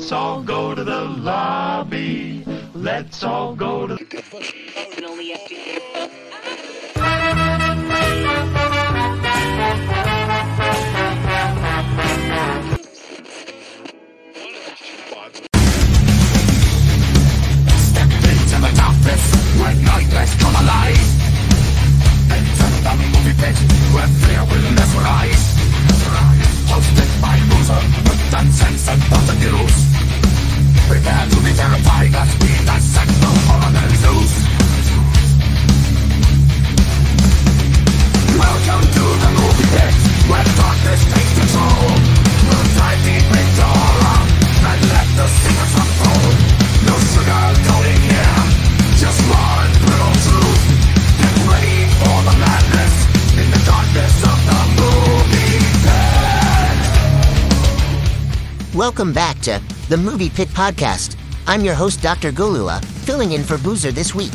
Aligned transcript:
Let's 0.00 0.12
all 0.12 0.42
go 0.42 0.74
to 0.74 0.82
the 0.82 1.04
lobby. 1.04 2.42
Let's 2.74 3.22
all 3.22 3.54
go 3.54 3.86
to 3.86 3.96
the. 3.96 5.20
into 24.70 25.59
uncensored 28.34 29.02
thoughts 29.10 29.30
and 29.30 29.40
news. 29.40 29.76
Prepare 30.86 31.26
to 31.30 31.38
be 31.42 31.52
terrified 31.54 32.14
as 32.14 32.30
we 32.40 32.50
dissect 32.66 33.12
the 33.22 33.30
horror 33.46 33.72
loose. 34.06 34.36
Welcome 38.38 38.84
to 38.96 39.04
the 39.22 39.30
movie 39.38 39.68
pit 39.74 39.94
where 40.30 40.46
darkness 40.60 41.02
takes 41.10 41.32
control. 41.38 41.90
We'll 42.46 42.68
dive 42.78 43.00
deep 43.02 43.26
into 43.40 43.66
horror 43.66 44.20
and 44.70 44.80
let 44.94 45.08
the 45.18 45.26
secrets 45.26 45.74
unfold. 45.82 46.36
No 46.86 46.94
sugar 47.10 47.44
coating 47.66 47.79
Welcome 58.80 59.12
back 59.12 59.38
to 59.40 59.60
the 59.90 59.96
Movie 59.98 60.30
Pit 60.30 60.48
Podcast. 60.48 61.18
I'm 61.46 61.62
your 61.62 61.74
host, 61.74 62.00
Dr. 62.00 62.32
Golula, 62.32 62.82
filling 62.82 63.32
in 63.32 63.44
for 63.44 63.58
Boozer 63.58 63.92
this 63.92 64.14
week. 64.14 64.32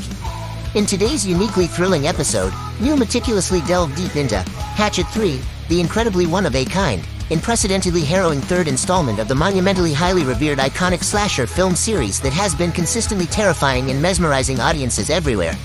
In 0.75 0.85
today's 0.85 1.25
uniquely 1.25 1.65
thrilling 1.65 2.05
episode, 2.05 2.53
we'll 2.79 2.95
meticulously 2.95 3.61
delve 3.61 3.95
deep 3.95 4.15
into 4.15 4.37
Hatchet 4.77 5.07
3, 5.07 5.41
the 5.67 5.81
incredibly 5.81 6.27
one 6.27 6.45
of 6.45 6.55
a 6.55 6.63
kind, 6.63 7.03
unprecedentedly 7.31 8.03
harrowing 8.03 8.39
third 8.39 8.67
installment 8.67 9.17
of 9.17 9.27
the 9.27 9.33
monumentally 9.33 9.93
highly 9.93 10.23
revered 10.23 10.59
iconic 10.59 11.03
slasher 11.03 11.47
film 11.47 11.73
series 11.73 12.21
that 12.21 12.31
has 12.31 12.53
been 12.53 12.71
consistently 12.71 13.25
terrifying 13.25 13.89
and 13.89 13.99
mesmerizing 13.99 14.59
audiences 14.59 15.09
everywhere. 15.09 15.55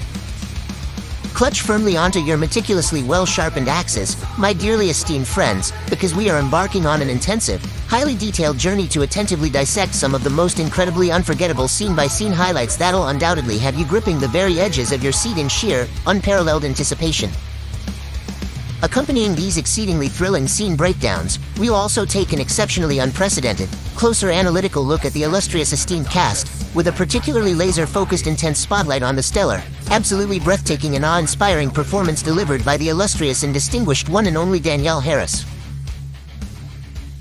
Clutch 1.35 1.63
firmly 1.63 1.97
onto 1.97 2.19
your 2.19 2.37
meticulously 2.37 3.03
well 3.03 3.25
sharpened 3.25 3.69
axes, 3.69 4.17
my 4.39 4.53
dearly 4.53 4.91
esteemed 4.91 5.27
friends, 5.27 5.73
because 5.89 6.15
we 6.15 6.29
are 6.29 6.39
embarking 6.39 6.87
on 6.87 7.01
an 7.01 7.09
intensive, 7.09 7.65
highly 7.89 8.15
detailed 8.15 8.59
journey 8.59 8.87
to 8.89 9.03
attentively 9.03 9.49
dissect 9.49 9.95
some 9.95 10.15
of 10.15 10.23
the 10.23 10.31
most 10.31 10.61
incredibly 10.61 11.11
unforgettable 11.11 11.69
scene 11.69 11.97
by 11.97 12.07
scene 12.07 12.33
highlights 12.33 12.77
that'll 12.77 13.09
undoubtedly 13.09 13.59
have 13.59 13.75
you 13.75 13.87
gripping 13.87 14.19
the 14.19 14.29
very 14.29 14.61
edges 14.61 14.93
of 14.93 15.03
your 15.03 15.13
seat 15.13 15.39
in 15.39 15.49
sheer, 15.49 15.89
unparalleled 16.07 16.65
anticipation. 16.65 17.31
Accompanying 18.83 19.35
these 19.35 19.59
exceedingly 19.59 20.09
thrilling 20.09 20.49
scene 20.49 20.75
breakdowns, 20.75 21.39
we'll 21.59 21.75
also 21.75 22.07
take 22.07 22.33
an 22.33 22.41
exceptionally 22.41 23.01
unprecedented, 23.01 23.69
closer 23.95 24.31
analytical 24.31 24.83
look 24.83 25.05
at 25.05 25.13
the 25.13 25.23
illustrious 25.25 25.73
esteemed 25.73 26.09
cast, 26.09 26.75
with 26.75 26.87
a 26.89 26.93
particularly 26.93 27.55
laser-focused 27.55 28.27
intense 28.27 28.59
spotlight 28.59 29.03
on 29.03 29.17
the 29.17 29.23
stellar, 29.23 29.63
absolutely 29.91 30.41
breathtaking 30.41 30.97
and 30.97 31.05
awe-inspiring 31.05 31.71
performance 31.71 32.23
delivered 32.23 32.65
by 32.65 32.77
the 32.77 32.89
illustrious 32.89 33.43
and 33.43 33.53
distinguished 33.53 34.09
one 34.09 34.27
and 34.27 34.37
only 34.37 34.59
Danielle 34.59 35.01
Harris. 35.01 35.45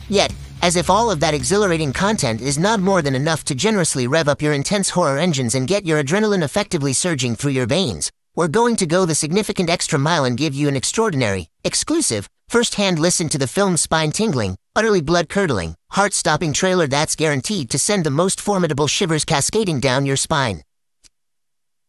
Yet, 0.08 0.34
as 0.62 0.76
if 0.76 0.90
all 0.90 1.12
of 1.12 1.20
that 1.20 1.34
exhilarating 1.34 1.94
content 1.94 2.42
is 2.42 2.58
not 2.58 2.80
more 2.80 3.02
than 3.02 3.16
enough 3.16 3.44
to 3.46 3.56
generously 3.56 4.08
rev 4.08 4.28
up 4.28 4.42
your 4.42 4.54
intense 4.54 4.90
horror 4.90 5.18
engines 5.18 5.56
and 5.56 5.68
get 5.68 5.86
your 5.86 6.02
adrenaline 6.04 6.44
effectively 6.44 6.94
surging 6.94 7.36
through 7.36 7.52
your 7.52 7.66
veins, 7.66 8.12
we're 8.36 8.48
going 8.48 8.76
to 8.76 8.86
go 8.86 9.06
the 9.06 9.16
significant 9.16 9.70
extra 9.70 10.00
mile 10.00 10.26
and 10.26 10.38
give 10.38 10.54
you 10.54 10.68
an 10.68 10.76
extraordinary, 10.76 11.50
exclusive, 11.64 12.30
first-hand 12.48 13.00
listen 13.00 13.30
to 13.30 13.38
the 13.38 13.48
film's 13.48 13.82
spine-tingling, 13.82 14.58
utterly 14.76 15.02
blood-curdling, 15.02 15.76
heart-stopping 15.92 16.54
trailer 16.54 16.88
that's 16.88 17.16
guaranteed 17.16 17.70
to 17.70 17.80
send 17.80 18.04
the 18.04 18.12
most 18.12 18.42
formidable 18.42 18.88
shivers 18.88 19.26
cascading 19.26 19.80
down 19.80 20.06
your 20.06 20.18
spine. 20.18 20.62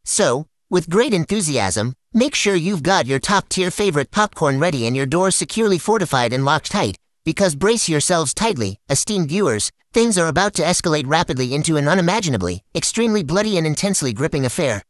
So, 0.05 0.47
with 0.71 0.89
great 0.89 1.13
enthusiasm, 1.13 1.95
make 2.15 2.33
sure 2.33 2.55
you've 2.55 2.85
got 2.85 3.05
your 3.05 3.19
top-tier 3.19 3.73
favorite 3.73 4.13
popcorn 4.13 4.61
ready 4.61 4.87
and 4.87 4.97
your 4.97 5.05
doors 5.05 5.35
securely 5.35 5.79
fortified 5.79 6.33
and 6.33 6.45
locked 6.45 6.71
tight, 6.71 6.97
because 7.25 7.57
brace 7.57 7.89
yourselves 7.89 8.33
tightly, 8.33 8.79
esteemed 8.89 9.29
viewers, 9.29 9.73
things 9.93 10.17
are 10.17 10.29
about 10.29 10.55
to 10.55 10.63
escalate 10.63 11.09
rapidly 11.09 11.55
into 11.55 11.77
an 11.77 11.89
unimaginably, 11.89 12.63
extremely 12.73 13.25
bloody 13.25 13.59
and 13.59 13.67
intensely 13.67 14.13
gripping 14.13 14.47
affair. 14.47 14.85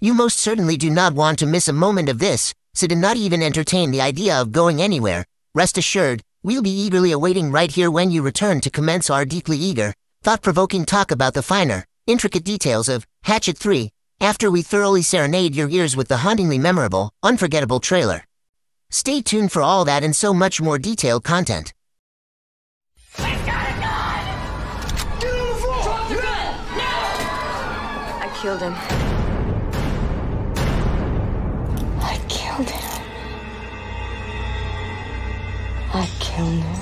You 0.00 0.14
most 0.14 0.38
certainly 0.38 0.78
do 0.78 0.88
not 0.88 1.12
want 1.12 1.38
to 1.40 1.46
miss 1.46 1.68
a 1.68 1.72
moment 1.74 2.08
of 2.08 2.18
this, 2.18 2.54
so 2.72 2.86
do 2.86 2.96
not 2.96 3.18
even 3.18 3.42
entertain 3.42 3.90
the 3.90 4.00
idea 4.00 4.40
of 4.40 4.50
going 4.50 4.80
anywhere. 4.80 5.26
Rest 5.54 5.76
assured, 5.76 6.22
we'll 6.42 6.62
be 6.62 6.70
eagerly 6.70 7.12
awaiting 7.12 7.52
right 7.52 7.70
here 7.70 7.90
when 7.90 8.10
you 8.10 8.22
return 8.22 8.62
to 8.62 8.70
commence 8.70 9.10
our 9.10 9.26
deeply 9.26 9.58
eager, 9.58 9.92
thought-provoking 10.22 10.86
talk 10.86 11.10
about 11.10 11.34
the 11.34 11.42
finer, 11.42 11.84
intricate 12.06 12.44
details 12.44 12.88
of 12.88 13.06
Hatchet 13.24 13.58
3, 13.58 13.90
after 14.22 14.50
we 14.52 14.62
thoroughly 14.62 15.02
serenade 15.02 15.56
your 15.56 15.68
ears 15.68 15.96
with 15.96 16.06
the 16.06 16.18
hauntingly 16.18 16.56
memorable, 16.56 17.10
unforgettable 17.24 17.80
trailer. 17.80 18.24
Stay 18.88 19.20
tuned 19.20 19.50
for 19.50 19.62
all 19.62 19.84
that 19.84 20.04
and 20.04 20.14
so 20.14 20.32
much 20.32 20.60
more 20.60 20.78
detailed 20.78 21.24
content. 21.24 21.74
I 23.18 23.34
killed 28.40 28.60
him. 28.60 28.74
I 32.00 32.20
killed 32.28 32.70
him. 32.70 32.84
I 35.94 36.06
killed 36.20 36.62
him. 36.62 36.76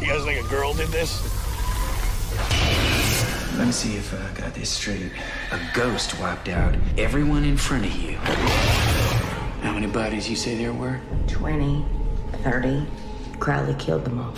You 0.00 0.06
guys 0.08 0.24
think 0.24 0.44
a 0.44 0.48
girl 0.48 0.74
did 0.74 0.88
this? 0.88 1.41
Let 3.58 3.66
me 3.66 3.72
see 3.72 3.96
if 3.96 4.14
uh, 4.14 4.16
I 4.16 4.40
got 4.40 4.54
this 4.54 4.70
straight. 4.70 5.12
A 5.50 5.60
ghost 5.74 6.18
wiped 6.18 6.48
out 6.48 6.74
everyone 6.96 7.44
in 7.44 7.58
front 7.58 7.84
of 7.84 7.94
you. 7.94 8.16
How 9.62 9.74
many 9.74 9.86
bodies 9.86 10.28
you 10.28 10.36
say 10.36 10.56
there 10.56 10.72
were? 10.72 10.98
20, 11.28 11.84
30. 12.42 12.86
Crowley 13.38 13.74
killed 13.74 14.04
them 14.06 14.20
all. 14.20 14.32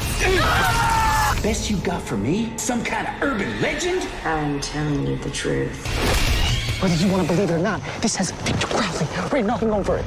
Best 1.43 1.70
you 1.70 1.76
got 1.78 2.02
for 2.02 2.16
me? 2.16 2.52
Some 2.56 2.82
kind 2.82 3.06
of 3.06 3.22
urban 3.22 3.61
legend? 3.61 4.08
I'm 4.25 4.61
telling 4.61 5.06
you 5.06 5.16
the 5.16 5.31
truth. 5.31 5.87
Whether 6.82 6.96
you 6.96 7.11
want 7.12 7.28
to 7.28 7.34
believe 7.34 7.50
it 7.50 7.55
or 7.55 7.58
not, 7.58 7.81
this 8.00 8.16
has 8.16 8.32
Victor 8.32 8.66
Crowley 8.66 9.06
written 9.31 9.50
all 9.50 9.75
over 9.75 9.99
it. 9.99 10.05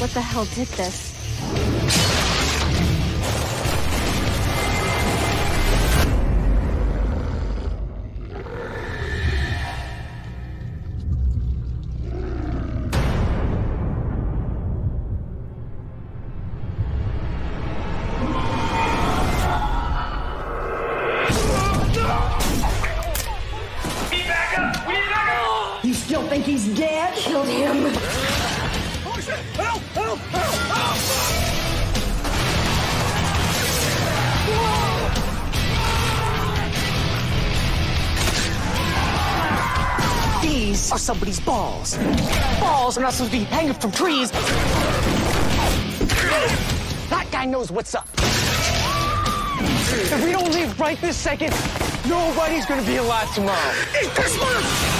What 0.00 0.10
the 0.12 0.22
hell 0.22 0.46
did 0.46 0.68
this? 0.68 2.39
Balls. 42.60 42.96
Are 42.98 43.02
not 43.02 43.12
supposed 43.12 43.32
to 43.32 43.38
be 43.38 43.44
hanging 43.44 43.74
from 43.74 43.92
trees. 43.92 44.30
That 47.10 47.26
guy 47.30 47.44
knows 47.46 47.70
what's 47.70 47.94
up. 47.94 48.08
If 49.92 50.24
we 50.24 50.32
don't 50.32 50.52
leave 50.54 50.78
right 50.78 51.00
this 51.00 51.16
second, 51.16 51.54
nobody's 52.08 52.66
gonna 52.66 52.82
be 52.82 52.96
alive 52.96 53.32
tomorrow. 53.34 53.72
It's 53.94 54.08
Christmas! 54.14 54.99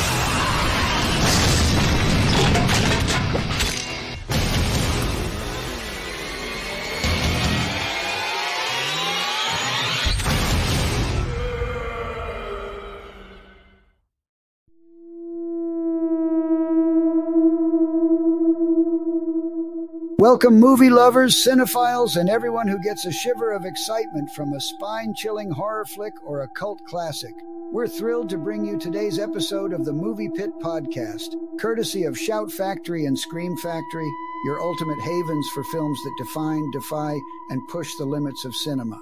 Welcome, 20.21 20.61
movie 20.61 20.91
lovers, 20.91 21.43
cinephiles, 21.43 22.21
and 22.21 22.29
everyone 22.29 22.69
who 22.69 22.79
gets 22.79 23.07
a 23.07 23.11
shiver 23.11 23.53
of 23.53 23.65
excitement 23.65 24.29
from 24.33 24.53
a 24.53 24.61
spine 24.61 25.15
chilling 25.15 25.51
horror 25.51 25.87
flick 25.87 26.13
or 26.23 26.43
a 26.43 26.49
cult 26.49 26.85
classic. 26.85 27.33
We're 27.73 27.89
thrilled 27.89 28.29
to 28.29 28.37
bring 28.37 28.67
you 28.67 28.79
today's 28.79 29.19
episode 29.19 29.73
of 29.73 29.87
the 29.87 29.95
Movie 29.95 30.29
Pit 30.29 30.51
Podcast, 30.61 31.37
courtesy 31.59 32.05
of 32.05 32.19
Shout 32.19 32.53
Factory 32.53 33.07
and 33.07 33.19
Scream 33.19 33.57
Factory, 33.57 34.13
your 34.45 34.61
ultimate 34.61 35.01
havens 35.01 35.49
for 35.55 35.65
films 35.65 35.99
that 36.05 36.15
define, 36.19 36.71
defy, 36.73 37.19
and 37.49 37.69
push 37.69 37.95
the 37.95 38.05
limits 38.05 38.45
of 38.45 38.55
cinema. 38.55 39.01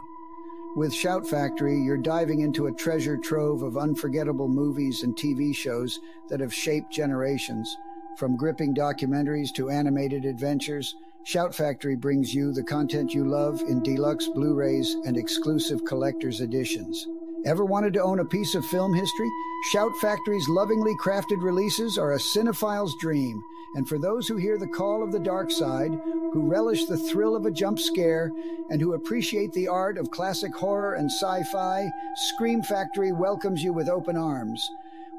With 0.76 0.94
Shout 0.94 1.26
Factory, 1.26 1.80
you're 1.80 1.96
diving 1.96 2.42
into 2.42 2.68
a 2.68 2.72
treasure 2.72 3.16
trove 3.16 3.62
of 3.64 3.76
unforgettable 3.76 4.46
movies 4.46 5.02
and 5.02 5.16
TV 5.16 5.52
shows 5.52 5.98
that 6.28 6.38
have 6.38 6.54
shaped 6.54 6.92
generations. 6.92 7.76
From 8.16 8.36
gripping 8.36 8.74
documentaries 8.74 9.52
to 9.54 9.70
animated 9.70 10.24
adventures, 10.24 10.96
Shout 11.24 11.54
Factory 11.54 11.94
brings 11.94 12.32
you 12.34 12.52
the 12.52 12.62
content 12.62 13.12
you 13.12 13.24
love 13.24 13.60
in 13.62 13.82
deluxe 13.82 14.28
Blu 14.28 14.54
rays 14.54 14.96
and 15.04 15.16
exclusive 15.16 15.84
collector's 15.84 16.40
editions. 16.40 17.06
Ever 17.44 17.64
wanted 17.64 17.92
to 17.94 18.02
own 18.02 18.20
a 18.20 18.24
piece 18.24 18.54
of 18.54 18.64
film 18.64 18.94
history? 18.94 19.28
Shout 19.70 19.92
Factory's 20.00 20.48
lovingly 20.48 20.94
crafted 20.96 21.42
releases 21.42 21.98
are 21.98 22.12
a 22.12 22.18
cinephile's 22.18 22.94
dream. 23.00 23.42
And 23.74 23.86
for 23.86 23.98
those 23.98 24.26
who 24.26 24.36
hear 24.36 24.58
the 24.58 24.66
call 24.66 25.02
of 25.02 25.12
the 25.12 25.18
dark 25.18 25.50
side, 25.50 25.90
who 26.32 26.48
relish 26.48 26.86
the 26.86 26.96
thrill 26.96 27.36
of 27.36 27.44
a 27.44 27.50
jump 27.50 27.78
scare, 27.78 28.30
and 28.70 28.80
who 28.80 28.94
appreciate 28.94 29.52
the 29.52 29.68
art 29.68 29.98
of 29.98 30.10
classic 30.10 30.54
horror 30.54 30.94
and 30.94 31.10
sci 31.10 31.42
fi, 31.52 31.86
Scream 32.16 32.62
Factory 32.62 33.12
welcomes 33.12 33.62
you 33.62 33.74
with 33.74 33.88
open 33.88 34.16
arms. 34.16 34.66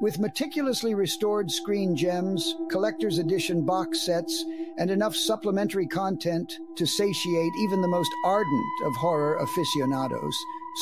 With 0.01 0.17
meticulously 0.17 0.95
restored 0.95 1.51
screen 1.51 1.93
gems, 1.93 2.55
collector's 2.69 3.17
edition 3.17 3.65
box 3.65 3.99
sets, 4.01 4.45
and 4.79 4.89
enough 4.89 5.15
supplementary 5.15 5.85
content 5.85 6.51
to 6.77 6.87
satiate 6.87 7.51
even 7.59 7.81
the 7.81 7.87
most 7.87 8.11
ardent 8.25 8.65
of 8.85 8.95
horror 8.95 9.37
aficionados, 9.37 10.35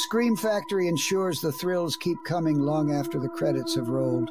Scream 0.03 0.35
Factory 0.35 0.87
ensures 0.87 1.41
the 1.41 1.51
thrills 1.51 1.97
keep 1.97 2.17
coming 2.23 2.59
long 2.59 2.93
after 2.93 3.19
the 3.19 3.27
credits 3.27 3.75
have 3.75 3.89
rolled. 3.89 4.29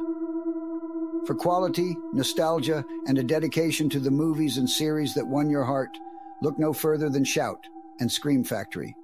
For 1.27 1.35
quality, 1.35 1.97
nostalgia, 2.13 2.85
and 3.09 3.19
a 3.19 3.25
dedication 3.25 3.89
to 3.91 3.99
the 3.99 4.13
movies 4.13 4.59
and 4.59 4.71
series 4.71 5.15
that 5.15 5.27
won 5.27 5.51
your 5.51 5.65
heart, 5.65 5.99
look 6.41 6.57
no 6.59 6.73
further 6.73 7.11
than 7.11 7.25
Shout 7.25 7.67
and 7.99 8.11
Scream 8.11 8.45
Factory. 8.45 8.95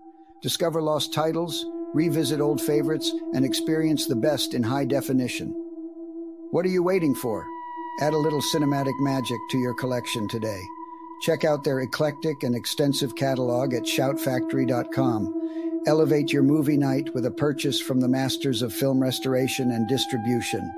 Discover 0.42 0.82
lost 0.82 1.12
titles, 1.12 1.66
revisit 1.92 2.40
old 2.40 2.60
favorites, 2.60 3.12
and 3.34 3.44
experience 3.44 4.06
the 4.06 4.14
best 4.14 4.54
in 4.54 4.62
high 4.62 4.84
definition. 4.84 5.48
What 6.52 6.64
are 6.64 6.70
you 6.70 6.84
waiting 6.84 7.16
for? 7.16 7.44
Add 8.00 8.14
a 8.14 8.18
little 8.18 8.40
cinematic 8.40 8.98
magic 8.98 9.38
to 9.50 9.58
your 9.58 9.74
collection 9.74 10.26
today. 10.26 10.62
Check 11.20 11.44
out 11.44 11.62
their 11.62 11.80
eclectic 11.80 12.42
and 12.42 12.54
extensive 12.54 13.14
catalog 13.14 13.74
at 13.74 13.84
shoutfactory.com. 13.84 15.82
Elevate 15.86 16.32
your 16.32 16.42
movie 16.42 16.76
night 16.76 17.14
with 17.14 17.26
a 17.26 17.30
purchase 17.30 17.80
from 17.80 18.00
the 18.00 18.08
masters 18.08 18.62
of 18.62 18.72
film 18.72 19.00
restoration 19.00 19.70
and 19.70 19.88
distribution. 19.88 20.72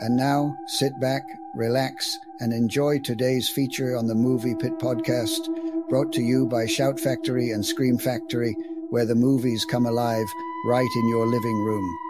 And 0.00 0.16
now, 0.16 0.54
sit 0.66 0.98
back, 1.00 1.22
relax, 1.54 2.18
and 2.40 2.52
enjoy 2.52 2.98
today's 2.98 3.48
feature 3.48 3.96
on 3.96 4.06
the 4.06 4.14
Movie 4.14 4.54
Pit 4.54 4.78
podcast, 4.78 5.48
brought 5.88 6.12
to 6.12 6.20
you 6.20 6.46
by 6.46 6.66
Shout 6.66 7.00
Factory 7.00 7.50
and 7.50 7.64
Scream 7.64 7.96
Factory, 7.96 8.54
where 8.90 9.06
the 9.06 9.14
movies 9.14 9.64
come 9.64 9.86
alive 9.86 10.26
right 10.66 10.90
in 10.96 11.08
your 11.08 11.26
living 11.26 11.64
room. 11.64 12.05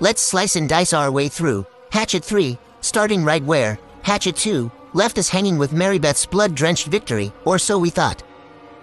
Let's 0.00 0.22
slice 0.22 0.54
and 0.54 0.68
dice 0.68 0.92
our 0.92 1.10
way 1.10 1.28
through. 1.28 1.66
Hatchet 1.90 2.22
3, 2.22 2.56
starting 2.82 3.24
right 3.24 3.42
where 3.42 3.80
Hatchet 4.02 4.36
2 4.36 4.70
left 4.92 5.18
us 5.18 5.28
hanging 5.28 5.58
with 5.58 5.72
Marybeth's 5.72 6.24
blood-drenched 6.24 6.86
victory, 6.86 7.32
or 7.44 7.58
so 7.58 7.76
we 7.80 7.90
thought. 7.90 8.22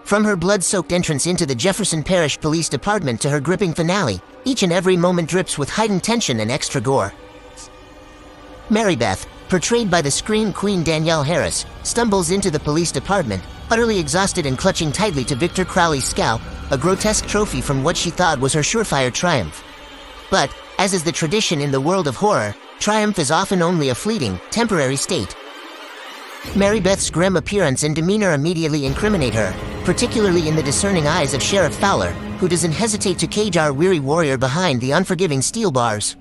From 0.03 0.25
her 0.25 0.35
blood-soaked 0.35 0.91
entrance 0.91 1.25
into 1.25 1.45
the 1.45 1.55
Jefferson 1.55 2.03
Parish 2.03 2.37
Police 2.41 2.67
Department 2.67 3.21
to 3.21 3.29
her 3.29 3.39
gripping 3.39 3.73
finale, 3.73 4.21
each 4.43 4.61
and 4.63 4.73
every 4.73 4.97
moment 4.97 5.29
drips 5.29 5.57
with 5.57 5.69
heightened 5.69 6.03
tension 6.03 6.41
and 6.41 6.51
extra 6.51 6.81
gore. 6.81 7.13
Marybeth, 8.69 9.25
portrayed 9.47 9.89
by 9.89 10.01
the 10.01 10.11
Scream 10.11 10.51
Queen 10.51 10.83
Danielle 10.83 11.23
Harris, 11.23 11.65
stumbles 11.83 12.31
into 12.31 12.51
the 12.51 12.59
police 12.59 12.91
department, 12.91 13.41
utterly 13.69 13.97
exhausted 13.97 14.45
and 14.45 14.57
clutching 14.57 14.91
tightly 14.91 15.23
to 15.23 15.35
Victor 15.35 15.63
Crowley's 15.63 16.03
scalp, 16.03 16.41
a 16.71 16.77
grotesque 16.77 17.25
trophy 17.25 17.61
from 17.61 17.85
what 17.85 17.95
she 17.95 18.09
thought 18.09 18.37
was 18.37 18.51
her 18.51 18.61
surefire 18.61 19.13
triumph. 19.13 19.63
But, 20.29 20.53
as 20.77 20.93
is 20.93 21.03
the 21.03 21.11
tradition 21.11 21.61
in 21.61 21.71
the 21.71 21.81
world 21.81 22.07
of 22.07 22.15
horror, 22.15 22.55
triumph 22.79 23.19
is 23.19 23.31
often 23.31 23.61
only 23.61 23.89
a 23.89 23.95
fleeting, 23.95 24.39
temporary 24.51 24.95
state. 24.95 25.35
Mary 26.55 26.79
Beth's 26.79 27.09
grim 27.09 27.37
appearance 27.37 27.83
and 27.83 27.95
demeanor 27.95 28.33
immediately 28.33 28.85
incriminate 28.85 29.33
her, 29.33 29.53
particularly 29.83 30.47
in 30.47 30.55
the 30.55 30.63
discerning 30.63 31.07
eyes 31.07 31.33
of 31.33 31.41
Sheriff 31.41 31.75
Fowler, 31.77 32.11
who 32.39 32.47
doesn't 32.47 32.71
hesitate 32.71 33.17
to 33.19 33.27
cage 33.27 33.57
our 33.57 33.73
weary 33.73 33.99
warrior 33.99 34.37
behind 34.37 34.79
the 34.81 34.91
unforgiving 34.91 35.41
steel 35.41 35.71
bars. 35.71 36.15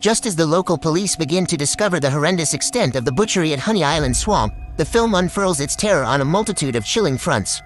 Just 0.00 0.26
as 0.26 0.34
the 0.34 0.44
local 0.44 0.76
police 0.76 1.14
begin 1.14 1.46
to 1.46 1.56
discover 1.56 2.00
the 2.00 2.10
horrendous 2.10 2.54
extent 2.54 2.96
of 2.96 3.04
the 3.04 3.12
butchery 3.12 3.52
at 3.52 3.60
Honey 3.60 3.84
Island 3.84 4.16
Swamp, 4.16 4.52
the 4.76 4.84
film 4.84 5.14
unfurls 5.14 5.60
its 5.60 5.76
terror 5.76 6.02
on 6.02 6.20
a 6.20 6.24
multitude 6.24 6.74
of 6.74 6.84
chilling 6.84 7.16
fronts. 7.16 7.62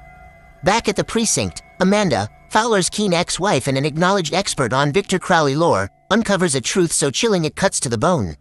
Back 0.63 0.89
at 0.89 0.97
the 0.97 1.05
precinct, 1.05 1.63
Amanda, 1.81 2.29
Fowler's 2.51 2.91
keen 2.91 3.15
ex-wife 3.15 3.67
and 3.69 3.79
an 3.79 3.85
acknowledged 3.85 4.35
expert 4.35 4.73
on 4.73 4.93
Victor 4.93 5.19
Crowley 5.19 5.55
lore, 5.55 5.91
uncovers 6.11 6.55
a 6.55 6.61
truth 6.61 6.93
so 6.93 7.11
chilling 7.11 7.45
it 7.45 7.57
cuts 7.57 7.81
to 7.81 7.89
the 7.89 7.99
bone. 7.99 8.37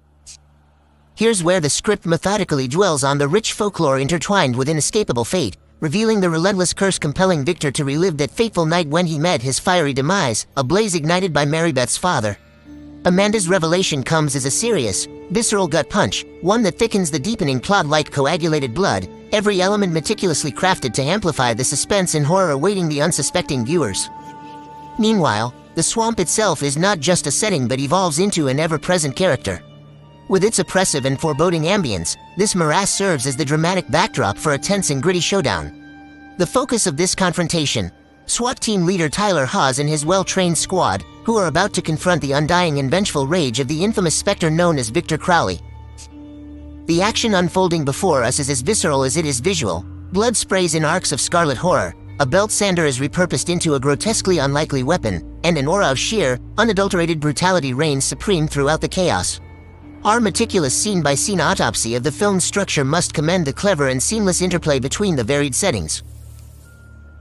Here's 1.16 1.44
where 1.44 1.60
the 1.60 1.70
script 1.70 2.06
methodically 2.06 2.68
dwells 2.68 3.04
on 3.04 3.18
the 3.18 3.28
rich 3.28 3.54
folklore 3.54 4.00
intertwined 4.00 4.56
with 4.56 4.70
inescapable 4.70 5.26
fate, 5.26 5.58
revealing 5.80 6.20
the 6.20 6.30
relentless 6.30 6.74
curse 6.74 7.00
compelling 7.00 7.46
Victor 7.46 7.72
to 7.72 7.86
relive 7.86 8.18
that 8.18 8.32
fateful 8.32 8.66
night 8.66 8.88
when 8.88 9.06
he 9.06 9.18
met 9.18 9.42
his 9.42 9.60
fiery 9.60 9.94
demise, 9.94 10.46
a 10.58 10.64
blaze 10.64 10.96
ignited 10.96 11.32
by 11.32 11.46
Marybeth's 11.46 11.98
father. 11.98 12.38
Amanda's 13.06 13.48
revelation 13.48 14.04
comes 14.04 14.36
as 14.36 14.46
a 14.46 14.52
serious, 14.52 15.08
visceral 15.30 15.68
gut 15.68 15.90
punch, 15.90 16.26
one 16.42 16.64
that 16.64 16.80
thickens 16.80 17.12
the 17.12 17.20
deepening 17.20 17.60
plot 17.60 17.86
like 17.86 18.12
coagulated 18.12 18.74
blood, 18.74 19.08
every 19.32 19.62
element 19.62 19.94
meticulously 19.94 20.52
crafted 20.52 20.94
to 20.94 21.04
amplify 21.04 21.54
the 21.54 21.64
suspense 21.64 22.16
and 22.16 22.26
horror 22.26 22.52
awaiting 22.52 22.90
the 22.90 23.02
unsuspecting 23.02 23.66
viewers. 23.66 24.10
Meanwhile, 24.98 25.54
the 25.76 25.84
swamp 25.84 26.20
itself 26.20 26.64
is 26.64 26.78
not 26.78 27.00
just 27.00 27.28
a 27.28 27.32
setting 27.32 27.68
but 27.68 27.80
evolves 27.80 28.20
into 28.20 28.48
an 28.48 28.60
ever-present 28.60 29.16
character. 29.16 29.62
With 30.30 30.44
its 30.44 30.60
oppressive 30.60 31.06
and 31.06 31.20
foreboding 31.20 31.64
ambience, 31.64 32.16
this 32.38 32.56
morass 32.56 32.90
serves 32.90 33.28
as 33.28 33.36
the 33.36 33.46
dramatic 33.46 33.90
backdrop 33.92 34.38
for 34.38 34.54
a 34.54 34.58
tense 34.58 34.90
and 34.90 35.04
gritty 35.04 35.20
showdown. 35.20 36.34
The 36.38 36.48
focus 36.48 36.88
of 36.88 36.98
this 36.98 37.14
confrontation, 37.14 37.92
SWAT 38.26 38.60
team 38.60 38.86
leader 38.86 39.08
Tyler 39.08 39.46
Hawes 39.46 39.80
and 39.80 39.88
his 39.88 40.06
well-trained 40.06 40.58
squad, 40.58 41.04
who 41.26 41.38
are 41.38 41.48
about 41.48 41.74
to 41.74 41.82
confront 41.82 42.22
the 42.22 42.32
undying 42.32 42.80
and 42.80 42.90
vengeful 42.90 43.28
rage 43.28 43.60
of 43.60 43.68
the 43.68 43.84
infamous 43.84 44.16
specter 44.16 44.50
known 44.50 44.78
as 44.80 44.90
Victor 44.90 45.18
Crowley. 45.18 45.60
The 46.86 47.02
action 47.02 47.36
unfolding 47.36 47.84
before 47.84 48.24
us 48.24 48.40
is 48.40 48.50
as 48.50 48.62
visceral 48.62 49.04
as 49.04 49.18
it 49.18 49.26
is 49.26 49.40
visual. 49.40 49.86
Blood 50.12 50.36
sprays 50.38 50.76
in 50.76 50.86
arcs 50.86 51.12
of 51.12 51.22
scarlet 51.22 51.58
horror, 51.58 51.94
a 52.20 52.26
belt 52.26 52.50
sander 52.52 52.86
is 52.86 53.00
repurposed 53.00 53.50
into 53.50 53.76
a 53.76 53.80
grotesquely 53.80 54.38
unlikely 54.38 54.84
weapon, 54.84 55.38
and 55.44 55.58
an 55.58 55.68
aura 55.68 55.92
of 55.92 56.00
sheer, 56.00 56.40
unadulterated 56.58 57.20
brutality 57.20 57.74
reigns 57.74 58.06
supreme 58.06 58.48
throughout 58.48 58.80
the 58.80 58.88
chaos. 58.88 59.42
Our 60.06 60.22
meticulous 60.22 60.78
scene-by-scene 60.78 61.42
autopsy 61.42 61.96
of 61.96 62.04
the 62.04 62.12
film's 62.12 62.46
structure 62.46 62.86
must 62.86 63.14
commend 63.14 63.46
the 63.46 63.54
clever 63.54 63.90
and 63.90 64.02
seamless 64.02 64.42
interplay 64.42 64.80
between 64.80 65.16
the 65.16 65.24
varied 65.24 65.56
settings. 65.56 66.04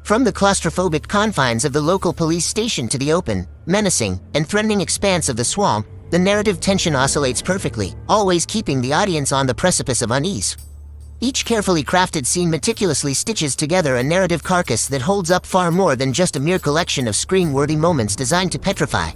From 0.04 0.22
the 0.22 0.32
claustrophobic 0.32 1.08
confines 1.08 1.64
of 1.64 1.72
the 1.72 1.80
local 1.80 2.12
police 2.12 2.46
station 2.46 2.88
to 2.88 2.98
the 2.98 3.12
open, 3.12 3.48
menacing, 3.66 4.20
and 4.34 4.46
threatening 4.46 4.80
expanse 4.80 5.28
of 5.28 5.36
the 5.36 5.44
swamp, 5.44 5.86
the 6.10 6.18
narrative 6.18 6.60
tension 6.60 6.94
oscillates 6.94 7.42
perfectly, 7.42 7.94
always 8.08 8.46
keeping 8.46 8.80
the 8.80 8.92
audience 8.92 9.32
on 9.32 9.46
the 9.46 9.54
precipice 9.54 10.02
of 10.02 10.12
unease. 10.12 10.56
Each 11.24 11.46
carefully 11.46 11.82
crafted 11.82 12.26
scene 12.26 12.50
meticulously 12.50 13.14
stitches 13.14 13.56
together 13.56 13.96
a 13.96 14.02
narrative 14.02 14.42
carcass 14.44 14.86
that 14.88 15.00
holds 15.00 15.30
up 15.30 15.46
far 15.46 15.70
more 15.70 15.96
than 15.96 16.12
just 16.12 16.36
a 16.36 16.38
mere 16.38 16.58
collection 16.58 17.08
of 17.08 17.16
screen-worthy 17.16 17.76
moments 17.76 18.14
designed 18.14 18.52
to 18.52 18.58
petrify. 18.58 19.10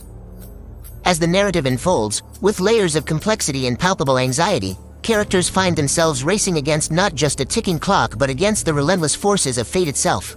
As 1.04 1.18
the 1.18 1.26
narrative 1.26 1.66
unfolds, 1.66 2.22
with 2.40 2.60
layers 2.60 2.96
of 2.96 3.04
complexity 3.04 3.66
and 3.66 3.78
palpable 3.78 4.16
anxiety, 4.16 4.78
characters 5.02 5.50
find 5.50 5.76
themselves 5.76 6.24
racing 6.24 6.56
against 6.56 6.90
not 6.90 7.14
just 7.14 7.40
a 7.40 7.44
ticking 7.44 7.78
clock 7.78 8.16
but 8.16 8.30
against 8.30 8.64
the 8.64 8.72
relentless 8.72 9.14
forces 9.14 9.58
of 9.58 9.68
fate 9.68 9.86
itself. 9.86 10.34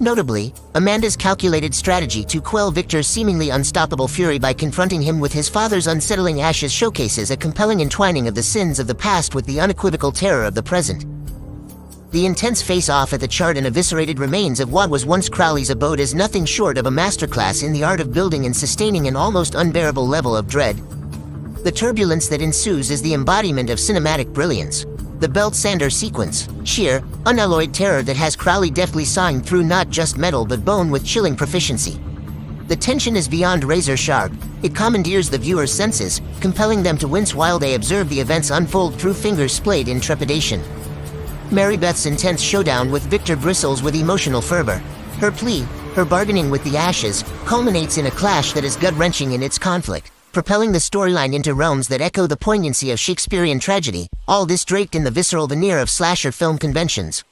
Notably, 0.00 0.54
Amanda's 0.76 1.16
calculated 1.16 1.74
strategy 1.74 2.24
to 2.26 2.40
quell 2.40 2.70
Victor's 2.70 3.08
seemingly 3.08 3.50
unstoppable 3.50 4.06
fury 4.06 4.38
by 4.38 4.52
confronting 4.52 5.02
him 5.02 5.18
with 5.18 5.32
his 5.32 5.48
father's 5.48 5.88
unsettling 5.88 6.40
ashes 6.40 6.72
showcases 6.72 7.32
a 7.32 7.36
compelling 7.36 7.80
entwining 7.80 8.28
of 8.28 8.34
the 8.36 8.42
sins 8.42 8.78
of 8.78 8.86
the 8.86 8.94
past 8.94 9.34
with 9.34 9.44
the 9.46 9.60
unequivocal 9.60 10.12
terror 10.12 10.44
of 10.44 10.54
the 10.54 10.62
present. 10.62 11.04
The 12.12 12.26
intense 12.26 12.62
face-off 12.62 13.12
at 13.12 13.20
the 13.20 13.26
charred 13.26 13.56
and 13.56 13.66
eviscerated 13.66 14.20
remains 14.20 14.60
of 14.60 14.72
what 14.72 14.88
was 14.88 15.04
once 15.04 15.28
Crowley's 15.28 15.70
abode 15.70 15.98
is 15.98 16.14
nothing 16.14 16.44
short 16.44 16.78
of 16.78 16.86
a 16.86 16.90
masterclass 16.90 17.64
in 17.64 17.72
the 17.72 17.82
art 17.82 18.00
of 18.00 18.14
building 18.14 18.46
and 18.46 18.56
sustaining 18.56 19.08
an 19.08 19.16
almost 19.16 19.56
unbearable 19.56 20.06
level 20.06 20.36
of 20.36 20.48
dread. 20.48 20.76
The 21.64 21.72
turbulence 21.72 22.28
that 22.28 22.40
ensues 22.40 22.92
is 22.92 23.02
the 23.02 23.14
embodiment 23.14 23.68
of 23.68 23.78
cinematic 23.78 24.32
brilliance. 24.32 24.86
The 25.20 25.28
belt 25.28 25.56
sander 25.56 25.90
sequence, 25.90 26.48
sheer, 26.62 27.02
unalloyed 27.26 27.74
terror 27.74 28.02
that 28.02 28.16
has 28.16 28.36
Crowley 28.36 28.70
deftly 28.70 29.04
sawing 29.04 29.40
through 29.40 29.64
not 29.64 29.90
just 29.90 30.16
metal 30.16 30.46
but 30.46 30.64
bone 30.64 30.90
with 30.92 31.04
chilling 31.04 31.34
proficiency. 31.34 32.00
The 32.68 32.76
tension 32.76 33.16
is 33.16 33.26
beyond 33.26 33.64
razor 33.64 33.96
sharp. 33.96 34.30
It 34.62 34.76
commandeers 34.76 35.28
the 35.28 35.38
viewer's 35.38 35.72
senses, 35.72 36.20
compelling 36.40 36.84
them 36.84 36.96
to 36.98 37.08
wince 37.08 37.34
while 37.34 37.58
they 37.58 37.74
observe 37.74 38.08
the 38.08 38.20
events 38.20 38.50
unfold 38.50 38.94
through 38.94 39.14
fingers 39.14 39.52
splayed 39.52 39.88
in 39.88 40.00
trepidation. 40.00 40.62
Mary 41.50 41.76
Beth's 41.76 42.06
intense 42.06 42.40
showdown 42.40 42.88
with 42.88 43.02
Victor 43.04 43.34
bristles 43.34 43.82
with 43.82 43.96
emotional 43.96 44.40
fervor. 44.40 44.78
Her 45.18 45.32
plea, 45.32 45.62
her 45.96 46.04
bargaining 46.04 46.48
with 46.48 46.62
the 46.62 46.76
ashes, 46.76 47.24
culminates 47.44 47.98
in 47.98 48.06
a 48.06 48.10
clash 48.12 48.52
that 48.52 48.62
is 48.62 48.76
gut-wrenching 48.76 49.32
in 49.32 49.42
its 49.42 49.58
conflict, 49.58 50.12
propelling 50.38 50.70
the 50.70 50.78
storyline 50.78 51.34
into 51.34 51.52
realms 51.52 51.88
that 51.88 52.00
echo 52.00 52.24
the 52.24 52.36
poignancy 52.36 52.92
of 52.92 53.00
Shakespearean 53.00 53.58
tragedy, 53.58 54.06
all 54.28 54.46
this 54.46 54.64
draped 54.64 54.94
in 54.94 55.02
the 55.02 55.10
visceral 55.10 55.48
veneer 55.48 55.80
of 55.80 55.90
slasher 55.90 56.30
film 56.30 56.58
conventions. 56.58 57.24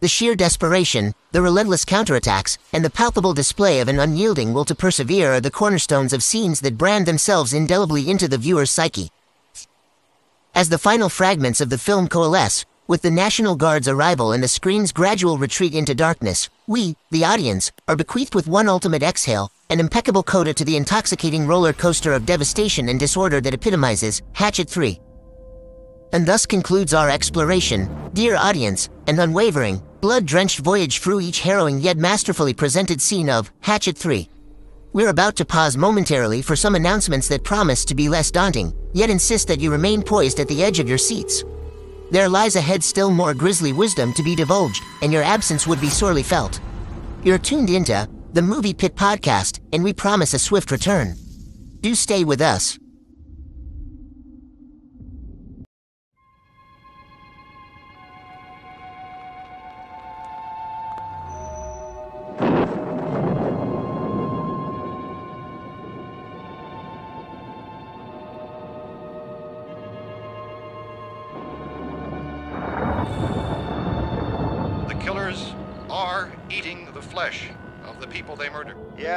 The 0.00 0.08
sheer 0.08 0.34
desperation, 0.34 1.12
the 1.32 1.42
relentless 1.42 1.84
counterattacks, 1.84 2.56
and 2.72 2.82
the 2.82 2.88
palpable 2.88 3.34
display 3.34 3.80
of 3.80 3.88
an 3.88 4.00
unyielding 4.00 4.54
will 4.54 4.64
to 4.64 4.74
persevere 4.74 5.34
are 5.34 5.42
the 5.42 5.50
cornerstones 5.50 6.14
of 6.14 6.22
scenes 6.22 6.60
that 6.60 6.78
brand 6.78 7.04
themselves 7.04 7.52
indelibly 7.52 8.08
into 8.08 8.28
the 8.28 8.38
viewer's 8.38 8.70
psyche. 8.70 9.10
As 10.54 10.70
the 10.70 10.78
final 10.78 11.10
fragments 11.10 11.60
of 11.60 11.68
the 11.68 11.76
film 11.76 12.08
coalesce, 12.08 12.64
with 12.88 13.02
the 13.02 13.10
National 13.10 13.54
Guard's 13.54 13.86
arrival 13.86 14.32
and 14.32 14.42
the 14.42 14.48
screen's 14.48 14.92
gradual 14.92 15.36
retreat 15.36 15.74
into 15.74 15.94
darkness, 15.94 16.48
we, 16.66 16.96
the 17.10 17.22
audience, 17.22 17.70
are 17.86 17.96
bequeathed 17.96 18.34
with 18.34 18.48
one 18.48 18.66
ultimate 18.66 19.02
exhale, 19.02 19.52
an 19.68 19.78
impeccable 19.78 20.22
coda 20.22 20.54
to 20.54 20.64
the 20.64 20.74
intoxicating 20.74 21.46
roller 21.46 21.74
coaster 21.74 22.14
of 22.14 22.24
devastation 22.24 22.88
and 22.88 22.98
disorder 22.98 23.42
that 23.42 23.52
epitomizes 23.52 24.22
Hatchet 24.32 24.70
3. 24.70 24.98
And 26.14 26.24
thus 26.24 26.46
concludes 26.46 26.94
our 26.94 27.10
exploration, 27.10 27.90
dear 28.14 28.36
audience, 28.36 28.88
an 29.06 29.20
unwavering, 29.20 29.82
blood-drenched 30.00 30.60
voyage 30.60 31.00
through 31.00 31.20
each 31.20 31.40
harrowing 31.40 31.80
yet 31.80 31.98
masterfully 31.98 32.54
presented 32.54 33.02
scene 33.02 33.28
of 33.28 33.52
Hatchet 33.60 33.98
3. 33.98 34.26
We're 34.94 35.10
about 35.10 35.36
to 35.36 35.44
pause 35.44 35.76
momentarily 35.76 36.40
for 36.40 36.56
some 36.56 36.74
announcements 36.74 37.28
that 37.28 37.44
promise 37.44 37.84
to 37.84 37.94
be 37.94 38.08
less 38.08 38.30
daunting, 38.30 38.72
yet 38.94 39.10
insist 39.10 39.46
that 39.48 39.60
you 39.60 39.70
remain 39.70 40.02
poised 40.02 40.40
at 40.40 40.48
the 40.48 40.64
edge 40.64 40.78
of 40.78 40.88
your 40.88 40.96
seats. 40.96 41.44
There 42.10 42.28
lies 42.28 42.56
ahead 42.56 42.82
still 42.82 43.10
more 43.10 43.34
grisly 43.34 43.72
wisdom 43.72 44.12
to 44.14 44.22
be 44.22 44.34
divulged, 44.34 44.82
and 45.02 45.12
your 45.12 45.22
absence 45.22 45.66
would 45.66 45.80
be 45.80 45.90
sorely 45.90 46.22
felt. 46.22 46.60
You're 47.22 47.38
tuned 47.38 47.68
into 47.68 48.08
the 48.32 48.42
Movie 48.42 48.74
Pit 48.74 48.94
Podcast, 48.94 49.60
and 49.72 49.84
we 49.84 49.92
promise 49.92 50.32
a 50.32 50.38
swift 50.38 50.70
return. 50.70 51.16
Do 51.80 51.94
stay 51.94 52.24
with 52.24 52.40
us. 52.40 52.78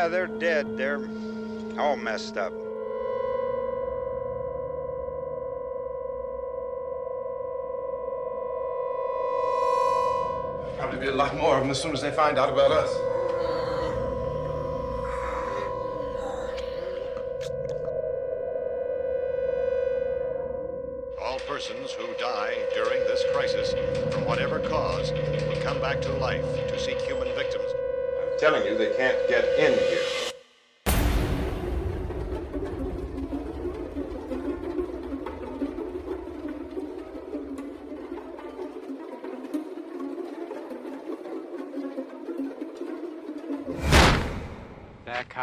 Yeah, 0.02 0.08
they're 0.08 0.26
dead. 0.26 0.78
They're 0.78 1.08
all 1.78 1.96
messed 1.96 2.36
up. 2.36 2.52
Probably 10.80 11.00
be 11.00 11.06
a 11.06 11.12
lot 11.14 11.38
more 11.38 11.58
of 11.58 11.62
them 11.62 11.70
as 11.70 11.80
soon 11.80 11.94
as 11.94 12.02
they 12.02 12.10
find 12.10 12.40
out 12.40 12.50
about 12.52 12.72
us. 12.72 13.11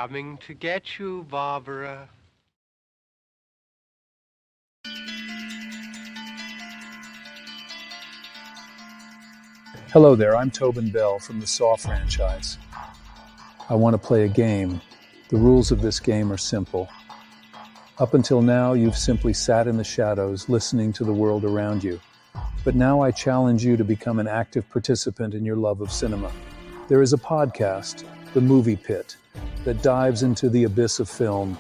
Coming 0.09 0.39
to 0.39 0.55
get 0.55 0.99
you, 0.99 1.27
Barbara. 1.29 2.09
Hello 9.93 10.15
there, 10.15 10.35
I'm 10.35 10.51
Tobin 10.51 10.91
Bell 10.91 11.19
from 11.19 11.41
the 11.41 11.47
Saw 11.47 11.77
franchise. 11.77 12.57
I 13.69 13.75
want 13.75 13.93
to 13.93 13.99
play 13.99 14.25
a 14.25 14.29
game. 14.29 14.81
The 15.29 15.37
rules 15.37 15.71
of 15.71 15.83
this 15.83 16.01
game 16.01 16.33
are 16.33 16.39
simple. 16.39 16.89
Up 17.99 18.15
until 18.15 18.41
now, 18.41 18.73
you've 18.73 18.97
simply 18.97 19.35
sat 19.35 19.67
in 19.67 19.77
the 19.77 19.85
shadows 19.85 20.49
listening 20.49 20.91
to 20.95 21.05
the 21.05 21.13
world 21.13 21.45
around 21.45 21.85
you. 21.85 22.01
But 22.65 22.75
now 22.75 23.03
I 23.03 23.11
challenge 23.11 23.63
you 23.63 23.77
to 23.77 23.85
become 23.85 24.21
an 24.21 24.27
active 24.27 24.67
participant 24.71 25.35
in 25.35 25.45
your 25.45 25.57
love 25.57 25.83
of 25.83 25.93
cinema. 25.93 26.33
There 26.89 27.03
is 27.03 27.13
a 27.13 27.19
podcast, 27.19 28.05
The 28.33 28.41
Movie 28.41 28.77
Pit, 28.77 29.19
that 29.65 29.83
dives 29.83 30.23
into 30.23 30.49
the 30.49 30.65
abyss 30.65 31.01
of 31.01 31.09
film, 31.09 31.57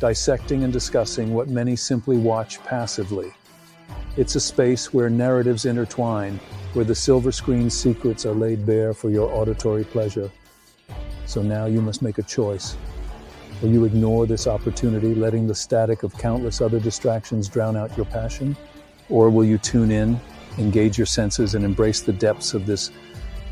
dissecting 0.00 0.64
and 0.64 0.72
discussing 0.72 1.32
what 1.32 1.48
many 1.48 1.76
simply 1.76 2.16
watch 2.16 2.62
passively. 2.64 3.32
It's 4.16 4.34
a 4.34 4.40
space 4.40 4.92
where 4.92 5.08
narratives 5.08 5.64
intertwine, 5.64 6.38
where 6.72 6.84
the 6.84 6.94
silver 6.94 7.32
screen 7.32 7.70
secrets 7.70 8.26
are 8.26 8.34
laid 8.34 8.66
bare 8.66 8.92
for 8.92 9.10
your 9.10 9.32
auditory 9.32 9.84
pleasure. 9.84 10.30
So 11.26 11.42
now 11.42 11.66
you 11.66 11.80
must 11.80 12.02
make 12.02 12.18
a 12.18 12.22
choice. 12.22 12.76
Will 13.62 13.70
you 13.70 13.84
ignore 13.84 14.26
this 14.26 14.46
opportunity, 14.46 15.14
letting 15.14 15.46
the 15.46 15.54
static 15.54 16.02
of 16.02 16.18
countless 16.18 16.60
other 16.60 16.80
distractions 16.80 17.48
drown 17.48 17.76
out 17.76 17.96
your 17.96 18.06
passion? 18.06 18.56
Or 19.08 19.30
will 19.30 19.44
you 19.44 19.56
tune 19.56 19.92
in, 19.92 20.20
engage 20.58 20.98
your 20.98 21.06
senses, 21.06 21.54
and 21.54 21.64
embrace 21.64 22.00
the 22.00 22.12
depths 22.12 22.54
of 22.54 22.66
this 22.66 22.90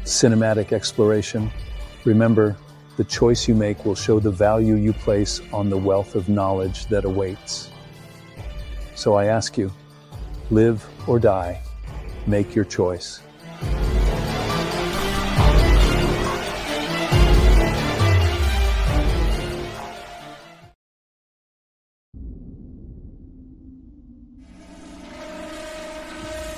cinematic 0.05 0.73
exploration? 0.73 1.51
Remember, 2.05 2.57
the 3.01 3.05
choice 3.05 3.49
you 3.49 3.55
make 3.55 3.87
will 3.87 3.95
show 3.95 4.21
the 4.21 4.31
value 4.31 4.75
you 4.75 4.93
place 4.93 5.41
on 5.55 5.71
the 5.71 5.77
wealth 5.79 6.15
of 6.15 6.29
knowledge 6.29 6.85
that 6.89 7.07
awaits. 7.07 7.71
So 8.95 9.15
I 9.15 9.25
ask 9.25 9.57
you, 9.57 9.73
live 10.51 10.87
or 11.07 11.19
die, 11.19 11.63
make 12.27 12.55
your 12.55 12.67
choice. 12.67 13.23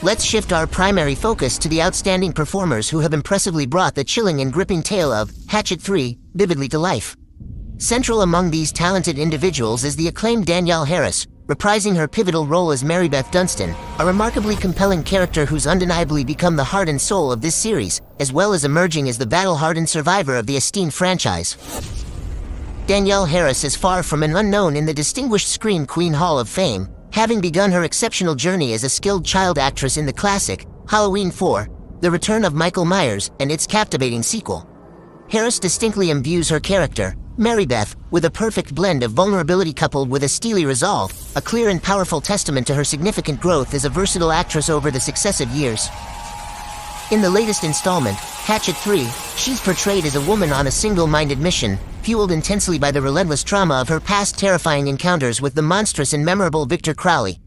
Let's 0.04 0.25
shift 0.25 0.52
our 0.52 0.66
primary 0.66 1.14
focus 1.14 1.56
to 1.59 1.68
the 1.68 1.80
outstanding 1.80 2.32
performers 2.32 2.90
who 2.90 2.99
have 2.99 3.14
impressively 3.14 3.66
brought 3.66 3.94
the 3.94 4.02
chilling 4.02 4.40
and 4.40 4.52
gripping 4.52 4.82
tale 4.82 5.12
of 5.12 5.30
Hatchet 5.47 5.80
3 5.80 6.18
vividly 6.35 6.66
to 6.71 6.78
life. 6.80 7.16
Central 7.78 8.23
among 8.23 8.50
these 8.50 8.73
talented 8.73 9.16
individuals 9.16 9.85
is 9.85 9.94
the 9.94 10.09
acclaimed 10.09 10.44
Danielle 10.44 10.85
Harris, 10.85 11.28
reprising 11.47 11.94
her 11.94 12.09
pivotal 12.09 12.49
role 12.49 12.73
as 12.73 12.82
Mary 12.82 13.09
Beth 13.09 13.30
Dunston, 13.30 13.73
a 14.00 14.04
remarkably 14.04 14.56
compelling 14.56 15.04
character 15.04 15.47
who's 15.47 15.68
undeniably 15.68 16.25
become 16.25 16.56
the 16.56 16.64
heart 16.64 16.88
and 16.88 17.00
soul 17.00 17.30
of 17.30 17.40
this 17.40 17.54
series, 17.54 18.00
as 18.18 18.32
well 18.32 18.52
as 18.52 18.64
emerging 18.64 19.09
as 19.09 19.18
the 19.18 19.26
battle-hardened 19.26 19.88
survivor 19.88 20.35
of 20.35 20.49
the 20.49 20.56
esteemed 20.56 20.92
franchise. 20.92 21.56
Danielle 22.88 23.26
Harris 23.26 23.62
is 23.62 23.76
far 23.76 24.02
from 24.02 24.25
an 24.25 24.35
unknown 24.35 24.75
in 24.75 24.85
the 24.85 24.92
distinguished 24.92 25.47
Scream 25.47 25.87
Queen 25.87 26.12
Hall 26.12 26.40
of 26.40 26.49
Fame, 26.49 26.88
having 27.12 27.42
begun 27.42 27.71
her 27.71 27.85
exceptional 27.85 28.35
journey 28.35 28.73
as 28.73 28.85
a 28.85 28.88
skilled 28.88 29.25
child 29.25 29.59
actress 29.59 29.99
in 29.99 30.07
the 30.07 30.12
classic, 30.12 30.66
Halloween 30.88 31.31
4, 31.31 31.69
The 32.00 32.11
Return 32.11 32.45
of 32.45 32.54
Michael 32.54 32.87
Myers, 32.87 33.31
and 33.38 33.52
its 33.52 33.66
captivating 33.66 34.23
sequel. 34.23 34.66
Harris 35.31 35.59
distinctly 35.59 36.11
imbues 36.11 36.49
her 36.49 36.59
character, 36.59 37.14
Mary 37.37 37.66
Beth, 37.66 37.97
with 38.11 38.25
a 38.25 38.31
perfect 38.31 38.75
blend 38.75 39.02
of 39.02 39.12
vulnerability 39.12 39.73
coupled 39.73 40.09
with 40.09 40.25
a 40.25 40.28
steely 40.28 40.64
resolve, 40.64 41.12
a 41.37 41.40
clear 41.40 41.69
and 41.69 41.83
powerful 41.83 42.21
testament 42.21 42.66
to 42.66 42.75
her 42.75 42.85
significant 42.85 43.40
growth 43.40 43.75
as 43.75 43.85
a 43.85 43.90
versatile 43.90 44.33
actress 44.33 44.71
over 44.71 44.90
the 44.90 45.00
successive 45.00 45.49
years. 45.50 45.88
In 47.11 47.21
the 47.21 47.31
latest 47.31 47.62
installment, 47.62 48.16
Hatchet 48.16 48.76
3, 48.76 49.07
she's 49.37 49.61
portrayed 49.61 50.07
as 50.07 50.16
a 50.16 50.21
woman 50.23 50.50
on 50.50 50.66
a 50.66 50.71
single-minded 50.71 51.38
mission, 51.38 51.78
fueled 52.02 52.32
intensely 52.32 52.78
by 52.78 52.90
the 52.90 53.00
relentless 53.00 53.42
trauma 53.42 53.80
of 53.80 53.88
her 53.88 54.00
past 54.00 54.38
terrifying 54.38 54.88
encounters 54.88 55.40
with 55.40 55.54
the 55.54 55.62
monstrous 55.62 56.12
and 56.12 56.25
memorable 56.25 56.66
Victor 56.66 56.94
Crowley. 56.94 57.40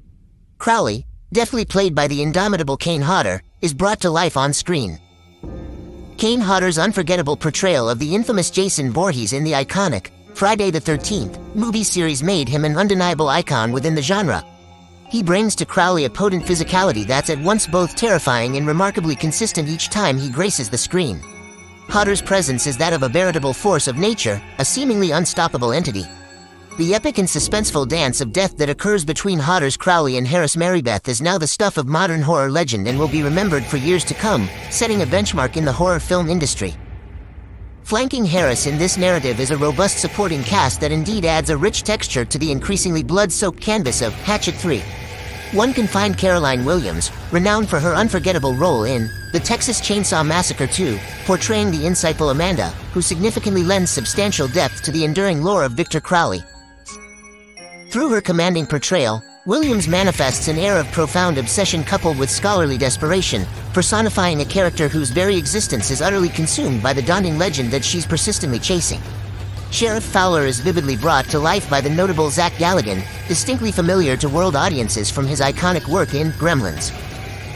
Crowley, 0.57 1.05
deftly 1.33 1.65
played 1.65 1.93
by 1.93 2.07
the 2.07 2.21
indomitable 2.21 2.77
Kane 2.77 3.01
Hodder, 3.01 3.41
is 3.62 3.74
brought 3.74 4.00
to 4.01 4.09
life 4.09 4.38
on 4.38 4.53
screen. 4.53 5.00
Kane 6.17 6.41
Hodder's 6.41 6.77
unforgettable 6.77 7.38
portrayal 7.38 7.89
of 7.89 8.00
the 8.00 8.15
infamous 8.15 8.50
Jason 8.50 8.91
Voorhees 8.91 9.33
in 9.33 9.43
the 9.43 9.51
iconic 9.51 10.12
Friday 10.33 10.71
the 10.71 10.81
13th 10.81 11.38
movie 11.55 11.83
series 11.83 12.24
made 12.24 12.50
him 12.50 12.65
an 12.65 12.77
undeniable 12.77 13.29
icon 13.29 13.71
within 13.71 13.95
the 13.95 14.01
genre, 14.01 14.43
he 15.09 15.21
brings 15.21 15.55
to 15.55 15.65
Crowley 15.65 16.05
a 16.05 16.09
potent 16.09 16.43
physicality 16.43 17.05
that's 17.05 17.29
at 17.29 17.39
once 17.39 17.67
both 17.67 17.95
terrifying 17.95 18.57
and 18.57 18.67
remarkably 18.67 19.15
consistent 19.15 19.69
each 19.69 19.89
time 19.89 20.17
he 20.17 20.29
graces 20.29 20.69
the 20.69 20.77
screen. 20.77 21.21
Hodder's 21.89 22.21
presence 22.21 22.67
is 22.67 22.77
that 22.77 22.93
of 22.93 23.03
a 23.03 23.09
veritable 23.09 23.53
force 23.53 23.87
of 23.87 23.97
nature, 23.97 24.41
a 24.59 24.65
seemingly 24.65 25.11
unstoppable 25.11 25.71
entity. 25.71 26.05
The 26.77 26.93
epic 26.93 27.19
and 27.19 27.27
suspenseful 27.27 27.87
dance 27.87 28.19
of 28.19 28.33
death 28.33 28.57
that 28.57 28.69
occurs 28.69 29.05
between 29.05 29.39
Hodder's 29.39 29.77
Crowley 29.77 30.17
and 30.17 30.27
Harris 30.27 30.57
Marybeth 30.57 31.07
is 31.07 31.21
now 31.21 31.37
the 31.37 31.47
stuff 31.47 31.77
of 31.77 31.87
modern 31.87 32.21
horror 32.21 32.51
legend 32.51 32.87
and 32.87 32.99
will 32.99 33.07
be 33.07 33.23
remembered 33.23 33.63
for 33.63 33.77
years 33.77 34.03
to 34.05 34.13
come, 34.13 34.49
setting 34.71 35.01
a 35.01 35.05
benchmark 35.05 35.55
in 35.55 35.63
the 35.63 35.71
horror 35.71 36.01
film 36.01 36.29
industry. 36.29 36.75
Flanking 37.83 38.25
Harris 38.25 38.65
in 38.65 38.77
this 38.77 38.97
narrative 38.97 39.39
is 39.39 39.51
a 39.51 39.57
robust 39.57 39.99
supporting 39.99 40.43
cast 40.43 40.81
that 40.81 40.91
indeed 40.91 41.23
adds 41.23 41.49
a 41.49 41.55
rich 41.55 41.83
texture 41.83 42.25
to 42.25 42.37
the 42.37 42.51
increasingly 42.51 43.03
blood-soaked 43.03 43.61
canvas 43.61 44.01
of 44.01 44.11
Hatchet 44.13 44.55
3. 44.55 44.83
One 45.55 45.74
can 45.74 45.88
find 45.88 46.17
Caroline 46.17 46.65
Williams, 46.65 47.13
renowned 47.31 47.69
for 47.69 47.79
her 47.79 47.95
unforgettable 47.95 48.53
role 48.55 48.83
in 48.83 49.09
The 49.31 49.39
Texas 49.39 49.79
Chainsaw 49.79 50.27
Massacre 50.27 50.67
2, 50.67 51.00
portraying 51.24 51.71
the 51.71 51.85
insightful 51.85 52.29
Amanda, 52.29 52.67
who 52.91 53.01
significantly 53.01 53.63
lends 53.63 53.89
substantial 53.89 54.50
depth 54.50 54.83
to 54.83 54.91
the 54.91 55.05
enduring 55.05 55.43
lore 55.43 55.63
of 55.63 55.71
Victor 55.71 56.01
Crowley. 56.01 56.43
Through 57.89 58.09
her 58.09 58.19
commanding 58.19 58.65
portrayal, 58.65 59.24
Williams 59.45 59.88
manifests 59.88 60.50
an 60.50 60.57
air 60.57 60.77
of 60.77 60.91
profound 60.91 61.38
obsession 61.38 61.85
coupled 61.85 62.19
with 62.19 62.29
scholarly 62.29 62.77
desperation, 62.77 63.45
personifying 63.71 64.41
a 64.41 64.45
character 64.45 64.89
whose 64.89 65.09
very 65.09 65.38
existence 65.38 65.89
is 65.89 66.01
utterly 66.01 66.27
consumed 66.27 66.83
by 66.83 66.91
the 66.91 67.01
daunting 67.01 67.38
legend 67.38 67.71
that 67.71 67.85
she's 67.85 68.05
persistently 68.05 68.59
chasing. 68.59 69.00
Sheriff 69.72 70.03
Fowler 70.03 70.45
is 70.45 70.60
vividly 70.60 70.95
brought 70.95 71.25
to 71.25 71.39
life 71.39 71.69
by 71.69 71.81
the 71.81 71.89
notable 71.89 72.29
Zach 72.29 72.53
Galligan, 72.53 73.03
distinctly 73.27 73.72
familiar 73.72 74.15
to 74.17 74.29
world 74.29 74.55
audiences 74.55 75.12
from 75.12 75.27
his 75.27 75.41
iconic 75.41 75.88
work 75.89 76.13
in 76.13 76.31
Gremlins. 76.34 76.93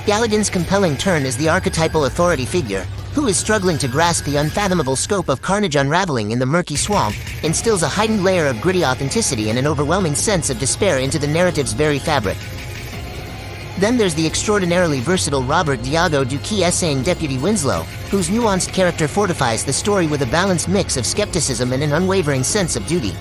Galligan's 0.05 0.49
compelling 0.49 0.97
turn 0.97 1.25
as 1.25 1.37
the 1.37 1.47
archetypal 1.47 2.05
authority 2.05 2.45
figure, 2.45 2.81
who 3.13 3.27
is 3.27 3.37
struggling 3.37 3.77
to 3.77 3.87
grasp 3.87 4.25
the 4.25 4.37
unfathomable 4.37 4.95
scope 4.95 5.29
of 5.29 5.41
carnage 5.41 5.75
unraveling 5.75 6.31
in 6.31 6.39
the 6.39 6.45
murky 6.45 6.75
swamp, 6.75 7.15
instills 7.43 7.83
a 7.83 7.87
heightened 7.87 8.23
layer 8.23 8.47
of 8.47 8.59
gritty 8.59 8.83
authenticity 8.83 9.49
and 9.49 9.57
an 9.57 9.67
overwhelming 9.67 10.15
sense 10.15 10.49
of 10.49 10.59
despair 10.59 10.99
into 10.99 11.19
the 11.19 11.27
narrative's 11.27 11.73
very 11.73 11.99
fabric. 11.99 12.37
Then 13.77 13.97
there's 13.97 14.15
the 14.15 14.25
extraordinarily 14.25 14.99
versatile 14.99 15.43
Robert 15.43 15.79
Diago 15.79 16.25
DoQui 16.25 16.61
essaying 16.61 17.03
Deputy 17.03 17.37
Winslow, 17.37 17.83
whose 18.09 18.29
nuanced 18.29 18.73
character 18.73 19.07
fortifies 19.07 19.63
the 19.63 19.73
story 19.73 20.07
with 20.07 20.21
a 20.21 20.25
balanced 20.27 20.67
mix 20.67 20.97
of 20.97 21.05
skepticism 21.05 21.71
and 21.71 21.83
an 21.83 21.93
unwavering 21.93 22.43
sense 22.43 22.75
of 22.75 22.85
duty. 22.87 23.13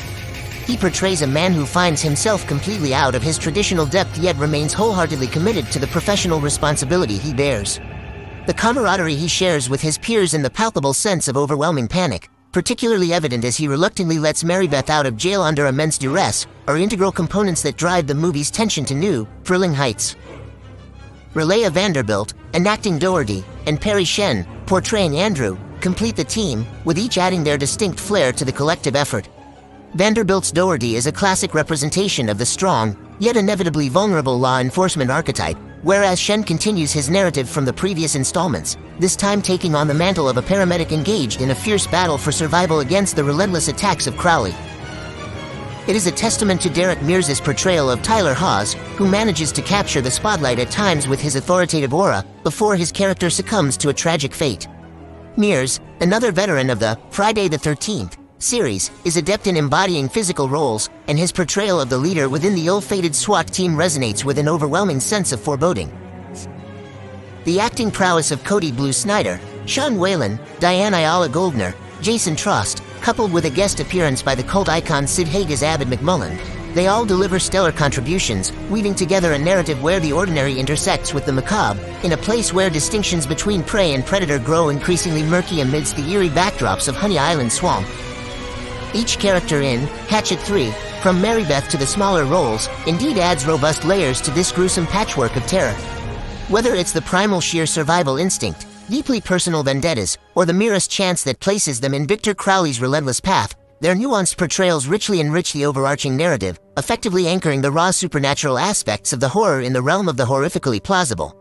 He 0.67 0.77
portrays 0.77 1.23
a 1.23 1.27
man 1.27 1.53
who 1.53 1.67
finds 1.67 2.03
himself 2.03 2.47
completely 2.47 2.95
out 2.95 3.15
of 3.15 3.23
his 3.23 3.39
traditional 3.39 3.87
depth 3.87 4.19
yet 4.19 4.37
remains 4.37 4.73
wholeheartedly 4.73 5.29
committed 5.29 5.67
to 5.73 5.79
the 5.79 5.87
professional 5.87 6.41
responsibility 6.41 7.19
he 7.19 7.33
bears 7.33 7.81
the 8.49 8.55
camaraderie 8.55 9.15
he 9.15 9.29
shares 9.29 9.69
with 9.69 9.83
his 9.83 9.99
peers 9.99 10.33
and 10.33 10.43
the 10.43 10.49
palpable 10.49 10.95
sense 10.95 11.29
of 11.29 11.37
overwhelming 11.37 11.87
panic, 11.87 12.31
particularly 12.51 13.13
evident 13.13 13.45
as 13.45 13.59
he 13.59 13.69
reluctantly 13.69 14.19
lets 14.19 14.43
Marybeth 14.43 14.89
out 14.89 15.05
of 15.05 15.19
jail 15.19 15.43
under 15.43 15.67
immense 15.67 15.99
duress, 15.99 16.47
are 16.67 16.79
integral 16.79 17.13
components 17.13 17.61
that 17.61 17.77
drive 17.77 18.07
the 18.07 18.15
movie's 18.15 18.51
tension 18.51 18.87
to 18.87 18.95
new, 18.95 19.29
thrilling 19.45 19.75
heights. 19.75 20.17
Rileah 21.35 21.71
Vanderbilt, 21.71 22.35
enacting 22.55 22.99
Doherty, 22.99 23.45
and 23.67 23.81
Perry 23.81 24.05
Shen, 24.05 24.47
portraying 24.67 25.17
Andrew, 25.17 25.59
complete 25.81 26.17
the 26.17 26.25
team, 26.25 26.67
with 26.85 26.99
each 26.99 27.19
adding 27.19 27.45
their 27.45 27.59
distinct 27.59 28.01
flair 28.01 28.33
to 28.33 28.45
the 28.45 28.53
collective 28.53 28.97
effort. 28.97 29.29
Vanderbilt's 29.95 30.53
Doherty 30.53 30.97
is 30.97 31.07
a 31.07 31.13
classic 31.13 31.55
representation 31.55 32.29
of 32.29 32.39
the 32.39 32.47
strong, 32.47 32.97
yet 33.19 33.37
inevitably 33.37 33.89
vulnerable 33.89 34.39
law 34.39 34.59
enforcement 34.59 35.11
archetype, 35.11 35.57
Whereas 35.83 36.19
Shen 36.19 36.43
continues 36.43 36.93
his 36.93 37.09
narrative 37.09 37.49
from 37.49 37.65
the 37.65 37.73
previous 37.73 38.17
installments, 38.17 38.77
this 38.99 39.15
time 39.15 39.41
taking 39.41 39.77
on 39.77 39.87
the 39.87 39.95
mantle 39.95 40.29
of 40.29 40.37
a 40.37 40.43
paramedic 40.43 40.91
engaged 40.91 41.41
in 41.41 41.53
a 41.53 41.55
fierce 41.55 41.87
battle 41.87 42.19
for 42.19 42.33
survival 42.33 42.81
against 42.81 43.15
the 43.15 43.23
relentless 43.23 43.69
attacks 43.69 44.09
of 44.09 44.17
Crowley. 44.17 44.55
It 45.89 45.97
is 45.97 46.07
a 46.07 46.13
testament 46.13 46.61
to 46.61 46.69
Derek 46.69 47.01
Mears' 47.01 47.41
portrayal 47.41 47.91
of 47.91 48.03
Tyler 48.03 48.35
Hawes, 48.35 48.75
who 48.99 49.09
manages 49.09 49.51
to 49.53 49.63
capture 49.63 50.03
the 50.03 50.11
spotlight 50.11 50.59
at 50.59 50.71
times 50.71 51.09
with 51.09 51.19
his 51.19 51.35
authoritative 51.35 51.95
aura 51.95 52.27
before 52.45 52.77
his 52.77 52.93
character 52.93 53.31
succumbs 53.31 53.79
to 53.79 53.89
a 53.89 53.95
tragic 53.95 54.35
fate. 54.35 54.69
Mears, 55.39 55.81
another 56.03 56.31
veteran 56.31 56.69
of 56.69 56.79
the 56.79 56.99
Friday 57.09 57.49
the 57.49 57.57
13th, 57.57 58.19
series 58.37 58.91
is 59.07 59.17
adept 59.17 59.47
in 59.47 59.57
embodying 59.57 60.11
physical 60.11 60.47
roles, 60.47 60.91
and 61.07 61.19
his 61.19 61.33
portrayal 61.33 61.81
of 61.81 61.89
the 61.89 61.97
leader 61.97 62.29
within 62.29 62.55
the 62.55 62.67
ill-fated 62.67 63.17
SWAT 63.17 63.47
team 63.47 63.73
resonates 63.73 64.25
with 64.25 64.37
an 64.39 64.47
overwhelming 64.47 65.01
sense 65.01 65.33
of 65.33 65.41
foreboding. 65.41 65.91
The 67.45 67.61
acting 67.61 67.91
prowess 67.91 68.31
of 68.31 68.45
Cody 68.45 68.73
Blue 68.73 68.93
Snyder, 68.93 69.41
Sean 69.65 69.99
Whalen, 69.99 70.39
Diane 70.61 70.93
Ayala 70.93 71.31
Goldner, 71.31 71.75
Jason 72.03 72.37
Trost, 72.37 72.83
coupled 72.99 73.33
with 73.33 73.45
a 73.47 73.51
guest 73.51 73.81
appearance 73.81 74.23
by 74.23 74.35
the 74.35 74.43
cult 74.43 74.69
icon 74.69 75.07
Sid 75.07 75.29
Haig's 75.29 75.63
Abbott 75.63 75.89
McMullen, 75.89 76.39
they 76.75 76.87
all 76.87 77.05
deliver 77.05 77.39
stellar 77.39 77.73
contributions, 77.73 78.53
weaving 78.71 78.95
together 78.95 79.33
a 79.33 79.39
narrative 79.39 79.83
where 79.83 80.01
the 80.01 80.13
ordinary 80.13 80.59
intersects 80.59 81.13
with 81.13 81.27
the 81.27 81.33
macabre, 81.33 81.81
in 82.05 82.13
a 82.13 82.17
place 82.17 82.53
where 82.53 82.71
distinctions 82.71 83.27
between 83.27 83.65
prey 83.65 83.95
and 83.95 84.07
predator 84.07 84.39
grow 84.39 84.69
increasingly 84.69 85.23
murky 85.23 85.61
amidst 85.61 85.97
the 85.97 86.09
eerie 86.09 86.29
backdrops 86.29 86.87
of 86.87 86.95
Honey 86.95 87.19
Island 87.19 87.51
Swamp. 87.51 87.87
Each 88.95 89.19
character 89.19 89.61
in 89.61 89.81
Hatchet 90.09 90.39
3, 90.39 90.71
from 91.03 91.21
Marybeth 91.21 91.69
to 91.71 91.77
the 91.77 91.87
smaller 91.87 92.25
roles, 92.25 92.69
indeed 92.87 93.19
adds 93.19 93.47
robust 93.47 93.85
layers 93.85 94.21
to 94.21 94.31
this 94.31 94.53
gruesome 94.53 94.87
patchwork 94.87 95.35
of 95.37 95.47
terror. 95.47 95.75
Whether 96.49 96.75
it's 96.75 96.93
the 96.93 97.03
primal 97.03 97.41
sheer 97.41 97.67
survival 97.67 98.19
instinct, 98.19 98.68
deeply 98.89 99.21
personal 99.21 99.63
vendettas, 99.63 100.19
or 100.35 100.45
the 100.45 100.53
merest 100.53 100.91
chance 100.91 101.23
that 101.23 101.41
places 101.41 101.81
them 101.81 101.95
in 101.95 102.07
Victor 102.07 102.35
Crowley's 102.35 102.81
relentless 102.81 103.21
path, 103.21 103.55
their 103.81 103.95
nuanced 103.95 104.37
portrayals 104.37 104.87
richly 104.87 105.21
enrich 105.21 105.53
the 105.53 105.65
overarching 105.65 106.17
narrative, 106.17 106.59
effectively 106.77 107.29
anchoring 107.29 107.61
the 107.61 107.71
raw 107.71 107.91
supernatural 107.91 108.59
aspects 108.59 109.13
of 109.13 109.21
the 109.21 109.29
horror 109.29 109.61
in 109.61 109.73
the 109.73 109.83
realm 109.83 110.09
of 110.09 110.17
the 110.17 110.25
horrifically 110.25 110.83
plausible. 110.83 111.35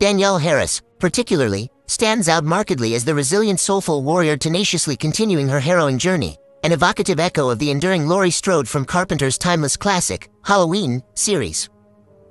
Danielle 0.00 0.38
Harris, 0.38 0.82
particularly, 0.98 1.70
stands 1.86 2.28
out 2.28 2.44
markedly 2.44 2.94
as 2.94 3.04
the 3.04 3.14
resilient 3.14 3.60
soulful 3.60 4.02
warrior 4.02 4.36
tenaciously 4.36 4.96
continuing 4.96 5.48
her 5.48 5.60
harrowing 5.60 5.98
journey, 5.98 6.36
an 6.64 6.72
evocative 6.72 7.20
echo 7.20 7.50
of 7.50 7.58
the 7.58 7.70
enduring 7.70 8.08
Laurie 8.08 8.30
Strode 8.30 8.68
from 8.68 8.84
Carpenter's 8.84 9.38
timeless 9.38 9.76
classic, 9.76 10.28
Halloween, 10.44 11.02
series. 11.14 11.68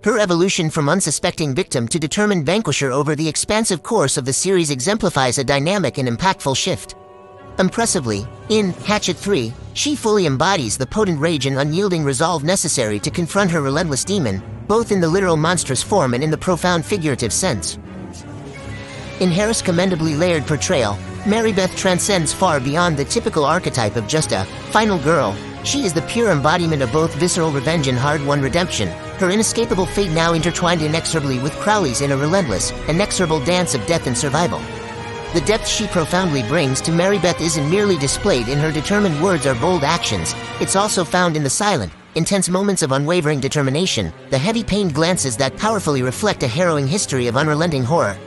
Her 0.03 0.17
evolution 0.17 0.71
from 0.71 0.89
unsuspecting 0.89 1.53
victim 1.53 1.87
to 1.89 1.99
determined 1.99 2.43
vanquisher 2.43 2.91
over 2.91 3.15
the 3.15 3.27
expansive 3.27 3.83
course 3.83 4.17
of 4.17 4.25
the 4.25 4.33
series 4.33 4.71
exemplifies 4.71 5.37
a 5.37 5.43
dynamic 5.43 5.99
and 5.99 6.09
impactful 6.09 6.57
shift. 6.57 6.95
Impressively, 7.59 8.25
in 8.49 8.71
Hatchet 8.71 9.15
3, 9.15 9.53
she 9.75 9.95
fully 9.95 10.25
embodies 10.25 10.75
the 10.75 10.87
potent 10.87 11.19
rage 11.19 11.45
and 11.45 11.59
unyielding 11.59 12.03
resolve 12.03 12.43
necessary 12.43 12.97
to 12.97 13.11
confront 13.11 13.51
her 13.51 13.61
relentless 13.61 14.03
demon, 14.03 14.41
both 14.67 14.91
in 14.91 15.01
the 15.01 15.07
literal 15.07 15.37
monstrous 15.37 15.83
form 15.83 16.15
and 16.15 16.23
in 16.23 16.31
the 16.31 16.37
profound 16.37 16.83
figurative 16.83 17.31
sense. 17.31 17.77
In 19.19 19.29
Harris' 19.29 19.61
commendably 19.61 20.15
layered 20.15 20.47
portrayal, 20.47 20.97
Marybeth 21.25 21.77
transcends 21.77 22.33
far 22.33 22.59
beyond 22.59 22.97
the 22.97 23.05
typical 23.05 23.45
archetype 23.45 23.95
of 23.95 24.07
just 24.07 24.31
a 24.31 24.45
final 24.71 24.97
girl, 24.97 25.37
She 25.63 25.85
is 25.85 25.93
the 25.93 26.01
pure 26.01 26.31
embodiment 26.31 26.81
of 26.81 26.91
both 26.91 27.13
visceral 27.15 27.51
revenge 27.51 27.87
and 27.87 27.97
hard-won 27.97 28.41
redemption, 28.41 28.87
her 29.19 29.29
inescapable 29.29 29.85
fate 29.85 30.09
now 30.09 30.33
intertwined 30.33 30.81
inexorably 30.81 31.37
with 31.37 31.53
Crowley's 31.57 32.01
in 32.01 32.11
a 32.11 32.17
relentless, 32.17 32.71
inexorable 32.87 33.39
dance 33.45 33.75
of 33.75 33.85
death 33.85 34.07
and 34.07 34.17
survival. 34.17 34.59
The 35.33 35.41
depth 35.41 35.67
she 35.67 35.87
profoundly 35.87 36.41
brings 36.43 36.81
to 36.81 36.91
Mary 36.91 37.19
Beth 37.19 37.39
isn't 37.39 37.69
merely 37.69 37.95
displayed 37.97 38.47
in 38.47 38.57
her 38.57 38.71
determined 38.71 39.21
words 39.21 39.45
or 39.45 39.53
bold 39.55 39.83
actions, 39.83 40.33
it's 40.59 40.75
also 40.75 41.03
found 41.03 41.37
in 41.37 41.43
the 41.43 41.49
silent, 41.49 41.93
intense 42.15 42.49
moments 42.49 42.81
of 42.81 42.91
unwavering 42.91 43.39
determination, 43.39 44.11
the 44.31 44.37
heavy 44.37 44.63
pained 44.63 44.95
glances 44.95 45.37
that 45.37 45.55
powerfully 45.57 46.01
reflect 46.01 46.41
a 46.41 46.47
harrowing 46.47 46.87
history 46.87 47.27
of 47.27 47.37
unrelenting 47.37 47.83
horror. 47.83 48.17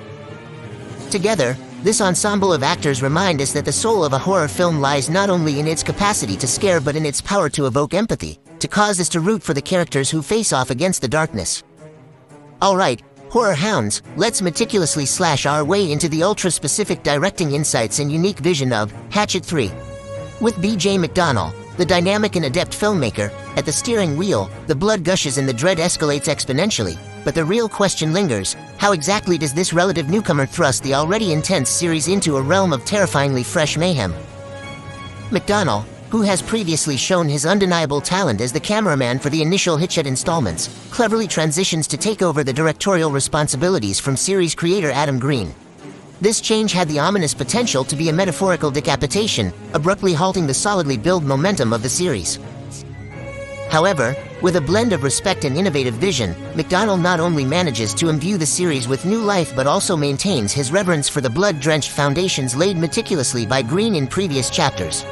Together, 1.11 1.57
this 1.85 2.01
ensemble 2.01 2.51
of 2.51 2.63
actors 2.63 3.03
remind 3.03 3.43
us 3.43 3.53
that 3.53 3.67
the 3.67 3.71
soul 3.71 4.07
of 4.07 4.15
a 4.15 4.19
horror 4.19 4.49
film 4.49 4.81
lies 4.81 5.11
not 5.11 5.29
only 5.29 5.61
in 5.61 5.67
its 5.67 5.83
capacity 5.83 6.35
to 6.35 6.47
scare 6.47 6.81
but 6.81 6.97
in 6.97 7.05
its 7.05 7.21
power 7.21 7.51
to 7.51 7.67
evoke 7.67 7.93
empathy, 7.93 8.41
to 8.59 8.67
cause 8.67 8.99
us 8.99 9.09
to 9.11 9.21
root 9.21 9.43
for 9.43 9.53
the 9.53 9.61
characters 9.61 10.09
who 10.09 10.23
face 10.23 10.51
off 10.51 10.71
against 10.71 11.03
the 11.03 11.09
darkness. 11.09 11.63
Alright, 12.63 13.03
horror 13.29 13.53
hounds, 13.53 14.01
let's 14.17 14.41
meticulously 14.41 15.05
slash 15.05 15.45
our 15.45 15.63
way 15.63 15.93
into 15.93 16.09
the 16.09 16.23
ultra-specific 16.23 17.03
directing 17.03 17.53
insights 17.53 17.99
and 17.99 18.11
unique 18.11 18.39
vision 18.39 18.73
of 18.73 18.91
Hatchet 19.11 19.45
3. 19.45 19.71
With 20.41 20.59
B.J. 20.63 20.97
McDonnell, 20.97 21.53
the 21.77 21.85
dynamic 21.85 22.37
and 22.37 22.47
adept 22.47 22.73
filmmaker, 22.73 23.31
at 23.59 23.67
the 23.67 23.73
steering 23.73 24.17
wheel, 24.17 24.51
the 24.69 24.75
blood 24.75 25.05
gushes 25.05 25.37
and 25.37 25.47
the 25.47 25.53
dread 25.53 25.77
escalates 25.77 26.33
exponentially, 26.33 26.97
but 27.25 27.35
the 27.35 27.45
real 27.45 27.69
question 27.69 28.13
lingers, 28.13 28.55
how 28.77 28.93
exactly 28.93 29.39
does 29.39 29.55
this 29.55 29.73
relative 29.73 30.09
newcomer 30.09 30.47
thrust 30.47 30.83
the 30.83 30.95
already 30.95 31.33
intense 31.33 31.71
series 31.71 32.09
into 32.09 32.37
a 32.37 32.43
realm 32.43 32.73
of 32.73 32.85
terrifyingly 32.85 33.43
fresh 33.43 33.77
mayhem? 33.77 34.15
McDonnell, 35.31 35.85
who 36.11 36.23
has 36.23 36.41
previously 36.41 36.97
shown 36.97 37.29
his 37.29 37.45
undeniable 37.45 38.01
talent 38.01 38.41
as 38.41 38.53
the 38.53 38.61
cameraman 38.61 39.19
for 39.19 39.31
the 39.31 39.43
initial 39.43 39.77
Hatchet 39.77 40.07
installments, 40.07 40.69
cleverly 40.91 41.27
transitions 41.27 41.89
to 41.89 41.97
take 41.97 42.23
over 42.23 42.45
the 42.45 42.53
directorial 42.53 43.11
responsibilities 43.11 43.99
from 43.99 44.17
series 44.17 44.55
creator 44.55 44.93
Adam 44.93 45.19
Green. 45.19 45.53
This 46.21 46.41
change 46.41 46.73
had 46.73 46.89
the 46.89 47.01
ominous 47.01 47.35
potential 47.35 47.83
to 47.85 47.97
be 47.97 48.11
a 48.11 48.13
metaphorical 48.13 48.71
decapitation, 48.71 49.53
abruptly 49.73 50.15
halting 50.15 50.47
the 50.47 50.55
solidly 50.55 50.97
built 50.97 51.25
momentum 51.25 51.73
of 51.73 51.83
the 51.83 51.89
series. 51.89 52.39
However, 53.69 54.15
with 54.45 54.57
a 54.57 54.61
blend 54.61 54.93
of 54.93 55.03
respect 55.03 55.47
and 55.47 55.57
innovative 55.57 55.95
vision, 55.95 56.35
McDonnell 56.53 57.01
not 57.01 57.19
only 57.19 57.47
manages 57.47 57.95
to 57.95 58.11
imbue 58.11 58.37
the 58.37 58.45
series 58.45 58.87
with 58.87 59.07
new 59.07 59.23
life 59.23 59.57
but 59.57 59.67
also 59.67 59.97
maintains 59.97 60.53
his 60.53 60.71
reverence 60.71 61.09
for 61.09 61.23
the 61.23 61.31
blood-drenched 61.31 61.89
foundations 61.89 62.55
laid 62.55 62.77
meticulously 62.77 63.47
by 63.47 63.63
Green 63.63 63.95
in 63.95 64.07
previous 64.07 64.51
chapters. 64.51 65.03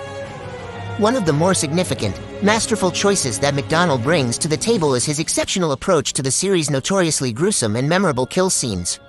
One 0.99 1.17
of 1.17 1.25
the 1.25 1.33
more 1.33 1.55
significant, 1.55 2.15
masterful 2.43 2.91
choices 2.91 3.39
that 3.39 3.55
McDonnell 3.55 4.03
brings 4.03 4.37
to 4.37 4.49
the 4.49 4.57
table 4.59 4.95
is 4.95 5.07
his 5.07 5.19
exceptional 5.19 5.73
approach 5.73 6.13
to 6.13 6.21
the 6.23 6.31
series' 6.31 6.69
notoriously 6.69 7.33
gruesome 7.33 7.77
and 7.77 7.89
memorable 7.89 8.27
kill 8.27 8.51
scenes. 8.51 9.01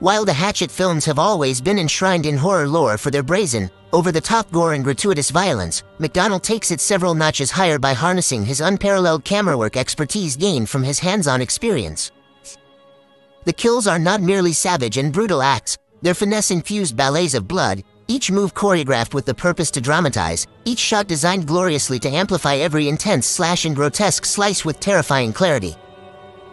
While 0.00 0.24
the 0.24 0.32
Hatchet 0.32 0.70
films 0.70 1.04
have 1.06 1.18
always 1.18 1.60
been 1.60 1.76
enshrined 1.76 2.24
in 2.24 2.36
horror 2.36 2.68
lore 2.68 2.96
for 2.96 3.10
their 3.10 3.24
brazen, 3.24 3.68
over-the-top 3.92 4.48
gore 4.52 4.74
and 4.74 4.84
gratuitous 4.84 5.30
violence, 5.30 5.82
McDonnell 5.98 6.40
takes 6.40 6.70
it 6.70 6.80
several 6.80 7.16
notches 7.16 7.50
higher 7.50 7.80
by 7.80 7.94
harnessing 7.94 8.44
his 8.44 8.60
unparalleled 8.60 9.24
camera 9.24 9.58
work 9.58 9.76
expertise 9.76 10.36
gained 10.36 10.70
from 10.70 10.84
his 10.84 11.00
hands-on 11.00 11.40
experience. 11.40 12.12
The 13.44 13.52
kills 13.52 13.88
are 13.88 13.98
not 13.98 14.22
merely 14.22 14.52
savage 14.52 14.98
and 14.98 15.12
brutal 15.12 15.42
acts, 15.42 15.78
they're 16.00 16.14
finesse-infused 16.14 16.96
ballets 16.96 17.34
of 17.34 17.48
blood, 17.48 17.82
each 18.06 18.30
move 18.30 18.54
choreographed 18.54 19.14
with 19.14 19.26
the 19.26 19.34
purpose 19.34 19.72
to 19.72 19.80
dramatize, 19.80 20.46
each 20.64 20.78
shot 20.78 21.08
designed 21.08 21.48
gloriously 21.48 21.98
to 21.98 22.08
amplify 22.08 22.54
every 22.54 22.88
intense 22.88 23.26
slash 23.26 23.64
and 23.64 23.74
grotesque 23.74 24.24
slice 24.24 24.64
with 24.64 24.78
terrifying 24.78 25.32
clarity. 25.32 25.74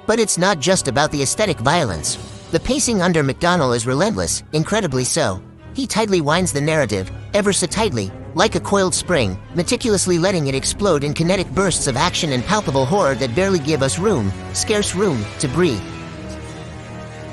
But 0.08 0.20
it's 0.20 0.40
not 0.40 0.60
just 0.60 0.88
about 0.88 1.12
the 1.12 1.22
aesthetic 1.22 1.60
violence. 1.60 2.35
The 2.56 2.62
pacing 2.62 3.02
under 3.02 3.22
McDonnell 3.22 3.76
is 3.76 3.86
relentless, 3.86 4.42
incredibly 4.54 5.04
so. 5.04 5.44
He 5.74 5.86
tightly 5.86 6.22
winds 6.22 6.54
the 6.54 6.62
narrative, 6.62 7.12
ever 7.34 7.52
so 7.52 7.68
tightly, 7.68 8.14
like 8.34 8.56
a 8.56 8.62
coiled 8.62 8.96
spring, 8.96 9.38
meticulously 9.56 10.18
letting 10.18 10.48
it 10.48 10.56
explode 10.56 11.04
in 11.04 11.14
kinetic 11.14 11.50
bursts 11.50 11.88
of 11.88 11.98
action 11.98 12.32
and 12.32 12.46
palpable 12.46 12.86
horror 12.86 13.14
that 13.16 13.36
barely 13.36 13.60
give 13.60 13.84
us 13.84 14.00
room, 14.00 14.32
scarce 14.54 14.96
room, 14.96 15.22
to 15.40 15.50
breathe. 15.50 15.84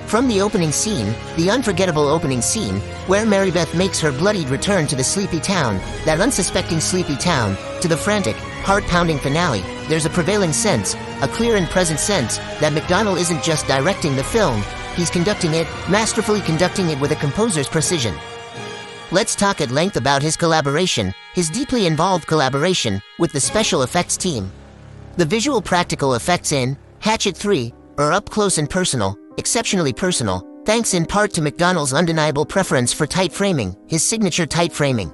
From 0.09 0.27
the 0.27 0.41
opening 0.41 0.73
scene, 0.73 1.15
the 1.37 1.53
unforgettable 1.53 2.09
opening 2.09 2.43
scene, 2.43 2.81
where 3.07 3.25
Mary 3.25 3.53
Beth 3.53 3.77
makes 3.77 4.01
her 4.01 4.11
bloodied 4.11 4.49
return 4.49 4.89
to 4.89 4.97
the 4.97 5.05
sleepy 5.05 5.39
town, 5.39 5.77
that 6.05 6.21
unsuspecting 6.21 6.81
sleepy 6.81 7.15
town, 7.15 7.57
to 7.81 7.87
the 7.87 7.97
frantic, 7.97 8.35
heart-pounding 8.65 9.19
finale, 9.19 9.63
there's 9.87 10.05
a 10.05 10.11
prevailing 10.11 10.53
sense, 10.53 10.97
a 11.21 11.29
clear 11.29 11.55
and 11.55 11.71
present 11.71 12.01
sense, 12.01 12.39
that 12.59 12.73
McDonnell 12.73 13.21
isn't 13.21 13.45
just 13.45 13.69
directing 13.69 14.17
the 14.17 14.25
film, 14.25 14.65
he's 14.97 15.11
conducting 15.11 15.55
it, 15.55 15.67
masterfully 15.89 16.41
conducting 16.41 16.91
it 16.91 17.01
with 17.01 17.13
a 17.13 17.17
composer's 17.17 17.69
precision. 17.69 18.15
Let's 19.11 19.35
talk 19.35 19.61
at 19.61 19.71
length 19.71 19.97
about 19.97 20.23
his 20.23 20.37
collaboration, 20.37 21.13
his 21.35 21.51
deeply 21.51 21.87
involved 21.87 22.27
collaboration, 22.27 23.03
with 23.19 23.33
the 23.33 23.41
special 23.41 23.83
effects 23.83 24.17
team. 24.17 24.51
The 25.17 25.27
visual 25.27 25.61
practical 25.61 26.15
effects 26.15 26.53
in 26.53 26.79
Hatchet 27.01 27.37
3 27.37 27.75
are 27.99 28.13
up 28.13 28.31
close 28.31 28.57
and 28.57 28.71
personal, 28.71 29.19
exceptionally 29.37 29.93
personal, 29.93 30.47
thanks 30.65 30.95
in 30.95 31.05
part 31.05 31.33
to 31.35 31.43
McDonnell's 31.43 31.93
undeniable 31.93 32.47
preference 32.47 32.93
for 32.93 33.07
tight 33.07 33.33
framing, 33.33 33.77
his 33.87 34.09
signature 34.09 34.47
tight 34.47 34.73
framing. 34.73 35.13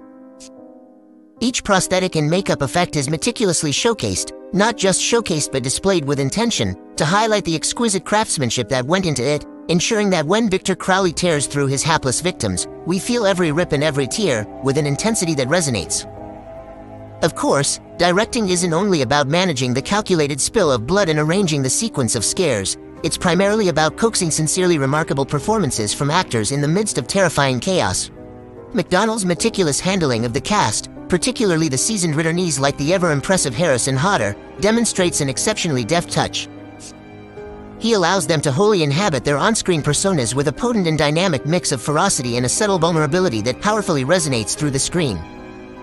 Each 1.41 1.63
prosthetic 1.65 2.17
and 2.17 2.29
makeup 2.31 2.63
effect 2.63 2.97
is 2.97 3.11
meticulously 3.11 3.71
showcased, 3.71 4.33
not 4.53 4.77
just 4.77 5.01
showcased 5.01 5.53
but 5.53 5.63
displayed 5.63 6.05
with 6.05 6.21
intention, 6.21 6.77
to 6.97 7.05
highlight 7.05 7.45
the 7.45 7.55
exquisite 7.55 8.05
craftsmanship 8.05 8.69
that 8.69 8.87
went 8.87 9.07
into 9.07 9.25
it, 9.25 9.45
ensuring 9.69 10.11
that 10.11 10.27
when 10.27 10.51
Victor 10.51 10.75
Crowley 10.75 11.13
tears 11.13 11.47
through 11.47 11.67
his 11.67 11.83
hapless 11.83 12.21
victims, 12.21 12.67
we 12.87 12.99
feel 12.99 13.27
every 13.27 13.53
rip 13.53 13.73
and 13.73 13.85
every 13.85 14.07
tear, 14.07 14.45
with 14.65 14.79
an 14.79 14.87
intensity 14.87 15.35
that 15.35 15.49
resonates. 15.49 16.07
Of 17.23 17.35
course, 17.35 17.81
directing 17.97 18.49
isn't 18.49 18.73
only 18.73 19.03
about 19.03 19.29
managing 19.29 19.75
the 19.75 19.83
calculated 19.83 20.41
spill 20.41 20.71
of 20.71 20.87
blood 20.87 21.09
and 21.09 21.19
arranging 21.19 21.63
the 21.63 21.71
sequence 21.71 22.15
of 22.15 22.25
scares, 22.25 22.77
it's 23.03 23.19
primarily 23.19 23.69
about 23.69 23.97
coaxing 23.97 24.31
sincerely 24.31 24.79
remarkable 24.79 25.25
performances 25.25 25.95
from 25.95 26.11
actors 26.11 26.51
in 26.51 26.61
the 26.61 26.69
midst 26.69 26.99
of 26.99 27.07
terrifying 27.07 27.61
chaos. 27.61 28.11
McDonnell's 28.73 29.25
meticulous 29.25 29.79
handling 29.81 30.25
of 30.25 30.33
the 30.33 30.41
cast, 30.41 30.91
particularly 31.09 31.69
the 31.69 31.79
seasoned 31.79 32.15
returnees 32.15 32.59
like 32.59 32.77
the 32.77 32.93
ever-impressive 32.93 33.55
Harris 33.55 33.89
and 33.89 33.99
Hodder, 33.99 34.37
demonstrates 34.61 35.21
an 35.21 35.29
exceptionally 35.29 35.85
deft 35.85 36.11
touch. 36.11 36.49
He 37.79 37.93
allows 37.93 38.27
them 38.27 38.41
to 38.41 38.51
wholly 38.51 38.83
inhabit 38.83 39.25
their 39.25 39.37
on-screen 39.37 39.83
personas 39.83 40.35
with 40.35 40.49
a 40.49 40.53
potent 40.53 40.87
and 40.87 40.99
dynamic 40.99 41.47
mix 41.47 41.71
of 41.71 41.81
ferocity 41.81 42.37
and 42.37 42.45
a 42.45 42.49
subtle 42.49 42.79
vulnerability 42.79 43.41
that 43.43 43.61
powerfully 43.61 44.05
resonates 44.05 44.57
through 44.57 44.73
the 44.73 44.79
screen. 44.79 45.19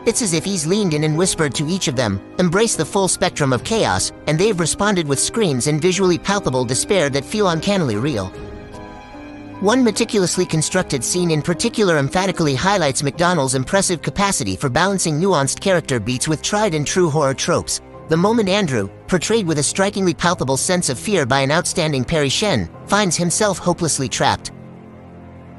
It's 0.06 0.22
as 0.22 0.34
if 0.34 0.44
he's 0.44 0.68
leaned 0.68 0.94
in 0.94 1.04
and 1.04 1.18
whispered 1.18 1.56
to 1.56 1.68
each 1.68 1.88
of 1.88 1.96
them, 1.96 2.22
embrace 2.38 2.76
the 2.76 2.86
full 2.86 3.08
spectrum 3.08 3.54
of 3.54 3.64
chaos, 3.64 4.12
and 4.28 4.38
they've 4.38 4.60
responded 4.60 5.08
with 5.08 5.20
screams 5.20 5.68
and 5.68 5.82
visually 5.82 6.18
palpable 6.18 6.66
despair 6.66 7.10
that 7.10 7.26
feel 7.26 7.48
uncannily 7.48 7.96
real. 7.96 8.28
One 9.62 9.84
meticulously 9.84 10.46
constructed 10.46 11.02
scene 11.02 11.32
in 11.32 11.42
particular 11.42 11.98
emphatically 11.98 12.56
highlights 12.56 13.04
McDonnell's 13.04 13.56
impressive 13.56 14.02
capacity 14.02 14.58
for 14.58 14.70
balancing 14.70 15.20
nuanced 15.20 15.62
character 15.62 16.00
beats 16.00 16.28
with 16.28 16.42
tried 16.42 16.74
and 16.74 16.86
true 16.86 17.10
horror 17.10 17.34
tropes. 17.34 17.80
The 18.08 18.18
moment 18.18 18.50
Andrew, 18.50 18.90
portrayed 19.08 19.48
with 19.48 19.58
a 19.58 19.64
strikingly 19.64 20.14
palpable 20.14 20.58
sense 20.58 20.90
of 20.90 21.00
fear 21.00 21.26
by 21.26 21.40
an 21.40 21.52
outstanding 21.52 22.04
Perry 22.04 22.30
Shen, 22.30 22.70
finds 22.86 23.16
himself 23.16 23.58
hopelessly 23.58 24.08
trapped. 24.08 24.52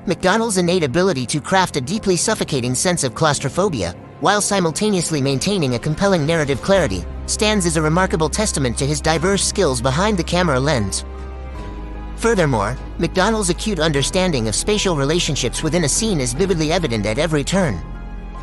McDonnell's 0.07 0.57
innate 0.57 0.85
ability 0.85 1.27
to 1.27 1.41
craft 1.41 1.77
a 1.77 1.81
deeply 1.81 2.15
suffocating 2.15 2.73
sense 2.77 3.03
of 3.03 3.17
claustrophobia, 3.17 3.97
while 4.21 4.41
simultaneously 4.41 5.21
maintaining 5.21 5.75
a 5.75 5.79
compelling 5.79 6.25
narrative 6.25 6.63
clarity, 6.63 7.05
stands 7.27 7.67
as 7.67 7.77
a 7.77 7.83
remarkable 7.83 8.29
testament 8.29 8.79
to 8.79 8.87
his 8.87 9.01
diverse 9.01 9.45
skills 9.45 9.83
behind 9.83 10.17
the 10.17 10.23
camera 10.23 10.61
lens. 10.61 11.05
Furthermore, 12.15 12.79
McDonnell's 12.99 13.51
acute 13.51 13.81
understanding 13.81 14.47
of 14.47 14.55
spatial 14.55 14.95
relationships 14.95 15.65
within 15.65 15.83
a 15.83 15.89
scene 15.89 16.21
is 16.21 16.33
vividly 16.33 16.71
evident 16.71 17.07
at 17.07 17.19
every 17.19 17.43
turn. 17.43 17.75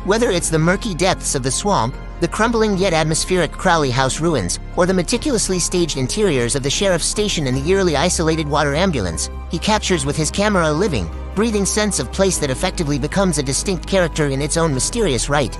Whether 0.04 0.30
it's 0.30 0.50
the 0.50 0.58
murky 0.58 0.94
depths 0.94 1.34
of 1.34 1.42
the 1.42 1.50
swamp, 1.50 1.94
the 2.20 2.28
crumbling 2.28 2.78
yet 2.78 2.92
atmospheric 2.92 3.52
Crowley 3.52 3.90
House 3.90 4.20
ruins, 4.20 4.60
or 4.76 4.86
the 4.86 4.94
meticulously 4.94 5.58
staged 5.58 5.96
interiors 5.96 6.54
of 6.54 6.62
the 6.62 6.70
sheriff's 6.70 7.04
station 7.04 7.46
and 7.46 7.56
the 7.56 7.68
eerily 7.68 7.96
isolated 7.96 8.48
water 8.48 8.74
ambulance, 8.74 9.30
he 9.50 9.58
captures 9.58 10.06
with 10.06 10.16
his 10.16 10.30
camera 10.30 10.70
a 10.70 10.72
living, 10.72 11.10
breathing 11.34 11.66
sense 11.66 11.98
of 11.98 12.12
place 12.12 12.38
that 12.38 12.50
effectively 12.50 12.98
becomes 12.98 13.38
a 13.38 13.42
distinct 13.42 13.86
character 13.86 14.28
in 14.28 14.40
its 14.40 14.56
own 14.56 14.72
mysterious 14.72 15.28
right. 15.28 15.58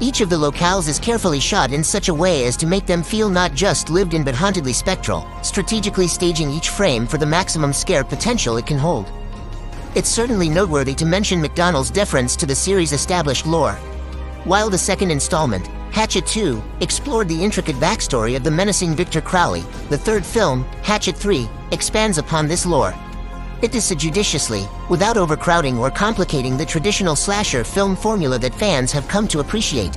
Each 0.00 0.20
of 0.20 0.28
the 0.28 0.36
locales 0.36 0.88
is 0.88 0.98
carefully 0.98 1.38
shot 1.38 1.72
in 1.72 1.84
such 1.84 2.08
a 2.08 2.14
way 2.14 2.46
as 2.46 2.56
to 2.58 2.66
make 2.66 2.84
them 2.84 3.02
feel 3.02 3.30
not 3.30 3.54
just 3.54 3.90
lived 3.90 4.12
in 4.12 4.24
but 4.24 4.34
hauntedly 4.34 4.72
spectral, 4.72 5.26
strategically 5.42 6.08
staging 6.08 6.50
each 6.50 6.70
frame 6.70 7.06
for 7.06 7.16
the 7.16 7.26
maximum 7.26 7.72
scare 7.72 8.02
potential 8.02 8.56
it 8.56 8.66
can 8.66 8.76
hold. 8.76 9.10
It's 9.94 10.08
certainly 10.08 10.48
noteworthy 10.48 10.94
to 10.96 11.06
mention 11.06 11.40
McDonnell's 11.40 11.92
deference 11.92 12.34
to 12.36 12.46
the 12.46 12.54
series' 12.54 12.92
established 12.92 13.46
lore. 13.46 13.74
While 14.42 14.68
the 14.68 14.76
second 14.76 15.12
installment, 15.12 15.68
Hatchet 15.94 16.26
2 16.26 16.60
explored 16.80 17.28
the 17.28 17.44
intricate 17.44 17.76
backstory 17.76 18.34
of 18.34 18.42
the 18.42 18.50
menacing 18.50 18.96
Victor 18.96 19.20
Crowley. 19.20 19.60
The 19.90 19.96
third 19.96 20.26
film, 20.26 20.64
Hatchet 20.82 21.16
3, 21.16 21.48
expands 21.70 22.18
upon 22.18 22.48
this 22.48 22.66
lore. 22.66 22.92
It 23.62 23.70
does 23.70 23.84
so 23.84 23.94
judiciously, 23.94 24.66
without 24.90 25.16
overcrowding 25.16 25.78
or 25.78 25.92
complicating 25.92 26.56
the 26.56 26.66
traditional 26.66 27.14
slasher 27.14 27.62
film 27.62 27.94
formula 27.94 28.40
that 28.40 28.56
fans 28.56 28.90
have 28.90 29.06
come 29.06 29.28
to 29.28 29.38
appreciate. 29.38 29.96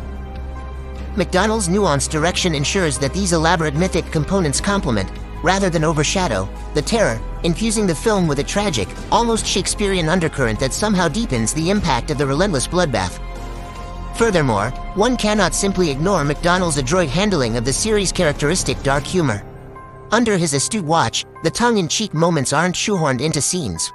McDonnell's 1.16 1.68
nuanced 1.68 2.12
direction 2.12 2.54
ensures 2.54 3.00
that 3.00 3.12
these 3.12 3.34
elaborate 3.34 3.74
mythic 3.74 4.06
components 4.12 4.62
complement, 4.62 5.10
rather 5.42 5.72
than 5.72 5.84
overshadow, 5.84 6.48
the 6.76 6.82
terror, 6.82 7.20
infusing 7.44 7.88
the 7.88 7.96
film 7.96 8.28
with 8.28 8.38
a 8.38 8.44
tragic, 8.44 8.88
almost 9.12 9.48
Shakespearean 9.48 10.10
undercurrent 10.10 10.60
that 10.60 10.74
somehow 10.74 11.08
deepens 11.08 11.56
the 11.56 11.72
impact 11.72 12.12
of 12.12 12.20
the 12.20 12.28
relentless 12.28 12.68
bloodbath. 12.68 13.20
Furthermore, 14.18 14.72
one 14.96 15.16
cannot 15.16 15.54
simply 15.54 15.92
ignore 15.92 16.24
McDonnell's 16.24 16.78
adroit 16.78 17.08
handling 17.08 17.56
of 17.56 17.66
the 17.66 17.72
series' 17.72 18.12
characteristic 18.12 18.82
dark 18.82 19.04
humor. 19.04 19.46
Under 20.12 20.38
his 20.38 20.56
astute 20.56 20.84
watch, 20.84 21.24
the 21.44 21.52
tongue-in-cheek 21.52 22.16
moments 22.16 22.52
aren't 22.52 22.74
shoehorned 22.74 23.22
into 23.22 23.44
scenes. 23.44 23.92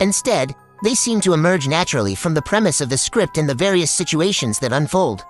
Instead, 0.00 0.54
they 0.82 0.94
seem 0.94 1.20
to 1.20 1.34
emerge 1.34 1.68
naturally 1.68 2.14
from 2.14 2.32
the 2.32 2.40
premise 2.40 2.80
of 2.80 2.88
the 2.88 2.96
script 2.96 3.36
and 3.36 3.46
the 3.46 3.54
various 3.54 3.90
situations 3.90 4.58
that 4.60 4.72
unfold. 4.72 5.24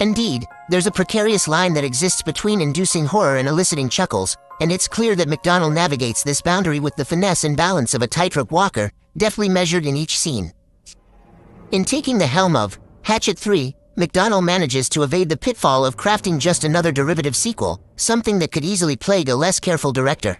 Indeed, 0.00 0.44
there's 0.68 0.86
a 0.86 0.90
precarious 0.90 1.48
line 1.48 1.72
that 1.72 1.84
exists 1.84 2.20
between 2.20 2.60
inducing 2.60 3.06
horror 3.06 3.38
and 3.38 3.48
eliciting 3.48 3.88
chuckles, 3.88 4.36
and 4.60 4.70
it's 4.70 4.86
clear 4.86 5.16
that 5.16 5.28
McDonnell 5.28 5.72
navigates 5.72 6.22
this 6.22 6.42
boundary 6.42 6.78
with 6.78 6.94
the 6.96 7.06
finesse 7.06 7.44
and 7.44 7.56
balance 7.56 7.94
of 7.94 8.02
a 8.02 8.06
tightrope 8.06 8.52
walker, 8.52 8.92
deftly 9.16 9.48
measured 9.48 9.86
in 9.86 9.96
each 9.96 10.18
scene. 10.18 10.52
In 11.70 11.86
taking 11.86 12.18
the 12.18 12.26
helm 12.26 12.54
of 12.54 12.78
Hatchet 13.04 13.36
3, 13.36 13.74
McDonnell 13.98 14.44
manages 14.44 14.88
to 14.88 15.02
evade 15.02 15.28
the 15.28 15.36
pitfall 15.36 15.84
of 15.84 15.96
crafting 15.96 16.38
just 16.38 16.62
another 16.62 16.92
derivative 16.92 17.34
sequel, 17.34 17.82
something 17.96 18.38
that 18.38 18.52
could 18.52 18.64
easily 18.64 18.94
plague 18.94 19.28
a 19.28 19.34
less 19.34 19.58
careful 19.58 19.92
director. 19.92 20.38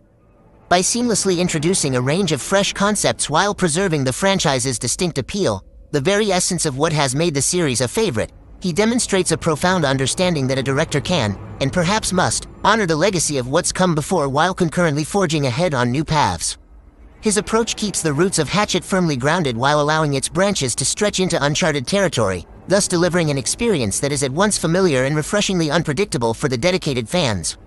By 0.69 0.79
seamlessly 0.79 1.39
introducing 1.39 1.97
a 1.97 2.01
range 2.01 2.31
of 2.31 2.41
fresh 2.41 2.73
concepts 2.73 3.29
while 3.29 3.53
preserving 3.53 4.05
the 4.05 4.13
franchise's 4.13 4.79
distinct 4.79 5.19
appeal, 5.19 5.65
the 5.91 6.01
very 6.01 6.31
essence 6.31 6.65
of 6.65 6.79
what 6.79 6.93
has 6.93 7.17
made 7.17 7.35
the 7.35 7.43
series 7.43 7.81
a 7.81 7.89
favorite, 7.89 8.31
he 8.61 8.73
demonstrates 8.73 9.33
a 9.33 9.37
profound 9.37 9.85
understanding 9.85 10.47
that 10.47 10.57
a 10.57 10.63
director 10.63 11.01
can, 11.01 11.37
and 11.61 11.73
perhaps 11.73 12.13
must, 12.13 12.47
honor 12.63 12.87
the 12.87 12.95
legacy 12.95 13.39
of 13.39 13.49
what's 13.49 13.73
come 13.73 13.97
before 13.97 14.29
while 14.29 14.55
concurrently 14.55 15.03
forging 15.03 15.47
ahead 15.47 15.75
on 15.75 15.91
new 15.91 16.05
paths. 16.05 16.59
His 17.23 17.37
approach 17.37 17.77
keeps 17.77 18.03
the 18.03 18.13
roots 18.13 18.39
of 18.39 18.49
Hatchet 18.49 18.85
firmly 18.85 19.17
grounded 19.17 19.57
while 19.57 19.81
allowing 19.81 20.15
its 20.15 20.29
branches 20.29 20.75
to 20.77 20.85
stretch 20.85 21.21
into 21.21 21.45
uncharted 21.45 21.87
territory, 21.87 22.47
thus 22.69 22.89
delivering 22.89 23.31
an 23.31 23.39
experience 23.39 24.01
that 24.01 24.13
is 24.13 24.23
at 24.23 24.31
once 24.31 24.59
familiar 24.59 25.05
and 25.05 25.17
refreshingly 25.17 25.71
unpredictable 25.71 26.35
for 26.35 26.49
the 26.49 26.59
dedicated 26.59 27.09
fans. 27.09 27.59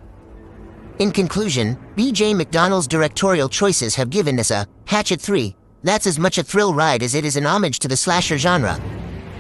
In 1.00 1.12
conclusion, 1.12 1.78
B.J. 1.96 2.34
McDonnell's 2.34 2.88
directorial 2.88 3.50
choices 3.50 3.96
have 3.96 4.10
given 4.10 4.40
us 4.40 4.52
a 4.52 4.68
Hatchet 4.86 5.22
3 5.22 5.56
that's 5.84 6.08
as 6.08 6.18
much 6.18 6.40
a 6.40 6.44
thrill 6.44 6.74
ride 6.74 7.04
as 7.04 7.14
it 7.14 7.26
is 7.26 7.36
an 7.36 7.46
homage 7.46 7.78
to 7.78 7.88
the 7.88 7.96
slasher 7.96 8.40
genre, 8.40 8.82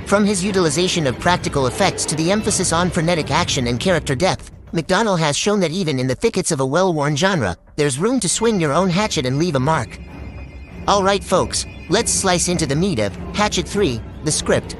from 0.05 0.23
his 0.23 0.43
utilization 0.43 1.07
of 1.07 1.19
practical 1.19 1.65
effects 1.65 2.05
to 2.05 2.15
the 2.15 2.31
emphasis 2.31 2.71
on 2.71 2.91
frenetic 2.91 3.31
action 3.31 3.65
and 3.65 3.79
character 3.79 4.13
depth, 4.13 4.51
McDonnell 4.71 5.17
has 5.17 5.35
shown 5.35 5.59
that 5.61 5.71
even 5.71 5.97
in 5.97 6.05
the 6.05 6.13
thickets 6.13 6.51
of 6.51 6.59
a 6.59 6.65
well-worn 6.65 7.15
genre, 7.15 7.57
there's 7.75 7.97
room 7.97 8.19
to 8.19 8.29
swing 8.29 8.59
your 8.59 8.71
own 8.71 8.87
hatchet 8.87 9.25
and 9.25 9.39
leave 9.39 9.55
a 9.55 9.59
mark. 9.59 9.99
Alright 10.87 11.23
folks, 11.23 11.65
let's 11.89 12.11
slice 12.11 12.49
into 12.49 12.67
the 12.67 12.75
meat 12.75 12.99
of 12.99 13.15
Hatchet 13.35 13.67
3, 13.67 13.99
the 14.25 14.31
script. 14.31 14.77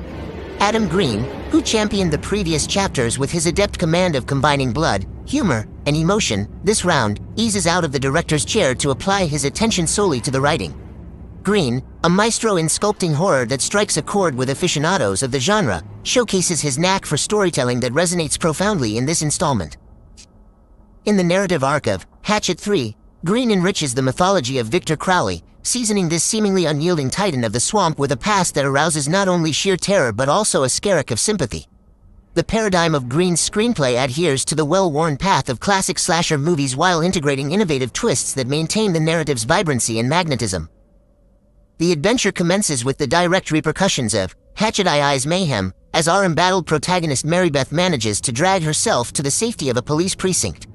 Adam 0.65 0.88
Green, 0.88 1.19
who 1.51 1.62
championed 1.62 2.12
the 2.12 2.17
previous 2.17 2.65
chapters 2.65 3.19
with 3.19 3.30
his 3.30 3.45
adept 3.45 3.78
command 3.78 4.15
of 4.15 4.25
combining 4.25 4.73
blood, 4.73 5.06
humor, 5.28 5.67
and 5.86 5.95
emotion, 5.95 6.49
this 6.63 6.84
round 6.84 7.19
eases 7.36 7.67
out 7.67 7.84
of 7.84 7.91
the 7.91 7.99
director's 7.99 8.43
chair 8.43 8.73
to 8.73 8.89
apply 8.89 9.28
his 9.28 9.45
attention 9.45 9.86
solely 9.86 10.19
to 10.19 10.32
the 10.32 10.41
writing. 10.41 10.73
Green, 11.43 11.84
a 12.04 12.10
maestro 12.10 12.56
in 12.56 12.65
sculpting 12.65 13.13
horror 13.13 13.45
that 13.45 13.62
strikes 13.62 13.97
a 13.97 14.01
chord 14.01 14.34
with 14.34 14.49
aficionados 14.49 15.21
of 15.21 15.30
the 15.30 15.39
genre, 15.39 15.84
showcases 16.01 16.62
his 16.62 16.80
knack 16.80 17.06
for 17.06 17.15
storytelling 17.15 17.80
that 17.80 17.91
resonates 17.91 18.39
profoundly 18.39 18.97
in 18.97 19.06
this 19.06 19.21
installment. 19.21 19.78
In 21.06 21.15
the 21.15 21.23
narrative 21.23 21.63
arc 21.63 21.86
of 21.86 22.08
Hatchet 22.23 22.60
3, 22.60 22.97
Green 23.23 23.51
enriches 23.51 23.93
the 23.93 24.01
mythology 24.01 24.58
of 24.58 24.65
Victor 24.65 24.97
Crowley, 24.97 25.43
seasoning 25.65 26.10
this 26.10 26.23
seemingly 26.23 26.65
unyielding 26.65 27.10
titan 27.10 27.43
of 27.43 27.51
the 27.51 27.60
swamp 27.60 27.97
with 27.97 28.12
a 28.12 28.17
past 28.17 28.54
that 28.54 28.65
arouses 28.65 29.10
not 29.10 29.28
only 29.28 29.51
sheer 29.51 29.75
terror 29.75 30.12
but 30.12 30.30
also 30.30 30.63
a 30.63 30.67
skerrick 30.67 31.12
of 31.12 31.19
sympathy. 31.19 31.67
The 32.36 32.43
paradigm 32.43 32.93
of 32.93 33.08
Green's 33.08 33.49
screenplay 33.49 34.04
adheres 34.04 34.43
to 34.45 34.56
the 34.56 34.65
well-worn 34.65 35.17
path 35.17 35.49
of 35.49 35.60
classic 35.60 35.97
slasher 35.97 36.38
movies 36.38 36.75
while 36.75 37.01
integrating 37.01 37.51
innovative 37.51 37.93
twists 37.93 38.34
that 38.34 38.47
maintain 38.47 38.93
the 38.93 38.99
narrative's 38.99 39.45
vibrancy 39.45 39.99
and 39.99 40.10
magnetism. 40.10 40.69
The 41.78 41.91
adventure 41.91 42.32
commences 42.32 42.86
with 42.86 42.97
the 42.97 43.08
direct 43.08 43.51
repercussions 43.51 44.13
of 44.13 44.36
Hatchet 44.56 44.86
II's 44.86 45.25
mayhem 45.25 45.73
as 45.93 46.08
our 46.08 46.25
embattled 46.25 46.67
protagonist 46.67 47.25
Marybeth 47.25 47.71
manages 47.71 48.19
to 48.21 48.32
drag 48.32 48.63
herself 48.63 49.13
to 49.13 49.23
the 49.23 49.32
safety 49.32 49.69
of 49.69 49.78
a 49.78 49.82
police 49.82 50.13
precinct. 50.13 50.67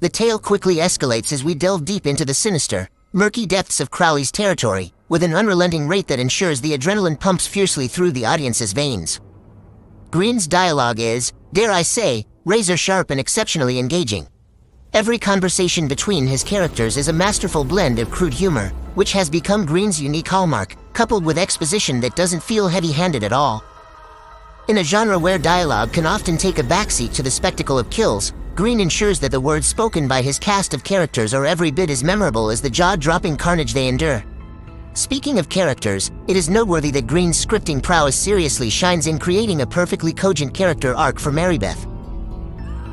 The 0.00 0.08
tale 0.08 0.38
quickly 0.38 0.76
escalates 0.76 1.32
as 1.32 1.44
we 1.44 1.54
delve 1.54 1.84
deep 1.84 2.06
into 2.06 2.24
the 2.24 2.34
sinister, 2.34 2.88
murky 3.14 3.46
depths 3.46 3.78
of 3.78 3.92
Crowley's 3.92 4.32
territory, 4.32 4.92
with 5.08 5.22
an 5.22 5.34
unrelenting 5.34 5.86
rate 5.86 6.08
that 6.08 6.18
ensures 6.18 6.60
the 6.60 6.76
adrenaline 6.76 7.18
pumps 7.18 7.46
fiercely 7.46 7.86
through 7.86 8.10
the 8.10 8.26
audience's 8.26 8.72
veins. 8.72 9.20
Green's 10.10 10.48
dialogue 10.48 10.98
is, 10.98 11.32
dare 11.52 11.70
I 11.70 11.82
say, 11.82 12.26
razor 12.44 12.76
sharp 12.76 13.10
and 13.10 13.20
exceptionally 13.20 13.78
engaging. 13.78 14.26
Every 14.92 15.18
conversation 15.18 15.86
between 15.86 16.26
his 16.26 16.42
characters 16.42 16.96
is 16.96 17.06
a 17.06 17.12
masterful 17.12 17.62
blend 17.62 18.00
of 18.00 18.10
crude 18.10 18.34
humor, 18.34 18.70
which 18.96 19.12
has 19.12 19.30
become 19.30 19.64
Green's 19.64 20.02
unique 20.02 20.28
hallmark, 20.28 20.74
coupled 20.92 21.24
with 21.24 21.38
exposition 21.38 22.00
that 22.00 22.16
doesn't 22.16 22.42
feel 22.42 22.66
heavy-handed 22.66 23.22
at 23.22 23.32
all. 23.32 23.62
In 24.66 24.78
a 24.78 24.84
genre 24.84 25.18
where 25.18 25.36
dialogue 25.36 25.92
can 25.92 26.06
often 26.06 26.38
take 26.38 26.58
a 26.58 26.62
backseat 26.62 27.12
to 27.14 27.22
the 27.22 27.30
spectacle 27.30 27.78
of 27.78 27.90
kills, 27.90 28.32
Green 28.54 28.80
ensures 28.80 29.20
that 29.20 29.30
the 29.30 29.40
words 29.40 29.66
spoken 29.66 30.08
by 30.08 30.22
his 30.22 30.38
cast 30.38 30.72
of 30.72 30.82
characters 30.82 31.34
are 31.34 31.44
every 31.44 31.70
bit 31.70 31.90
as 31.90 32.02
memorable 32.02 32.48
as 32.48 32.62
the 32.62 32.70
jaw-dropping 32.70 33.36
carnage 33.36 33.74
they 33.74 33.88
endure. 33.88 34.24
Speaking 34.94 35.38
of 35.38 35.50
characters, 35.50 36.12
it 36.28 36.36
is 36.36 36.48
noteworthy 36.48 36.90
that 36.92 37.06
Green's 37.06 37.44
scripting 37.44 37.82
prowess 37.82 38.16
seriously 38.16 38.70
shines 38.70 39.06
in 39.06 39.18
creating 39.18 39.60
a 39.60 39.66
perfectly 39.66 40.14
cogent 40.14 40.54
character 40.54 40.94
arc 40.94 41.20
for 41.20 41.30
Marybeth. 41.30 41.86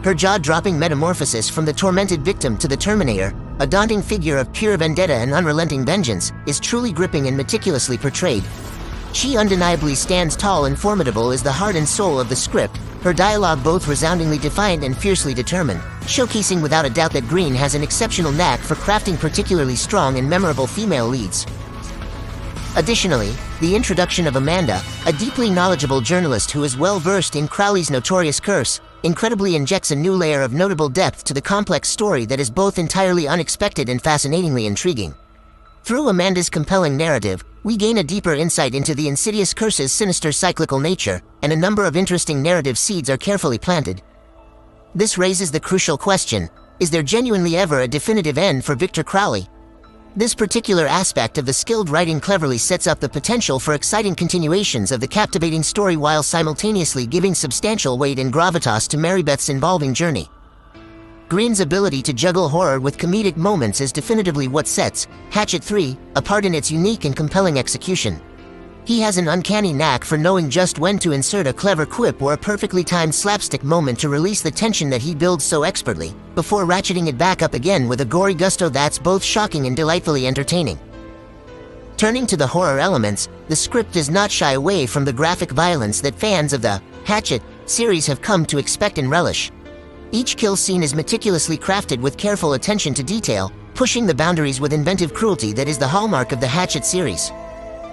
Her 0.03 0.13
jaw-dropping 0.13 0.77
metamorphosis 0.77 1.49
from 1.49 1.63
the 1.63 1.71
tormented 1.71 2.21
victim 2.21 2.57
to 2.57 2.67
the 2.67 2.75
Terminator, 2.75 3.33
a 3.59 3.67
daunting 3.67 4.01
figure 4.01 4.37
of 4.37 4.51
pure 4.51 4.75
vendetta 4.75 5.13
and 5.13 5.31
unrelenting 5.31 5.85
vengeance, 5.85 6.33
is 6.47 6.59
truly 6.59 6.91
gripping 6.91 7.27
and 7.27 7.37
meticulously 7.37 7.97
portrayed. 7.97 8.43
She 9.13 9.37
undeniably 9.37 9.95
stands 9.95 10.35
tall 10.35 10.65
and 10.65 10.79
formidable 10.79 11.31
as 11.31 11.43
the 11.43 11.51
heart 11.51 11.75
and 11.75 11.87
soul 11.87 12.19
of 12.19 12.29
the 12.29 12.35
script, 12.35 12.77
her 13.01 13.13
dialogue 13.13 13.63
both 13.63 13.87
resoundingly 13.87 14.37
defiant 14.37 14.83
and 14.83 14.97
fiercely 14.97 15.33
determined, 15.33 15.81
showcasing 16.01 16.61
without 16.61 16.85
a 16.85 16.89
doubt 16.89 17.11
that 17.13 17.27
Green 17.27 17.53
has 17.53 17.75
an 17.75 17.83
exceptional 17.83 18.31
knack 18.31 18.59
for 18.59 18.75
crafting 18.75 19.19
particularly 19.19 19.75
strong 19.75 20.17
and 20.17 20.29
memorable 20.29 20.67
female 20.67 21.07
leads. 21.07 21.45
Additionally, 22.77 23.33
the 23.59 23.75
introduction 23.75 24.27
of 24.27 24.37
Amanda, 24.37 24.81
a 25.05 25.11
deeply 25.11 25.49
knowledgeable 25.49 25.99
journalist 25.99 26.51
who 26.51 26.63
is 26.63 26.77
well 26.77 26.99
versed 26.99 27.35
in 27.35 27.49
Crowley's 27.49 27.91
notorious 27.91 28.39
curse, 28.39 28.79
incredibly 29.03 29.57
injects 29.57 29.91
a 29.91 29.95
new 29.95 30.13
layer 30.13 30.41
of 30.41 30.53
notable 30.53 30.87
depth 30.87 31.25
to 31.25 31.33
the 31.33 31.41
complex 31.41 31.89
story 31.89 32.23
that 32.25 32.39
is 32.39 32.49
both 32.49 32.79
entirely 32.79 33.27
unexpected 33.27 33.89
and 33.89 34.01
fascinatingly 34.01 34.67
intriguing. 34.67 35.13
Through 35.83 36.07
Amanda's 36.07 36.49
compelling 36.49 36.95
narrative, 36.95 37.43
we 37.63 37.77
gain 37.77 37.99
a 37.99 38.03
deeper 38.03 38.33
insight 38.33 38.73
into 38.73 38.95
the 38.95 39.07
insidious 39.07 39.53
curse's 39.53 39.91
sinister 39.91 40.31
cyclical 40.31 40.79
nature, 40.79 41.21
and 41.43 41.53
a 41.53 41.55
number 41.55 41.85
of 41.85 41.95
interesting 41.95 42.41
narrative 42.41 42.77
seeds 42.77 43.09
are 43.09 43.17
carefully 43.17 43.59
planted. 43.59 44.01
This 44.95 45.17
raises 45.17 45.51
the 45.51 45.59
crucial 45.59 45.97
question, 45.97 46.49
is 46.79 46.89
there 46.89 47.03
genuinely 47.03 47.57
ever 47.57 47.81
a 47.81 47.87
definitive 47.87 48.39
end 48.39 48.65
for 48.65 48.73
Victor 48.73 49.03
Crowley? 49.03 49.47
This 50.15 50.33
particular 50.33 50.87
aspect 50.87 51.37
of 51.37 51.45
the 51.45 51.53
skilled 51.53 51.89
writing 51.89 52.19
cleverly 52.19 52.57
sets 52.57 52.87
up 52.87 52.99
the 52.99 53.07
potential 53.07 53.59
for 53.59 53.75
exciting 53.75 54.15
continuations 54.15 54.91
of 54.91 54.99
the 54.99 55.07
captivating 55.07 55.63
story 55.63 55.95
while 55.95 56.23
simultaneously 56.23 57.05
giving 57.05 57.33
substantial 57.35 57.97
weight 57.97 58.19
and 58.19 58.33
gravitas 58.33 58.87
to 58.89 58.97
Marybeth's 58.97 59.49
involving 59.49 59.93
journey. 59.93 60.27
Green's 61.31 61.61
ability 61.61 62.01
to 62.01 62.11
juggle 62.11 62.49
horror 62.49 62.81
with 62.81 62.97
comedic 62.97 63.37
moments 63.37 63.79
is 63.79 63.93
definitively 63.93 64.49
what 64.49 64.67
sets 64.67 65.07
Hatchet 65.29 65.63
3 65.63 65.97
apart 66.17 66.43
in 66.43 66.53
its 66.53 66.69
unique 66.69 67.05
and 67.05 67.15
compelling 67.15 67.57
execution. 67.57 68.19
He 68.83 68.99
has 68.99 69.17
an 69.17 69.29
uncanny 69.29 69.71
knack 69.71 70.03
for 70.03 70.17
knowing 70.17 70.49
just 70.49 70.77
when 70.77 70.99
to 70.99 71.13
insert 71.13 71.47
a 71.47 71.53
clever 71.53 71.85
quip 71.85 72.21
or 72.21 72.33
a 72.33 72.37
perfectly 72.37 72.83
timed 72.83 73.15
slapstick 73.15 73.63
moment 73.63 73.97
to 73.99 74.09
release 74.09 74.41
the 74.41 74.51
tension 74.51 74.89
that 74.89 75.01
he 75.01 75.15
builds 75.15 75.45
so 75.45 75.63
expertly, 75.63 76.13
before 76.35 76.65
ratcheting 76.65 77.07
it 77.07 77.17
back 77.17 77.41
up 77.41 77.53
again 77.53 77.87
with 77.87 78.01
a 78.01 78.11
gory 78.13 78.33
gusto 78.33 78.67
that's 78.67 78.99
both 78.99 79.23
shocking 79.23 79.67
and 79.67 79.77
delightfully 79.77 80.27
entertaining. 80.27 80.77
Turning 81.95 82.27
to 82.27 82.35
the 82.35 82.45
horror 82.45 82.77
elements, 82.77 83.29
the 83.47 83.55
script 83.55 83.93
does 83.93 84.09
not 84.09 84.29
shy 84.29 84.51
away 84.51 84.85
from 84.85 85.05
the 85.05 85.13
graphic 85.13 85.51
violence 85.51 86.01
that 86.01 86.13
fans 86.13 86.51
of 86.51 86.61
the 86.61 86.81
Hatchet 87.05 87.41
series 87.67 88.05
have 88.05 88.21
come 88.21 88.45
to 88.47 88.57
expect 88.57 88.97
and 88.97 89.09
relish. 89.09 89.49
Each 90.13 90.35
kill 90.35 90.57
scene 90.57 90.83
is 90.83 90.93
meticulously 90.93 91.57
crafted 91.57 92.01
with 92.01 92.17
careful 92.17 92.53
attention 92.53 92.93
to 92.95 93.03
detail, 93.03 93.49
pushing 93.75 94.05
the 94.05 94.13
boundaries 94.13 94.59
with 94.59 94.73
inventive 94.73 95.13
cruelty 95.13 95.53
that 95.53 95.69
is 95.69 95.77
the 95.77 95.87
hallmark 95.87 96.33
of 96.33 96.41
the 96.41 96.47
Hatchet 96.47 96.83
series. 96.83 97.31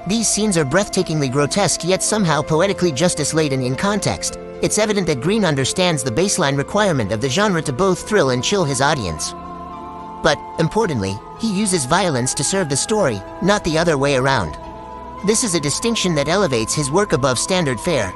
These 0.09 0.26
scenes 0.26 0.59
are 0.59 0.64
breathtakingly 0.64 1.31
grotesque 1.31 1.85
yet 1.85 2.02
somehow 2.02 2.42
poetically 2.42 2.90
justice-laden 2.90 3.62
in 3.62 3.76
context. 3.76 4.37
It's 4.62 4.78
evident 4.78 5.07
that 5.07 5.20
Green 5.20 5.44
understands 5.44 6.02
the 6.02 6.11
baseline 6.11 6.59
requirement 6.59 7.12
of 7.12 7.20
the 7.20 7.28
genre 7.28 7.62
to 7.62 7.72
both 7.72 8.09
thrill 8.09 8.31
and 8.31 8.42
chill 8.42 8.64
his 8.64 8.81
audience. 8.81 9.33
But, 10.24 10.38
importantly, 10.59 11.16
he 11.40 11.57
uses 11.57 11.85
violence 11.87 12.35
to 12.35 12.42
serve 12.42 12.68
the 12.68 12.76
story, 12.76 13.22
not 13.42 13.62
the 13.62 13.78
other 13.78 13.96
way 13.96 14.16
around. 14.16 14.57
This 15.24 15.44
is 15.44 15.54
a 15.54 15.61
distinction 15.61 16.16
that 16.16 16.28
elevates 16.28 16.74
his 16.74 16.90
work 16.90 17.12
above 17.12 17.38
standard 17.38 17.78
fare. 17.78 18.12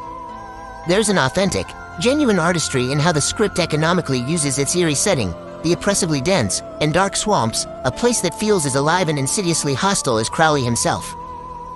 There's 0.88 1.08
an 1.08 1.18
authentic, 1.18 1.66
genuine 2.00 2.38
artistry 2.38 2.92
in 2.92 2.98
how 2.98 3.12
the 3.12 3.20
script 3.20 3.58
economically 3.58 4.20
uses 4.20 4.58
its 4.58 4.74
eerie 4.74 4.94
setting, 4.94 5.34
the 5.62 5.72
oppressively 5.72 6.20
dense 6.20 6.62
and 6.80 6.92
dark 6.92 7.14
swamps, 7.14 7.66
a 7.84 7.90
place 7.90 8.20
that 8.20 8.38
feels 8.38 8.66
as 8.66 8.74
alive 8.74 9.08
and 9.08 9.18
insidiously 9.18 9.74
hostile 9.74 10.18
as 10.18 10.28
Crowley 10.28 10.64
himself. 10.64 11.14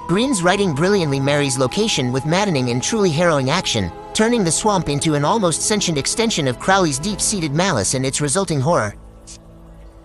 Green's 0.09 0.43
writing 0.43 0.75
brilliantly 0.75 1.21
marries 1.21 1.59
location 1.59 2.13
with 2.13 2.27
maddening 2.27 2.71
and 2.71 2.83
truly 2.83 3.11
harrowing 3.11 3.51
action, 3.51 3.91
turning 4.15 4.45
the 4.45 4.51
swamp 4.51 4.89
into 4.89 5.15
an 5.15 5.25
almost 5.25 5.63
sentient 5.63 5.99
extension 5.99 6.49
of 6.49 6.61
Crowley's 6.61 6.99
deep-seated 6.99 7.53
malice 7.53 7.95
and 7.95 8.07
its 8.07 8.21
resulting 8.21 8.61
horror. 8.61 8.95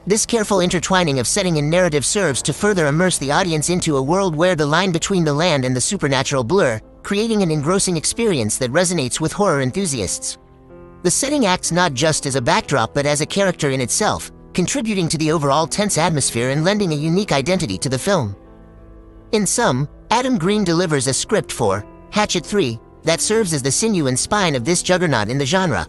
This 0.08 0.26
careful 0.26 0.62
intertwining 0.62 1.20
of 1.20 1.28
setting 1.28 1.60
and 1.60 1.70
narrative 1.70 2.04
serves 2.04 2.42
to 2.42 2.54
further 2.54 2.88
immerse 2.88 3.20
the 3.20 3.32
audience 3.32 3.70
into 3.70 3.98
a 3.98 4.02
world 4.02 4.36
where 4.36 4.56
the 4.56 4.66
line 4.66 4.92
between 4.92 5.24
the 5.24 5.34
land 5.34 5.64
and 5.64 5.76
the 5.76 5.82
supernatural 5.82 6.44
blur, 6.44 6.82
creating 7.04 7.42
an 7.42 7.52
engrossing 7.52 7.98
experience 7.98 8.58
that 8.58 8.72
resonates 8.72 9.20
with 9.20 9.34
horror 9.34 9.62
enthusiasts. 9.62 10.38
The 11.04 11.12
setting 11.12 11.46
acts 11.46 11.72
not 11.72 11.94
just 11.94 12.26
as 12.26 12.36
a 12.36 12.42
backdrop 12.42 12.94
but 12.94 13.06
as 13.06 13.22
a 13.22 13.26
character 13.26 13.72
in 13.72 13.82
itself, 13.82 14.32
contributing 14.54 15.08
to 15.10 15.18
the 15.18 15.32
overall 15.32 15.66
tense 15.68 15.98
atmosphere 15.98 16.52
and 16.52 16.64
lending 16.64 16.92
a 16.92 16.96
unique 16.96 17.32
identity 17.32 17.78
to 17.80 17.90
the 17.90 17.98
film. 17.98 18.36
In 19.32 19.46
sum, 19.46 19.88
Adam 20.12 20.38
Green 20.38 20.64
delivers 20.64 21.08
a 21.08 21.14
script 21.14 21.52
for 21.52 21.86
Hatchet 22.12 22.46
3 22.46 22.80
that 23.04 23.22
serves 23.22 23.54
as 23.54 23.64
the 23.64 23.72
sinew 23.72 24.08
and 24.08 24.20
spine 24.20 24.56
of 24.56 24.66
this 24.66 24.84
juggernaut 24.84 25.30
in 25.30 25.38
the 25.38 25.46
genre. 25.46 25.88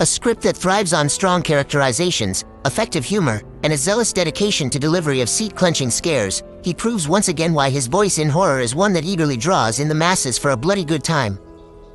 A 0.00 0.06
script 0.06 0.42
that 0.42 0.56
thrives 0.56 0.92
on 0.92 1.08
strong 1.08 1.42
characterizations, 1.42 2.44
effective 2.64 3.04
humor, 3.04 3.42
and 3.64 3.72
a 3.72 3.76
zealous 3.76 4.12
dedication 4.12 4.70
to 4.70 4.78
delivery 4.78 5.20
of 5.22 5.28
seat-clenching 5.28 5.90
scares, 5.90 6.44
he 6.62 6.72
proves 6.72 7.08
once 7.08 7.26
again 7.26 7.52
why 7.52 7.68
his 7.68 7.88
voice 7.88 8.18
in 8.18 8.28
horror 8.28 8.60
is 8.60 8.76
one 8.76 8.92
that 8.92 9.04
eagerly 9.04 9.36
draws 9.36 9.80
in 9.80 9.88
the 9.88 9.94
masses 9.94 10.38
for 10.38 10.52
a 10.52 10.56
bloody 10.56 10.84
good 10.84 11.02
time. 11.02 11.36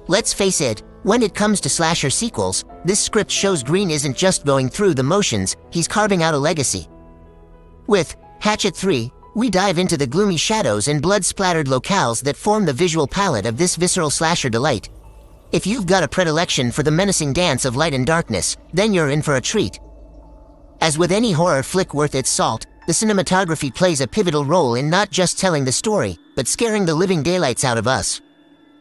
Let's 0.07 0.33
face 0.33 0.59
it, 0.59 0.83
when 1.03 1.23
it 1.23 1.33
comes 1.33 1.61
to 1.61 1.69
slasher 1.69 2.09
sequels, 2.09 2.65
this 2.83 2.99
script 2.99 3.31
shows 3.31 3.63
Green 3.63 3.89
isn't 3.89 4.17
just 4.17 4.45
going 4.45 4.67
through 4.67 4.95
the 4.95 5.03
motions, 5.03 5.55
he's 5.69 5.87
carving 5.87 6.23
out 6.23 6.33
a 6.33 6.37
legacy. 6.37 6.89
With 7.87 8.17
Hatchet 8.41 8.75
3, 8.75 9.13
we 9.33 9.49
dive 9.49 9.77
into 9.77 9.95
the 9.95 10.07
gloomy 10.07 10.35
shadows 10.35 10.89
and 10.89 11.01
blood-splattered 11.01 11.67
locales 11.67 12.21
that 12.23 12.35
form 12.35 12.65
the 12.65 12.73
visual 12.73 13.07
palette 13.07 13.45
of 13.45 13.57
this 13.57 13.77
visceral 13.77 14.09
slasher 14.09 14.49
delight. 14.49 14.89
If 15.53 15.67
you've 15.67 15.85
got 15.85 16.01
a 16.01 16.07
predilection 16.07 16.71
for 16.71 16.81
the 16.81 16.89
menacing 16.89 17.33
dance 17.33 17.63
of 17.63 17.75
light 17.75 17.93
and 17.93 18.07
darkness, 18.07 18.57
then 18.73 18.91
you're 18.91 19.11
in 19.11 19.21
for 19.21 19.35
a 19.35 19.41
treat. 19.41 19.79
As 20.81 20.97
with 20.97 21.11
any 21.11 21.31
horror 21.31 21.61
flick 21.61 21.93
worth 21.93 22.15
its 22.15 22.31
salt, 22.31 22.65
the 22.87 22.91
cinematography 22.91 23.73
plays 23.73 24.01
a 24.01 24.07
pivotal 24.07 24.45
role 24.45 24.73
in 24.73 24.89
not 24.89 25.11
just 25.11 25.37
telling 25.37 25.63
the 25.63 25.71
story, 25.71 26.17
but 26.35 26.47
scaring 26.47 26.87
the 26.87 26.95
living 26.95 27.21
daylights 27.21 27.63
out 27.63 27.77
of 27.77 27.85
us. 27.85 28.19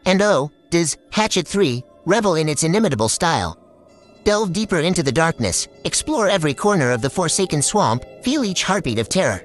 And 0.07 0.23
oh, 0.23 0.51
does 0.71 0.97
Hatchet 1.11 1.47
3 1.47 1.85
revel 2.07 2.37
in 2.37 2.49
its 2.49 2.65
inimitable 2.65 3.11
style. 3.11 3.59
Delve 4.25 4.55
deeper 4.55 4.79
into 4.79 5.03
the 5.03 5.13
darkness, 5.13 5.69
explore 5.85 6.31
every 6.31 6.55
corner 6.55 6.91
of 6.91 7.03
the 7.03 7.11
forsaken 7.11 7.61
swamp, 7.61 8.03
feel 8.23 8.45
each 8.45 8.65
heartbeat 8.65 8.99
of 8.99 9.11
terror. 9.11 9.45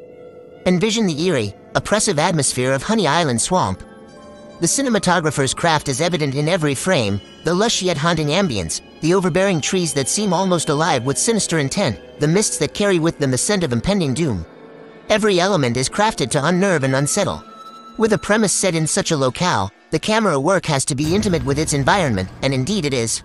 Envision 0.65 1.05
the 1.05 1.21
eerie, 1.23 1.53
oppressive 1.75 2.19
atmosphere 2.19 2.71
of 2.71 2.83
Honey 2.83 3.05
Island 3.05 3.41
Swamp. 3.41 3.83
The 4.59 4.65
cinematographer's 4.65 5.53
craft 5.53 5.87
is 5.87 6.01
evident 6.01 6.33
in 6.33 6.49
every 6.49 6.73
frame, 6.73 7.21
the 7.43 7.53
lush 7.53 7.83
yet 7.83 7.95
haunting 7.95 8.29
ambience, 8.29 8.81
the 9.01 9.13
overbearing 9.13 9.61
trees 9.61 9.93
that 9.93 10.09
seem 10.09 10.33
almost 10.33 10.69
alive 10.69 11.05
with 11.05 11.19
sinister 11.19 11.59
intent, 11.59 11.99
the 12.19 12.27
mists 12.27 12.57
that 12.57 12.73
carry 12.73 12.97
with 12.97 13.19
them 13.19 13.29
the 13.29 13.37
scent 13.37 13.63
of 13.63 13.71
impending 13.71 14.15
doom. 14.15 14.43
Every 15.09 15.39
element 15.39 15.77
is 15.77 15.89
crafted 15.89 16.31
to 16.31 16.43
unnerve 16.43 16.83
and 16.83 16.95
unsettle. 16.95 17.43
With 17.99 18.13
a 18.13 18.17
premise 18.17 18.51
set 18.51 18.73
in 18.73 18.87
such 18.87 19.11
a 19.11 19.17
locale, 19.17 19.71
the 19.91 19.99
camera 19.99 20.39
work 20.39 20.65
has 20.65 20.85
to 20.85 20.95
be 20.95 21.13
intimate 21.13 21.45
with 21.45 21.59
its 21.59 21.73
environment, 21.73 22.29
and 22.41 22.51
indeed 22.51 22.85
it 22.85 22.95
is. 22.95 23.21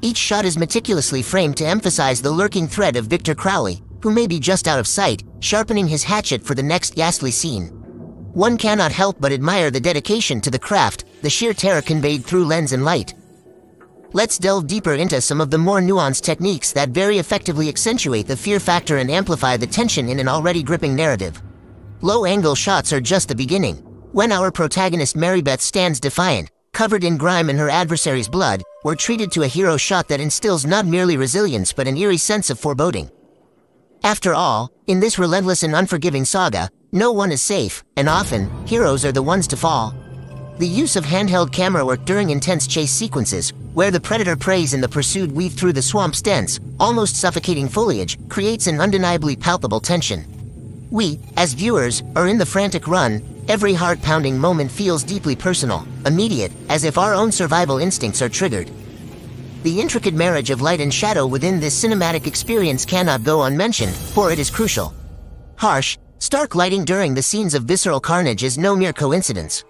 Each 0.00 0.16
shot 0.16 0.46
is 0.46 0.56
meticulously 0.56 1.20
framed 1.20 1.58
to 1.58 1.66
emphasize 1.66 2.22
the 2.22 2.30
lurking 2.30 2.66
threat 2.66 2.96
of 2.96 3.06
Victor 3.06 3.34
Crowley, 3.34 3.82
who 4.02 4.10
may 4.10 4.26
be 4.26 4.40
just 4.40 4.66
out 4.66 4.78
of 4.78 4.86
sight, 4.86 5.22
sharpening 5.40 5.86
his 5.86 6.02
hatchet 6.02 6.42
for 6.42 6.54
the 6.54 6.62
next 6.62 6.94
ghastly 6.94 7.30
scene. 7.30 7.81
One 8.34 8.56
cannot 8.56 8.92
help 8.92 9.16
but 9.20 9.30
admire 9.30 9.70
the 9.70 9.80
dedication 9.80 10.40
to 10.40 10.50
the 10.50 10.58
craft, 10.58 11.04
the 11.20 11.28
sheer 11.28 11.52
terror 11.52 11.82
conveyed 11.82 12.24
through 12.24 12.46
lens 12.46 12.72
and 12.72 12.82
light. 12.82 13.12
Let's 14.14 14.38
delve 14.38 14.66
deeper 14.66 14.94
into 14.94 15.20
some 15.20 15.40
of 15.40 15.50
the 15.50 15.58
more 15.58 15.80
nuanced 15.80 16.22
techniques 16.22 16.72
that 16.72 16.90
very 16.90 17.18
effectively 17.18 17.68
accentuate 17.68 18.26
the 18.26 18.36
fear 18.36 18.58
factor 18.58 18.98
and 18.98 19.10
amplify 19.10 19.58
the 19.58 19.66
tension 19.66 20.08
in 20.08 20.18
an 20.18 20.28
already 20.28 20.62
gripping 20.62 20.96
narrative. 20.96 21.42
Low-angle 22.00 22.54
shots 22.54 22.92
are 22.92 23.00
just 23.00 23.28
the 23.28 23.34
beginning. 23.34 23.76
When 24.12 24.32
our 24.32 24.50
protagonist 24.50 25.14
Marybeth 25.14 25.60
stands 25.60 26.00
defiant, 26.00 26.50
covered 26.72 27.04
in 27.04 27.18
grime 27.18 27.50
and 27.50 27.58
her 27.58 27.68
adversary's 27.68 28.28
blood, 28.28 28.62
we're 28.82 28.94
treated 28.94 29.30
to 29.32 29.42
a 29.42 29.46
hero 29.46 29.76
shot 29.76 30.08
that 30.08 30.20
instills 30.20 30.64
not 30.64 30.86
merely 30.86 31.18
resilience 31.18 31.72
but 31.72 31.86
an 31.86 31.98
eerie 31.98 32.16
sense 32.16 32.48
of 32.48 32.58
foreboding. 32.58 33.10
After 34.04 34.34
all, 34.34 34.72
in 34.86 35.00
this 35.00 35.18
relentless 35.18 35.62
and 35.62 35.74
unforgiving 35.74 36.24
saga, 36.24 36.70
no 36.92 37.10
one 37.10 37.32
is 37.32 37.40
safe, 37.40 37.82
and 37.96 38.06
often, 38.06 38.50
heroes 38.66 39.02
are 39.04 39.12
the 39.12 39.22
ones 39.22 39.46
to 39.48 39.56
fall. 39.56 39.94
The 40.58 40.68
use 40.68 40.94
of 40.94 41.04
handheld 41.04 41.50
camera 41.50 41.84
work 41.84 42.04
during 42.04 42.28
intense 42.28 42.66
chase 42.66 42.92
sequences, 42.92 43.52
where 43.72 43.90
the 43.90 44.00
predator 44.00 44.36
preys 44.36 44.74
and 44.74 44.82
the 44.82 44.88
pursued 44.88 45.32
weave 45.32 45.54
through 45.54 45.72
the 45.72 45.80
swamp's 45.80 46.20
dense, 46.20 46.60
almost 46.78 47.16
suffocating 47.16 47.66
foliage, 47.66 48.18
creates 48.28 48.66
an 48.66 48.78
undeniably 48.78 49.34
palpable 49.34 49.80
tension. 49.80 50.26
We, 50.90 51.18
as 51.38 51.54
viewers, 51.54 52.02
are 52.14 52.28
in 52.28 52.36
the 52.36 52.44
frantic 52.44 52.86
run, 52.86 53.22
every 53.48 53.72
heart-pounding 53.72 54.38
moment 54.38 54.70
feels 54.70 55.02
deeply 55.02 55.34
personal, 55.34 55.86
immediate, 56.04 56.52
as 56.68 56.84
if 56.84 56.98
our 56.98 57.14
own 57.14 57.32
survival 57.32 57.78
instincts 57.78 58.20
are 58.20 58.28
triggered. 58.28 58.70
The 59.62 59.80
intricate 59.80 60.12
marriage 60.14 60.50
of 60.50 60.60
light 60.60 60.82
and 60.82 60.92
shadow 60.92 61.26
within 61.26 61.58
this 61.58 61.82
cinematic 61.82 62.26
experience 62.26 62.84
cannot 62.84 63.24
go 63.24 63.44
unmentioned, 63.44 63.94
for 63.94 64.30
it 64.30 64.38
is 64.38 64.50
crucial. 64.50 64.92
Harsh, 65.56 65.96
stark 66.22 66.54
lighting 66.54 66.84
during 66.84 67.14
the 67.14 67.22
scenes 67.22 67.52
of 67.52 67.64
visceral 67.64 67.98
carnage 67.98 68.44
is 68.44 68.56
no 68.56 68.76
mere 68.76 68.92
coincidence. 68.92 69.64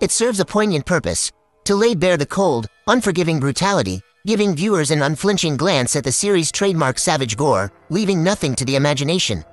It 0.00 0.10
serves 0.10 0.40
a 0.40 0.44
poignant 0.44 0.84
purpose, 0.84 1.30
to 1.66 1.76
lay 1.76 1.94
bare 1.94 2.16
the 2.16 2.26
cold, 2.26 2.66
unforgiving 2.88 3.38
brutality, 3.38 4.02
giving 4.26 4.56
viewers 4.56 4.90
an 4.90 5.02
unflinching 5.02 5.56
glance 5.56 5.94
at 5.94 6.02
the 6.02 6.10
series' 6.10 6.50
trademark 6.50 6.98
savage 6.98 7.36
gore, 7.36 7.70
leaving 7.90 8.24
nothing 8.24 8.56
to 8.56 8.64
the 8.64 8.74
imagination. 8.74 9.44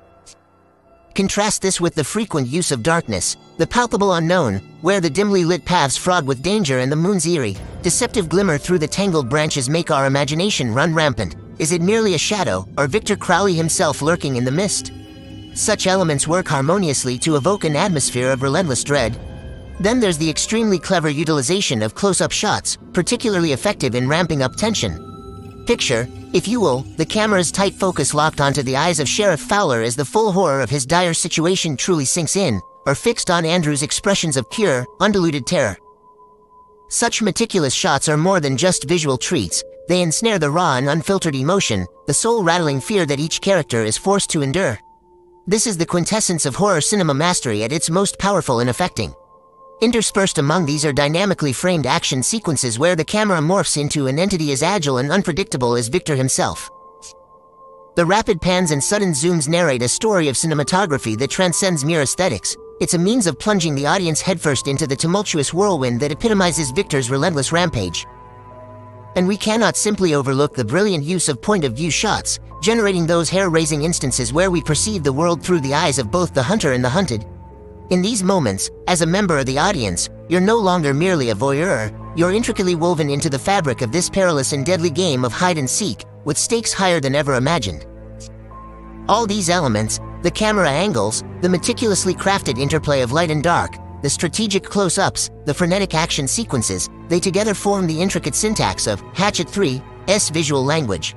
Contrast 1.14 1.62
this 1.62 1.80
with 1.80 1.94
the 1.94 2.04
frequent 2.04 2.48
use 2.48 2.72
of 2.72 2.82
darkness, 2.82 3.38
the 3.60 3.68
palpable 3.68 4.14
unknown, 4.14 4.56
where 4.82 5.00
the 5.00 5.12
dimly 5.12 5.46
lit 5.46 5.64
paths 5.64 5.96
fraught 5.96 6.26
with 6.26 6.42
danger 6.42 6.80
and 6.80 6.92
the 6.92 6.96
moon's 6.96 7.28
eerie, 7.28 7.56
deceptive 7.84 8.30
glimmer 8.30 8.58
through 8.58 8.80
the 8.80 8.88
tangled 8.88 9.30
branches 9.30 9.70
make 9.70 9.92
our 9.92 10.08
imagination 10.08 10.74
run 10.74 10.92
rampant. 10.92 11.36
Is 11.60 11.72
it 11.72 11.84
merely 11.84 12.16
a 12.16 12.18
shadow, 12.18 12.68
or 12.80 12.88
Victor 12.88 13.16
Crowley 13.16 13.54
himself 13.54 14.02
lurking 14.02 14.38
in 14.38 14.44
the 14.44 14.52
mist? 14.52 14.92
Such 15.62 15.86
elements 15.86 16.28
work 16.28 16.48
harmoniously 16.48 17.20
to 17.20 17.36
evoke 17.36 17.66
an 17.66 17.76
atmosphere 17.76 18.32
of 18.32 18.42
relentless 18.42 18.84
dread. 18.84 19.16
Then 19.80 20.00
there's 20.00 20.18
the 20.18 20.28
extremely 20.28 20.80
clever 20.80 21.08
utilization 21.08 21.84
of 21.84 21.94
close-up 21.94 22.32
shots, 22.32 22.80
particularly 22.94 23.52
effective 23.52 23.94
in 23.94 24.10
ramping 24.10 24.42
up 24.42 24.56
tension. 24.56 25.64
Picture, 25.68 26.08
if 26.34 26.48
you 26.48 26.60
will, 26.60 26.80
the 26.98 27.06
camera's 27.06 27.52
tight 27.52 27.76
focus 27.76 28.16
locked 28.16 28.42
onto 28.42 28.64
the 28.64 28.76
eyes 28.76 29.00
of 29.00 29.08
Sheriff 29.08 29.40
Fowler 29.40 29.84
as 29.84 29.96
the 29.96 30.04
full 30.04 30.32
horror 30.32 30.62
of 30.62 30.72
his 30.72 30.84
dire 30.84 31.14
situation 31.14 31.78
truly 31.78 32.06
sinks 32.06 32.36
in, 32.36 32.60
or 32.88 32.96
fixed 32.96 33.30
on 33.30 33.46
Andrew's 33.46 33.84
expressions 33.84 34.38
of 34.38 34.50
pure, 34.50 34.88
undiluted 35.00 35.46
terror. 35.46 35.78
Such 36.90 37.22
meticulous 37.22 37.76
shots 37.76 38.10
are 38.10 38.18
more 38.18 38.40
than 38.40 38.58
just 38.58 38.86
visual 38.90 39.16
treats, 39.16 39.64
they 39.88 40.02
ensnare 40.02 40.40
the 40.40 40.50
raw 40.50 40.78
and 40.78 40.90
unfiltered 40.90 41.36
emotion, 41.36 41.86
the 42.08 42.16
soul-rattling 42.16 42.82
fear 42.82 43.06
that 43.06 43.20
each 43.20 43.42
character 43.42 43.84
is 43.84 43.96
forced 43.96 44.32
to 44.32 44.42
endure. 44.42 44.80
This 45.48 45.66
is 45.66 45.76
the 45.76 45.88
quintessence 45.88 46.46
of 46.46 46.56
horror 46.56 46.82
cinema 46.82 47.16
mastery 47.16 47.64
at 47.64 47.72
its 47.72 47.90
most 47.90 48.20
powerful 48.20 48.60
and 48.60 48.70
affecting. 48.70 49.16
Interspersed 49.82 50.38
among 50.38 50.68
these 50.68 50.86
are 50.86 50.94
dynamically 50.94 51.52
framed 51.52 51.88
action 51.88 52.22
sequences 52.22 52.78
where 52.78 52.96
the 52.96 53.04
camera 53.04 53.40
morphs 53.40 53.82
into 53.82 54.06
an 54.06 54.20
entity 54.20 54.52
as 54.52 54.62
agile 54.62 55.00
and 55.00 55.12
unpredictable 55.12 55.76
as 55.76 55.88
Victor 55.88 56.16
himself. 56.16 56.70
The 57.96 58.06
rapid 58.06 58.40
pans 58.40 58.70
and 58.70 58.84
sudden 58.84 59.14
zooms 59.14 59.50
narrate 59.50 59.82
a 59.82 59.90
story 59.90 60.28
of 60.28 60.36
cinematography 60.36 61.18
that 61.18 61.32
transcends 61.32 61.84
mere 61.84 62.04
aesthetics. 62.04 62.56
It's 62.80 62.94
a 62.94 63.00
means 63.00 63.26
of 63.26 63.40
plunging 63.40 63.74
the 63.74 63.88
audience 63.88 64.22
headfirst 64.22 64.68
into 64.68 64.86
the 64.86 64.96
tumultuous 64.96 65.56
whirlwind 65.56 66.00
that 66.02 66.12
epitomizes 66.12 66.70
Victor's 66.70 67.10
relentless 67.10 67.52
rampage. 67.52 68.06
And 69.16 69.28
we 69.28 69.38
cannot 69.38 69.76
simply 69.76 70.14
overlook 70.14 70.54
the 70.54 70.64
brilliant 70.64 71.04
use 71.04 71.30
of 71.30 71.42
point-of-view 71.42 71.90
shots, 71.90 72.40
generating 72.62 73.06
those 73.06 73.30
hair-raising 73.30 73.84
instances 73.84 74.32
where 74.32 74.52
we 74.52 74.62
perceive 74.62 75.04
the 75.04 75.12
world 75.12 75.44
through 75.44 75.60
the 75.60 75.74
eyes 75.74 76.00
of 76.00 76.12
both 76.12 76.34
the 76.34 76.44
hunter 76.44 76.74
and 76.74 76.84
the 76.84 76.90
hunted. 76.90 77.26
In 77.90 78.02
these 78.02 78.24
moments, 78.24 78.70
as 78.88 79.02
a 79.02 79.06
member 79.06 79.38
of 79.38 79.46
the 79.48 79.58
audience, 79.58 80.10
you're 80.30 80.40
no 80.40 80.58
longer 80.58 80.94
merely 80.94 81.32
a 81.32 81.36
voyeur, 81.36 81.92
you're 82.16 82.32
intricately 82.32 82.76
woven 82.76 83.10
into 83.10 83.30
the 83.30 83.40
fabric 83.40 83.82
of 83.82 83.92
this 83.92 84.10
perilous 84.10 84.54
and 84.54 84.66
deadly 84.66 84.90
game 84.90 85.26
of 85.26 85.34
hide 85.34 85.58
and 85.58 85.70
seek, 85.70 86.06
with 86.24 86.38
stakes 86.38 86.72
higher 86.72 87.00
than 87.00 87.16
ever 87.16 87.34
imagined. 87.34 87.86
All 89.10 89.26
these 89.26 89.50
elements, 89.50 90.00
the 90.22 90.32
camera 90.32 90.70
angles, 90.70 91.24
the 91.42 91.50
meticulously 91.50 92.14
crafted 92.14 92.60
interplay 92.60 93.02
of 93.02 93.12
light 93.12 93.32
and 93.32 93.44
dark, 93.44 93.76
the 94.04 94.10
strategic 94.10 94.64
close-ups, 94.64 95.30
the 95.46 95.54
frenetic 95.54 95.94
action 95.94 96.28
sequences, 96.28 96.90
they 97.10 97.20
together 97.20 97.54
form 97.54 97.88
the 97.88 98.02
intricate 98.02 98.36
syntax 98.36 98.88
of 98.88 99.02
Hatchet 99.14 99.48
3's 99.48 100.30
visual 100.30 100.64
language. 100.64 101.16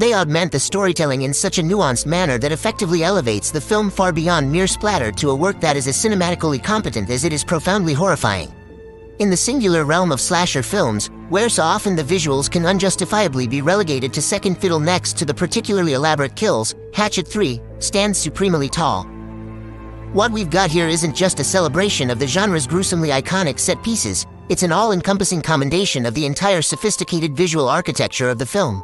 They 0.00 0.14
augment 0.14 0.50
the 0.50 0.58
storytelling 0.58 1.22
in 1.22 1.34
such 1.34 1.58
a 1.58 1.62
nuanced 1.62 2.06
manner 2.06 2.38
that 2.38 2.52
effectively 2.52 3.04
elevates 3.04 3.50
the 3.50 3.60
film 3.60 3.90
far 3.90 4.12
beyond 4.12 4.50
mere 4.50 4.66
splatter 4.66 5.12
to 5.12 5.28
a 5.28 5.34
work 5.34 5.60
that 5.60 5.76
is 5.76 5.86
as 5.86 5.94
cinematically 6.02 6.64
competent 6.64 7.10
as 7.10 7.24
it 7.24 7.34
is 7.34 7.44
profoundly 7.44 7.92
horrifying. 7.92 8.50
In 9.18 9.28
the 9.28 9.36
singular 9.36 9.84
realm 9.84 10.10
of 10.10 10.18
slasher 10.18 10.62
films, 10.62 11.10
where 11.28 11.50
so 11.50 11.64
often 11.64 11.96
the 11.96 12.02
visuals 12.02 12.50
can 12.50 12.64
unjustifiably 12.64 13.46
be 13.46 13.60
relegated 13.60 14.14
to 14.14 14.22
second 14.22 14.54
fiddle 14.54 14.80
next 14.80 15.18
to 15.18 15.26
the 15.26 15.34
particularly 15.34 15.92
elaborate 15.92 16.34
kills, 16.34 16.74
Hatchet 16.94 17.28
3 17.28 17.60
stands 17.78 18.18
supremely 18.18 18.70
tall. 18.70 19.02
What 20.14 20.32
we've 20.32 20.48
got 20.48 20.70
here 20.70 20.88
isn't 20.88 21.14
just 21.14 21.40
a 21.40 21.44
celebration 21.44 22.08
of 22.08 22.18
the 22.18 22.26
genre's 22.26 22.66
gruesomely 22.66 23.10
iconic 23.10 23.58
set 23.58 23.82
pieces, 23.82 24.26
it's 24.48 24.62
an 24.62 24.72
all-encompassing 24.72 25.42
commendation 25.42 26.06
of 26.06 26.14
the 26.14 26.24
entire 26.24 26.62
sophisticated 26.62 27.36
visual 27.36 27.68
architecture 27.68 28.30
of 28.30 28.38
the 28.38 28.46
film. 28.46 28.82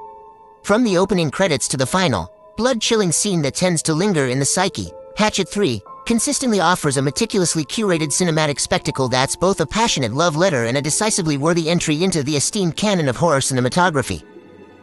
From 0.66 0.82
the 0.82 0.98
opening 0.98 1.30
credits 1.30 1.68
to 1.68 1.76
the 1.76 1.86
final, 1.86 2.28
blood-chilling 2.56 3.12
scene 3.12 3.40
that 3.42 3.54
tends 3.54 3.82
to 3.82 3.94
linger 3.94 4.26
in 4.26 4.40
the 4.40 4.44
psyche, 4.44 4.90
Hatchet 5.16 5.48
3 5.48 5.80
consistently 6.06 6.58
offers 6.58 6.96
a 6.96 7.02
meticulously 7.02 7.64
curated 7.64 8.08
cinematic 8.08 8.58
spectacle 8.58 9.06
that's 9.08 9.36
both 9.36 9.60
a 9.60 9.66
passionate 9.66 10.12
love 10.12 10.34
letter 10.34 10.64
and 10.64 10.76
a 10.76 10.82
decisively 10.82 11.36
worthy 11.36 11.70
entry 11.70 12.02
into 12.02 12.24
the 12.24 12.36
esteemed 12.36 12.76
canon 12.76 13.08
of 13.08 13.16
horror 13.16 13.38
cinematography. 13.38 14.24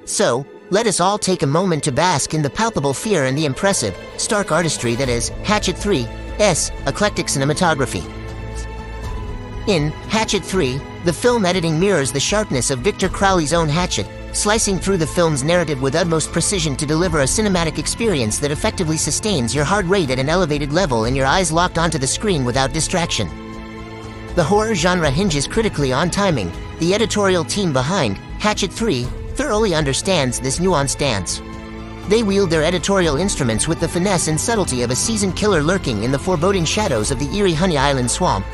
So, 0.06 0.46
let 0.70 0.88
us 0.88 1.02
all 1.02 1.18
take 1.18 1.44
a 1.44 1.48
moment 1.48 1.84
to 1.84 1.92
bask 1.92 2.34
in 2.34 2.42
the 2.42 2.50
palpable 2.50 2.94
fear 2.94 3.26
and 3.26 3.38
the 3.38 3.46
impressive, 3.46 3.94
stark 4.16 4.54
artistry 4.54 4.96
that 4.96 5.10
is 5.10 5.28
Hatchet 5.44 5.76
3's 5.76 6.72
eclectic 6.88 7.26
cinematography. 7.26 8.06
In 9.68 9.90
Hatchet 10.08 10.46
3, 10.46 10.80
the 11.04 11.12
film 11.12 11.46
editing 11.46 11.78
mirrors 11.78 12.14
the 12.14 12.22
sharpness 12.22 12.72
of 12.72 12.80
Victor 12.80 13.10
Crowley's 13.10 13.52
own 13.52 13.68
Hatchet, 13.68 14.08
slicing 14.34 14.80
through 14.80 14.98
the 14.98 15.08
film's 15.08 15.44
narrative 15.44 15.82
with 15.82 15.96
utmost 15.96 16.32
precision 16.32 16.76
to 16.76 16.86
deliver 16.86 17.22
a 17.22 17.26
cinematic 17.26 17.78
experience 17.78 18.38
that 18.40 18.52
effectively 18.52 18.98
sustains 18.98 19.54
your 19.54 19.64
heart 19.64 19.86
rate 19.86 20.10
at 20.10 20.20
an 20.20 20.30
elevated 20.30 20.74
level 20.74 21.06
and 21.06 21.16
your 21.16 21.26
eyes 21.26 21.52
locked 21.52 21.78
onto 21.78 21.98
the 21.98 22.08
screen 22.08 22.44
without 22.44 22.74
distraction. 22.74 23.30
The 24.36 24.44
horror 24.44 24.74
genre 24.74 25.12
hinges 25.12 25.48
critically 25.48 25.94
on 25.94 26.10
timing. 26.10 26.52
The 26.80 26.94
editorial 26.96 27.46
team 27.46 27.72
behind 27.72 28.18
Hatchet 28.40 28.74
3 28.74 29.04
thoroughly 29.36 29.76
understands 29.76 30.40
this 30.40 30.60
nuanced 30.60 30.98
dance. 30.98 31.42
They 32.10 32.24
wield 32.24 32.50
their 32.50 32.64
editorial 32.64 33.18
instruments 33.18 33.68
with 33.68 33.80
the 33.80 33.88
finesse 33.88 34.28
and 34.28 34.40
subtlety 34.40 34.82
of 34.82 34.92
a 34.92 34.96
seasoned 34.96 35.36
killer 35.36 35.62
lurking 35.62 36.04
in 36.04 36.12
the 36.12 36.20
foreboding 36.20 36.66
shadows 36.66 37.12
of 37.12 37.20
the 37.20 37.34
eerie 37.38 37.54
Honey 37.54 37.78
Island 37.78 38.12
swamp. 38.12 38.46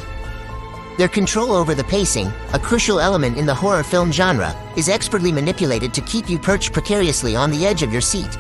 Their 1.00 1.08
control 1.08 1.54
over 1.54 1.74
the 1.74 1.86
pacing, 1.86 2.30
a 2.52 2.60
crucial 2.60 3.00
element 3.00 3.38
in 3.38 3.46
the 3.46 3.56
horror 3.56 3.84
film 3.84 4.12
genre, 4.12 4.54
is 4.76 4.90
expertly 4.90 5.32
manipulated 5.32 5.94
to 5.94 6.02
keep 6.02 6.30
you 6.30 6.38
perched 6.38 6.74
precariously 6.74 7.38
on 7.38 7.52
the 7.52 7.66
edge 7.66 7.84
of 7.84 7.94
your 7.94 8.02
seat. 8.02 8.38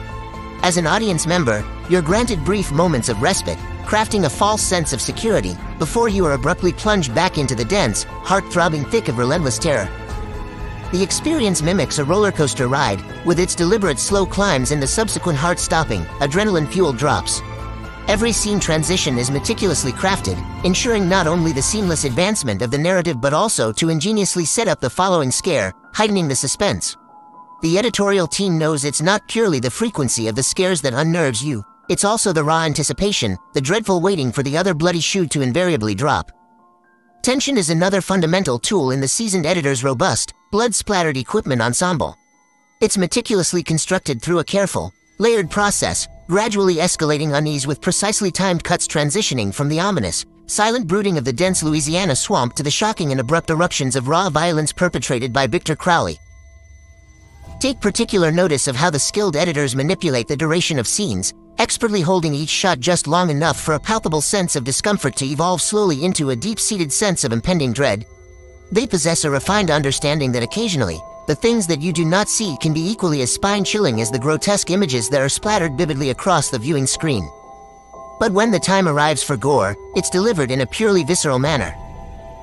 As 0.61 0.75
an 0.75 0.85
audience 0.85 1.25
member, 1.25 1.63
you're 1.89 2.01
granted 2.01 2.43
brief 2.43 2.69
moments 2.73 3.07
of 3.07 3.21
respite, 3.21 3.57
crafting 3.85 4.25
a 4.25 4.29
false 4.29 4.61
sense 4.61 4.91
of 4.91 4.99
security 4.99 5.55
before 5.77 6.09
you 6.09 6.25
are 6.25 6.33
abruptly 6.33 6.73
plunged 6.73 7.15
back 7.15 7.37
into 7.37 7.55
the 7.55 7.63
dense, 7.63 8.03
heart-throbbing 8.03 8.83
thick 8.83 9.07
of 9.07 9.17
relentless 9.17 9.57
terror. 9.57 9.87
The 10.91 11.01
experience 11.01 11.61
mimics 11.61 11.97
a 11.97 12.03
roller 12.03 12.33
coaster 12.33 12.67
ride, 12.67 13.01
with 13.25 13.39
its 13.39 13.55
deliberate 13.55 13.99
slow 13.99 14.25
climbs 14.25 14.71
and 14.71 14.83
the 14.83 14.87
subsequent 14.87 15.37
heart-stopping, 15.37 16.03
adrenaline-fueled 16.19 16.97
drops. 16.97 17.41
Every 18.09 18.31
scene 18.31 18.59
transition 18.59 19.19
is 19.19 19.29
meticulously 19.29 19.91
crafted, 19.91 20.43
ensuring 20.65 21.07
not 21.07 21.27
only 21.27 21.51
the 21.51 21.61
seamless 21.61 22.05
advancement 22.05 22.63
of 22.63 22.71
the 22.71 22.77
narrative 22.79 23.21
but 23.21 23.35
also 23.35 23.71
to 23.73 23.89
ingeniously 23.89 24.45
set 24.45 24.67
up 24.67 24.79
the 24.79 24.89
following 24.89 25.29
scare, 25.29 25.71
heightening 25.93 26.27
the 26.27 26.35
suspense. 26.35 26.97
The 27.61 27.77
editorial 27.77 28.25
team 28.25 28.57
knows 28.57 28.83
it's 28.83 29.03
not 29.03 29.27
purely 29.27 29.59
the 29.59 29.69
frequency 29.69 30.27
of 30.27 30.33
the 30.33 30.41
scares 30.41 30.81
that 30.81 30.95
unnerves 30.95 31.43
you, 31.43 31.63
it's 31.87 32.03
also 32.03 32.33
the 32.33 32.43
raw 32.43 32.63
anticipation, 32.63 33.37
the 33.53 33.61
dreadful 33.61 34.01
waiting 34.01 34.31
for 34.31 34.41
the 34.41 34.57
other 34.57 34.73
bloody 34.73 35.01
shoe 35.01 35.27
to 35.27 35.43
invariably 35.43 35.93
drop. 35.93 36.31
Tension 37.21 37.59
is 37.59 37.69
another 37.69 38.01
fundamental 38.01 38.57
tool 38.57 38.89
in 38.89 39.01
the 39.01 39.07
seasoned 39.07 39.45
editor's 39.45 39.83
robust, 39.83 40.33
blood-splattered 40.51 41.15
equipment 41.15 41.61
ensemble. 41.61 42.17
It's 42.81 42.97
meticulously 42.97 43.61
constructed 43.61 44.19
through 44.19 44.39
a 44.39 44.43
careful, 44.43 44.91
layered 45.19 45.51
process, 45.51 46.07
gradually 46.29 46.75
escalating 46.75 47.33
unease 47.33 47.65
with 47.65 47.81
precisely 47.81 48.29
timed 48.29 48.63
cuts 48.63 48.87
transitioning 48.87 49.51
from 49.51 49.67
the 49.67 49.79
ominous, 49.79 50.27
silent 50.45 50.85
brooding 50.85 51.17
of 51.17 51.25
the 51.25 51.33
dense 51.33 51.63
Louisiana 51.63 52.15
swamp 52.15 52.53
to 52.53 52.61
the 52.61 52.69
shocking 52.69 53.09
and 53.09 53.19
abrupt 53.19 53.49
eruptions 53.49 53.95
of 53.95 54.07
raw 54.07 54.29
violence 54.29 54.71
perpetrated 54.71 55.33
by 55.33 55.47
Victor 55.47 55.75
Crowley. 55.75 56.19
Take 57.59 57.81
particular 57.81 58.31
notice 58.31 58.67
of 58.67 58.75
how 58.75 58.91
the 58.91 58.99
skilled 58.99 59.35
editors 59.35 59.75
manipulate 59.75 60.27
the 60.27 60.37
duration 60.37 60.77
of 60.77 60.87
scenes, 60.87 61.33
expertly 61.57 62.01
holding 62.01 62.35
each 62.35 62.49
shot 62.49 62.79
just 62.79 63.07
long 63.07 63.31
enough 63.31 63.59
for 63.59 63.73
a 63.73 63.79
palpable 63.79 64.21
sense 64.21 64.55
of 64.55 64.63
discomfort 64.63 65.15
to 65.15 65.25
evolve 65.25 65.63
slowly 65.63 66.05
into 66.05 66.29
a 66.29 66.35
deep-seated 66.35 66.93
sense 66.93 67.23
of 67.23 67.33
impending 67.33 67.73
dread. 67.73 68.05
They 68.71 68.85
possess 68.85 69.23
a 69.23 69.31
refined 69.31 69.71
understanding 69.71 70.31
that 70.33 70.43
occasionally, 70.43 71.01
the 71.29 71.35
things 71.35 71.67
that 71.67 71.79
you 71.79 71.93
do 71.93 72.03
not 72.03 72.27
see 72.27 72.57
can 72.57 72.73
be 72.73 72.89
equally 72.89 73.21
as 73.21 73.31
spine-chilling 73.31 74.01
as 74.01 74.09
the 74.09 74.17
grotesque 74.17 74.71
images 74.71 75.09
that 75.09 75.21
are 75.21 75.29
splattered 75.29 75.77
vividly 75.77 76.09
across 76.09 76.49
the 76.49 76.57
viewing 76.57 76.87
screen. 76.87 77.29
But 78.19 78.31
when 78.31 78.49
the 78.49 78.57
time 78.57 78.87
arrives 78.87 79.21
for 79.21 79.37
gore, 79.37 79.77
it's 79.93 80.09
delivered 80.09 80.49
in 80.49 80.61
a 80.61 80.65
purely 80.65 81.03
visceral 81.03 81.37
manner. 81.37 81.75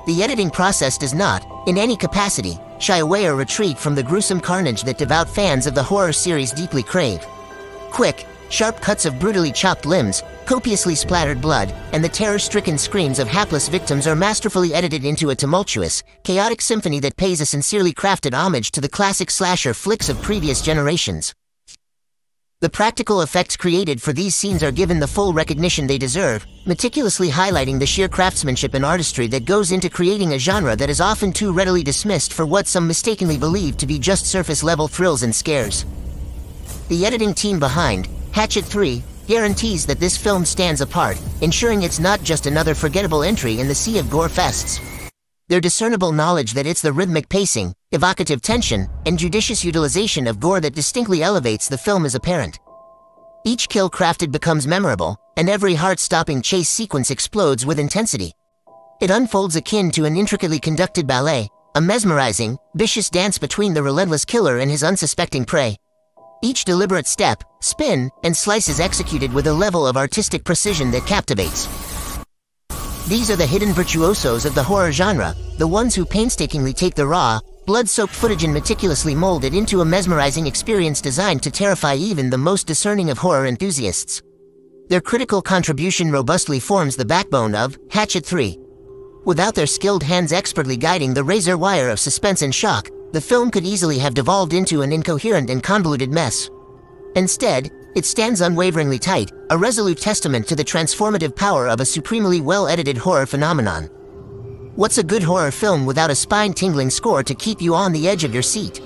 The 0.07 0.23
editing 0.23 0.51
process 0.51 0.97
does 0.99 1.15
not, 1.15 1.45
in 1.67 1.77
any 1.77 1.97
capacity, 1.97 2.61
shy 2.79 2.99
away 2.99 3.27
or 3.27 3.35
retreat 3.35 3.77
from 3.77 3.97
the 3.97 4.05
gruesome 4.05 4.39
carnage 4.41 4.83
that 4.83 4.99
devout 4.99 5.29
fans 5.29 5.67
of 5.67 5.75
the 5.75 5.83
horror 5.83 6.13
series 6.13 6.53
deeply 6.53 6.85
crave. 6.85 7.27
Quick, 7.91 8.25
sharp 8.49 8.81
cuts 8.81 9.07
of 9.07 9.19
brutally 9.19 9.53
chopped 9.53 9.87
limbs, 9.87 10.23
copiously 10.45 10.95
splattered 10.95 11.41
blood, 11.41 11.75
and 11.93 12.03
the 12.03 12.09
terror-stricken 12.09 12.79
screams 12.79 13.19
of 13.19 13.29
hapless 13.29 13.69
victims 13.69 14.07
are 14.07 14.17
masterfully 14.17 14.75
edited 14.75 15.05
into 15.05 15.31
a 15.31 15.35
tumultuous, 15.35 16.03
chaotic 16.23 16.61
symphony 16.61 17.01
that 17.01 17.17
pays 17.17 17.41
a 17.41 17.47
sincerely 17.47 17.93
crafted 17.93 18.35
homage 18.35 18.71
to 18.71 18.81
the 18.81 18.89
classic 18.89 19.31
slasher 19.31 19.75
flicks 19.75 20.09
of 20.09 20.23
previous 20.23 20.63
generations. 20.63 21.35
The 22.61 22.71
practical 22.71 23.21
effects 23.21 23.55
created 23.55 24.01
for 24.01 24.15
these 24.15 24.35
scenes 24.35 24.63
are 24.63 24.73
given 24.73 24.99
the 24.99 25.07
full 25.07 25.35
recognition 25.35 25.87
they 25.87 25.99
deserve, 25.99 26.47
meticulously 26.65 27.29
highlighting 27.29 27.79
the 27.79 27.85
sheer 27.85 28.09
craftsmanship 28.09 28.73
and 28.73 28.83
artistry 28.83 29.27
that 29.27 29.45
goes 29.45 29.73
into 29.73 29.91
creating 29.91 30.33
a 30.33 30.39
genre 30.39 30.75
that 30.75 30.89
is 30.89 31.03
often 31.03 31.35
too 31.35 31.53
readily 31.53 31.83
dismissed 31.83 32.33
for 32.33 32.47
what 32.47 32.67
some 32.67 32.87
mistakenly 32.87 33.37
believe 33.37 33.77
to 33.77 33.87
be 33.87 33.99
just 33.99 34.27
surface-level 34.27 34.89
thrills 34.89 35.23
and 35.23 35.35
scares. 35.35 35.85
The 36.89 37.05
editing 37.05 37.35
team 37.35 37.59
behind 37.59 38.09
Hatchet 38.37 38.67
3 38.67 39.03
guarantees 39.27 39.87
that 39.87 39.99
this 39.99 40.15
film 40.15 40.45
stands 40.45 40.83
apart, 40.83 41.19
ensuring 41.41 41.83
it's 41.85 41.99
not 41.99 42.23
just 42.23 42.45
another 42.45 42.75
forgettable 42.75 43.23
entry 43.23 43.61
in 43.61 43.67
the 43.67 43.75
sea 43.75 43.99
of 43.99 44.11
gore 44.11 44.29
fests. 44.29 44.79
Their 45.49 45.59
discernible 45.59 46.13
knowledge 46.13 46.53
that 46.53 46.67
it's 46.67 46.83
the 46.83 46.93
rhythmic 46.93 47.31
pacing, 47.31 47.73
evocative 47.93 48.43
tension, 48.43 48.91
and 49.07 49.19
judicious 49.19 49.65
utilization 49.65 50.27
of 50.27 50.39
gore 50.39 50.61
that 50.61 50.75
distinctly 50.75 51.23
elevates 51.23 51.67
the 51.67 51.79
film 51.79 52.05
is 52.05 52.15
apparent. 52.15 52.59
Each 53.47 53.71
kill 53.71 53.89
crafted 53.89 54.33
becomes 54.33 54.67
memorable, 54.67 55.17
and 55.39 55.49
every 55.49 55.75
heart-stopping 55.75 56.43
chase 56.43 56.69
sequence 56.69 57.11
explodes 57.11 57.65
with 57.65 57.79
intensity. 57.79 58.33
It 59.01 59.11
unfolds 59.11 59.57
akin 59.57 59.91
to 59.93 60.05
an 60.05 60.15
intricately 60.15 60.59
conducted 60.59 61.07
ballet, 61.07 61.49
a 61.75 61.81
mesmerizing, 61.81 62.59
vicious 62.75 63.09
dance 63.09 63.39
between 63.39 63.73
the 63.73 63.83
relentless 63.83 64.27
killer 64.27 64.59
and 64.59 64.71
his 64.71 64.85
unsuspecting 64.85 65.47
prey. 65.47 65.79
Each 66.43 66.65
deliberate 66.65 67.07
step, 67.07 67.43
spin, 67.61 68.11
and 68.23 68.37
slice 68.37 68.69
is 68.69 68.81
executed 68.81 69.33
with 69.33 69.47
a 69.47 69.53
level 69.53 69.87
of 69.87 69.97
artistic 69.97 70.45
precision 70.45 70.91
that 70.91 71.07
captivates. 71.07 71.69
These 73.09 73.31
are 73.31 73.37
the 73.37 73.47
hidden 73.47 73.73
virtuosos 73.73 74.45
of 74.45 74.55
the 74.55 74.63
horror 74.63 74.93
genre, 74.93 75.35
the 75.59 75.67
ones 75.67 75.95
who 75.95 76.05
painstakingly 76.05 76.73
take 76.73 76.95
the 76.95 77.07
raw, 77.07 77.41
blood-soaked 77.65 78.15
footage 78.15 78.45
and 78.45 78.53
meticulously 78.53 79.15
mold 79.15 79.45
it 79.45 79.55
into 79.55 79.81
a 79.81 79.85
mesmerizing 79.85 80.47
experience 80.47 81.01
designed 81.01 81.43
to 81.43 81.51
terrify 81.51 81.95
even 81.95 82.29
the 82.31 82.39
most 82.39 82.67
discerning 82.67 83.11
of 83.11 83.19
horror 83.19 83.47
enthusiasts. 83.47 84.23
Their 84.89 85.01
critical 85.01 85.41
contribution 85.41 86.13
robustly 86.13 86.61
forms 86.61 86.97
the 86.97 87.05
backbone 87.05 87.55
of 87.55 87.79
Hatchet 87.91 88.27
3. 88.27 88.59
Without 89.25 89.55
their 89.55 89.67
skilled 89.67 90.03
hands 90.03 90.33
expertly 90.33 90.77
guiding 90.77 91.15
the 91.15 91.25
razor 91.25 91.59
wire 91.59 91.89
of 91.89 91.99
suspense 91.99 92.43
and 92.43 92.55
shock, 92.55 92.89
the 93.17 93.21
film 93.23 93.51
could 93.51 93.65
easily 93.65 93.99
have 93.99 94.13
devolved 94.13 94.53
into 94.53 94.83
an 94.83 94.93
incoherent 94.93 95.49
and 95.49 95.63
convoluted 95.63 96.13
mess. 96.13 96.51
Instead, 97.15 97.71
it 97.95 98.05
stands 98.05 98.43
unwaveringly 98.43 98.99
tight, 98.99 99.33
a 99.49 99.57
resolute 99.57 99.97
testament 99.97 100.47
to 100.47 100.55
the 100.55 100.63
transformative 100.63 101.35
power 101.35 101.67
of 101.67 101.81
a 101.81 101.87
supremely 101.87 102.43
well-edited 102.43 102.99
horror 102.99 103.25
phenomenon. 103.25 103.85
What's 104.75 104.99
a 104.99 105.03
good 105.03 105.23
horror 105.23 105.51
film 105.51 105.87
without 105.87 106.11
a 106.11 106.15
spine-tingling 106.15 106.91
score 106.91 107.23
to 107.23 107.35
keep 107.35 107.63
you 107.63 107.75
on 107.75 107.91
the 107.91 108.07
edge 108.07 108.23
of 108.23 108.35
your 108.35 108.43
seat? 108.43 108.83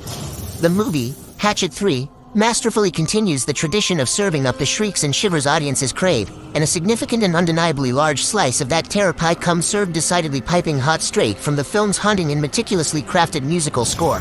The 0.61 0.70
movie, 0.70 1.12
Hatchet 1.39 1.72
3, 1.72 2.09
masterfully 2.35 2.91
continues 2.91 3.45
the 3.45 3.53
tradition 3.53 3.99
of 3.99 4.09
serving 4.09 4.47
up 4.47 4.57
the 4.59 4.66
shrieks 4.66 5.05
and 5.05 5.14
shivers 5.14 5.47
audiences 5.47 5.93
crave, 5.93 6.31
and 6.55 6.62
a 6.62 6.66
significant 6.66 7.22
and 7.22 7.35
undeniably 7.35 7.93
large 7.93 8.24
slice 8.24 8.61
of 8.61 8.68
that 8.68 8.89
terror 8.89 9.12
pie 9.12 9.35
comes 9.35 9.66
served 9.66 9.93
decidedly 9.93 10.41
piping 10.41 10.78
hot 10.78 11.03
straight 11.03 11.37
from 11.37 11.57
the 11.57 11.64
film's 11.64 11.99
haunting 11.99 12.31
and 12.31 12.41
meticulously 12.41 13.03
crafted 13.03 13.43
musical 13.43 13.85
score. 13.85 14.20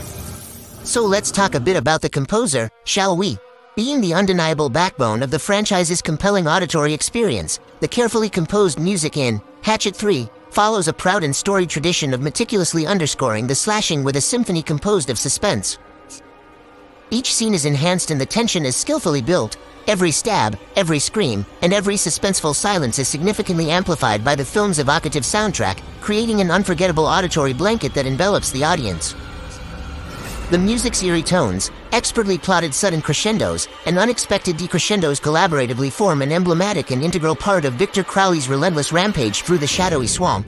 So 0.83 1.01
let's 1.05 1.31
talk 1.31 1.55
a 1.55 1.59
bit 1.59 1.77
about 1.77 2.01
the 2.01 2.09
composer, 2.09 2.69
shall 2.83 3.15
we? 3.15 3.37
Being 3.75 4.01
the 4.01 4.13
undeniable 4.13 4.69
backbone 4.69 5.21
of 5.21 5.31
the 5.31 5.39
franchise's 5.39 6.01
compelling 6.01 6.47
auditory 6.47 6.93
experience, 6.93 7.59
the 7.79 7.87
carefully 7.87 8.29
composed 8.29 8.79
music 8.79 9.17
in 9.17 9.41
Hatchet 9.61 9.95
3 9.95 10.27
follows 10.49 10.87
a 10.87 10.93
proud 10.93 11.23
and 11.23 11.35
storied 11.35 11.69
tradition 11.69 12.13
of 12.13 12.21
meticulously 12.21 12.87
underscoring 12.87 13.45
the 13.45 13.55
slashing 13.55 14.03
with 14.03 14.15
a 14.15 14.21
symphony 14.21 14.63
composed 14.63 15.09
of 15.09 15.19
suspense. 15.19 15.77
Each 17.11 17.33
scene 17.33 17.55
is 17.55 17.65
enhanced 17.65 18.11
and 18.11 18.21
the 18.21 18.25
tension 18.25 18.65
is 18.65 18.75
skillfully 18.75 19.21
built. 19.21 19.57
Every 19.87 20.11
stab, 20.11 20.59
every 20.75 20.99
scream, 20.99 21.43
and 21.63 21.73
every 21.73 21.95
suspenseful 21.95 22.53
silence 22.53 22.99
is 22.99 23.07
significantly 23.07 23.71
amplified 23.71 24.23
by 24.23 24.35
the 24.35 24.45
film's 24.45 24.77
evocative 24.77 25.23
soundtrack, 25.23 25.79
creating 26.01 26.39
an 26.39 26.51
unforgettable 26.51 27.07
auditory 27.07 27.53
blanket 27.53 27.95
that 27.95 28.05
envelops 28.05 28.51
the 28.51 28.63
audience. 28.63 29.15
The 30.51 30.59
music's 30.59 31.01
eerie 31.01 31.23
tones, 31.23 31.71
expertly 31.91 32.37
plotted 32.37 32.75
sudden 32.75 33.01
crescendos, 33.01 33.67
and 33.87 33.97
unexpected 33.97 34.57
decrescendos 34.57 35.19
collaboratively 35.19 35.91
form 35.91 36.21
an 36.21 36.31
emblematic 36.31 36.91
and 36.91 37.01
integral 37.01 37.35
part 37.35 37.65
of 37.65 37.73
Victor 37.73 38.03
Crowley's 38.03 38.49
relentless 38.49 38.91
rampage 38.91 39.41
through 39.41 39.57
the 39.57 39.67
shadowy 39.67 40.07
swamp. 40.07 40.45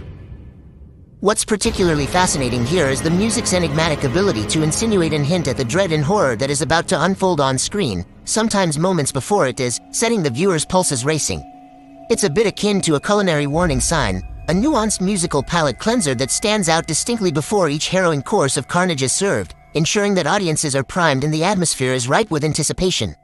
What's 1.22 1.46
particularly 1.46 2.08
fascinating 2.08 2.66
here 2.66 2.88
is 2.88 3.00
the 3.00 3.12
music's 3.12 3.54
enigmatic 3.54 4.06
ability 4.06 4.44
to 4.48 4.64
insinuate 4.64 5.14
and 5.14 5.24
hint 5.24 5.48
at 5.48 5.56
the 5.56 5.64
dread 5.64 5.92
and 5.92 6.04
horror 6.04 6.36
that 6.38 6.50
is 6.50 6.64
about 6.64 6.88
to 6.88 7.04
unfold 7.04 7.40
on 7.40 7.60
screen, 7.60 8.04
sometimes 8.26 8.80
moments 8.80 9.12
before 9.12 9.46
it 9.46 9.60
is, 9.60 9.80
setting 9.92 10.24
the 10.24 10.32
viewer's 10.32 10.66
pulses 10.66 11.06
racing. 11.06 11.44
It's 12.10 12.24
a 12.24 12.30
bit 12.30 12.48
akin 12.48 12.82
to 12.82 12.96
a 12.96 13.00
culinary 13.00 13.46
warning 13.46 13.80
sign, 13.80 14.24
a 14.50 14.52
nuanced 14.52 15.00
musical 15.00 15.44
palate 15.44 15.78
cleanser 15.78 16.16
that 16.16 16.32
stands 16.32 16.68
out 16.68 16.88
distinctly 16.88 17.32
before 17.32 17.70
each 17.70 17.90
harrowing 17.90 18.24
course 18.24 18.58
of 18.58 18.68
carnage 18.68 19.04
is 19.04 19.14
served, 19.14 19.54
ensuring 19.76 20.16
that 20.16 20.26
audiences 20.26 20.76
are 20.76 20.84
primed 20.84 21.24
and 21.24 21.32
the 21.32 21.44
atmosphere 21.44 21.94
is 21.94 22.10
ripe 22.10 22.32
with 22.32 22.44
anticipation. 22.44 23.16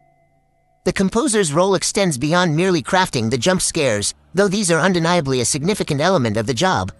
The 0.83 0.93
composer's 0.93 1.51
role 1.51 1.73
extends 1.73 2.19
beyond 2.19 2.55
merely 2.55 2.83
crafting 2.83 3.31
the 3.31 3.39
jump 3.39 3.59
scares, 3.59 4.13
though 4.35 4.47
these 4.47 4.69
are 4.69 4.81
undeniably 4.81 5.41
a 5.41 5.45
significant 5.45 5.99
element 5.99 6.37
of 6.37 6.45
the 6.45 6.53
job. 6.53 6.91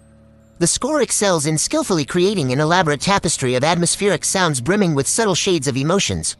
The 0.60 0.66
score 0.66 1.02
excels 1.02 1.46
in 1.46 1.56
skillfully 1.56 2.04
creating 2.04 2.50
an 2.50 2.58
elaborate 2.58 3.00
tapestry 3.00 3.54
of 3.54 3.62
atmospheric 3.62 4.24
sounds 4.24 4.60
brimming 4.60 4.92
with 4.92 5.06
subtle 5.06 5.36
shades 5.36 5.68
of 5.68 5.76
emotions. 5.76 6.36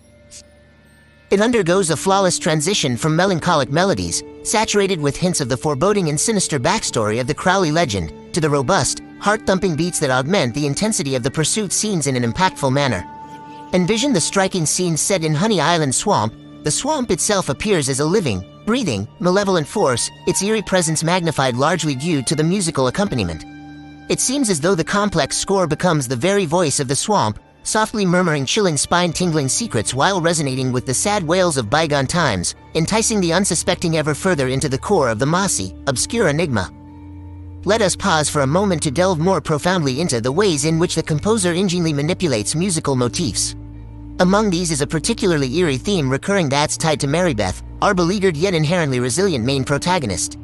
It 1.31 1.41
undergoes 1.41 1.91
a 1.91 1.97
flawless 1.97 2.37
transition 2.37 2.97
from 2.97 3.15
melancholic 3.15 3.71
melodies, 3.71 4.25
saturated 4.43 5.01
with 5.01 5.17
hints 5.17 5.41
of 5.41 5.49
the 5.49 5.57
foreboding 5.57 6.09
and 6.09 6.19
sinister 6.19 6.59
backstory 6.59 7.21
of 7.21 7.29
the 7.29 7.35
Crowley 7.35 7.71
legend, 7.71 8.35
to 8.35 8.41
the 8.41 8.51
robust, 8.51 9.03
heart-thumping 9.21 9.77
beats 9.77 10.01
that 10.01 10.11
augment 10.11 10.53
the 10.53 10.67
intensity 10.67 11.15
of 11.15 11.23
the 11.23 11.31
pursuit 11.31 11.73
scenes 11.73 12.09
in 12.09 12.17
an 12.17 12.25
impactful 12.25 12.73
manner. 12.73 13.09
Envision 13.73 14.13
the 14.13 14.21
striking 14.21 14.67
scene 14.67 14.97
set 14.97 15.23
in 15.23 15.35
Honey 15.35 15.61
Island 15.61 15.95
Swamp. 15.95 16.35
The 16.65 16.73
swamp 16.73 17.13
itself 17.13 17.51
appears 17.51 17.89
as 17.89 18.01
a 18.01 18.05
living, 18.05 18.45
breathing, 18.67 19.07
malevolent 19.21 19.69
force, 19.69 20.11
its 20.27 20.43
eerie 20.43 20.63
presence 20.63 21.05
magnified 21.05 21.55
largely 21.55 21.95
due 21.95 22.21
to 22.23 22.35
the 22.35 22.43
musical 22.43 22.89
accompaniment. 22.89 23.45
It 24.09 24.21
seems 24.21 24.49
as 24.49 24.59
though 24.59 24.75
the 24.75 24.83
complex 24.83 25.37
score 25.37 25.67
becomes 25.67 26.09
the 26.09 26.17
very 26.17 26.47
voice 26.47 26.81
of 26.81 26.89
the 26.89 26.97
swamp, 26.97 27.39
softly 27.63 28.07
murmuring 28.07 28.47
chilling 28.47 28.79
spine-tingling 28.79 29.49
secrets 29.49 29.93
while 29.93 30.19
resonating 30.19 30.73
with 30.73 30.87
the 30.87 30.95
sad 30.95 31.23
wails 31.23 31.59
of 31.59 31.69
bygone 31.69 32.07
times, 32.07 32.55
enticing 32.75 33.21
the 33.21 33.35
unsuspecting 33.35 33.99
ever 33.99 34.15
further 34.15 34.49
into 34.49 34.67
the 34.71 34.79
core 34.79 35.11
of 35.11 35.19
the 35.19 35.27
mossy, 35.27 35.75
obscure 35.89 36.29
enigma. 36.29 36.73
Let 37.67 37.83
us 37.83 37.95
pause 37.95 38.31
for 38.31 38.41
a 38.41 38.47
moment 38.47 38.83
to 38.85 38.91
delve 38.91 39.19
more 39.19 39.43
profoundly 39.43 40.01
into 40.01 40.23
the 40.23 40.33
ways 40.33 40.65
in 40.65 40.79
which 40.79 40.95
the 40.95 41.03
composer 41.03 41.53
ingeniously 41.53 41.93
manipulates 41.93 42.55
musical 42.55 42.97
motifs. 42.97 43.57
Among 44.21 44.49
these 44.49 44.71
is 44.71 44.81
a 44.81 44.87
particularly 44.87 45.55
eerie 45.59 45.77
theme 45.77 46.09
recurring 46.09 46.49
that's 46.49 46.79
tied 46.79 47.01
to 47.01 47.07
Marybeth, 47.07 47.63
our 47.83 47.93
beleaguered 47.93 48.39
yet 48.39 48.55
inherently 48.55 49.01
resilient 49.01 49.45
main 49.45 49.65
protagonist. 49.65 50.39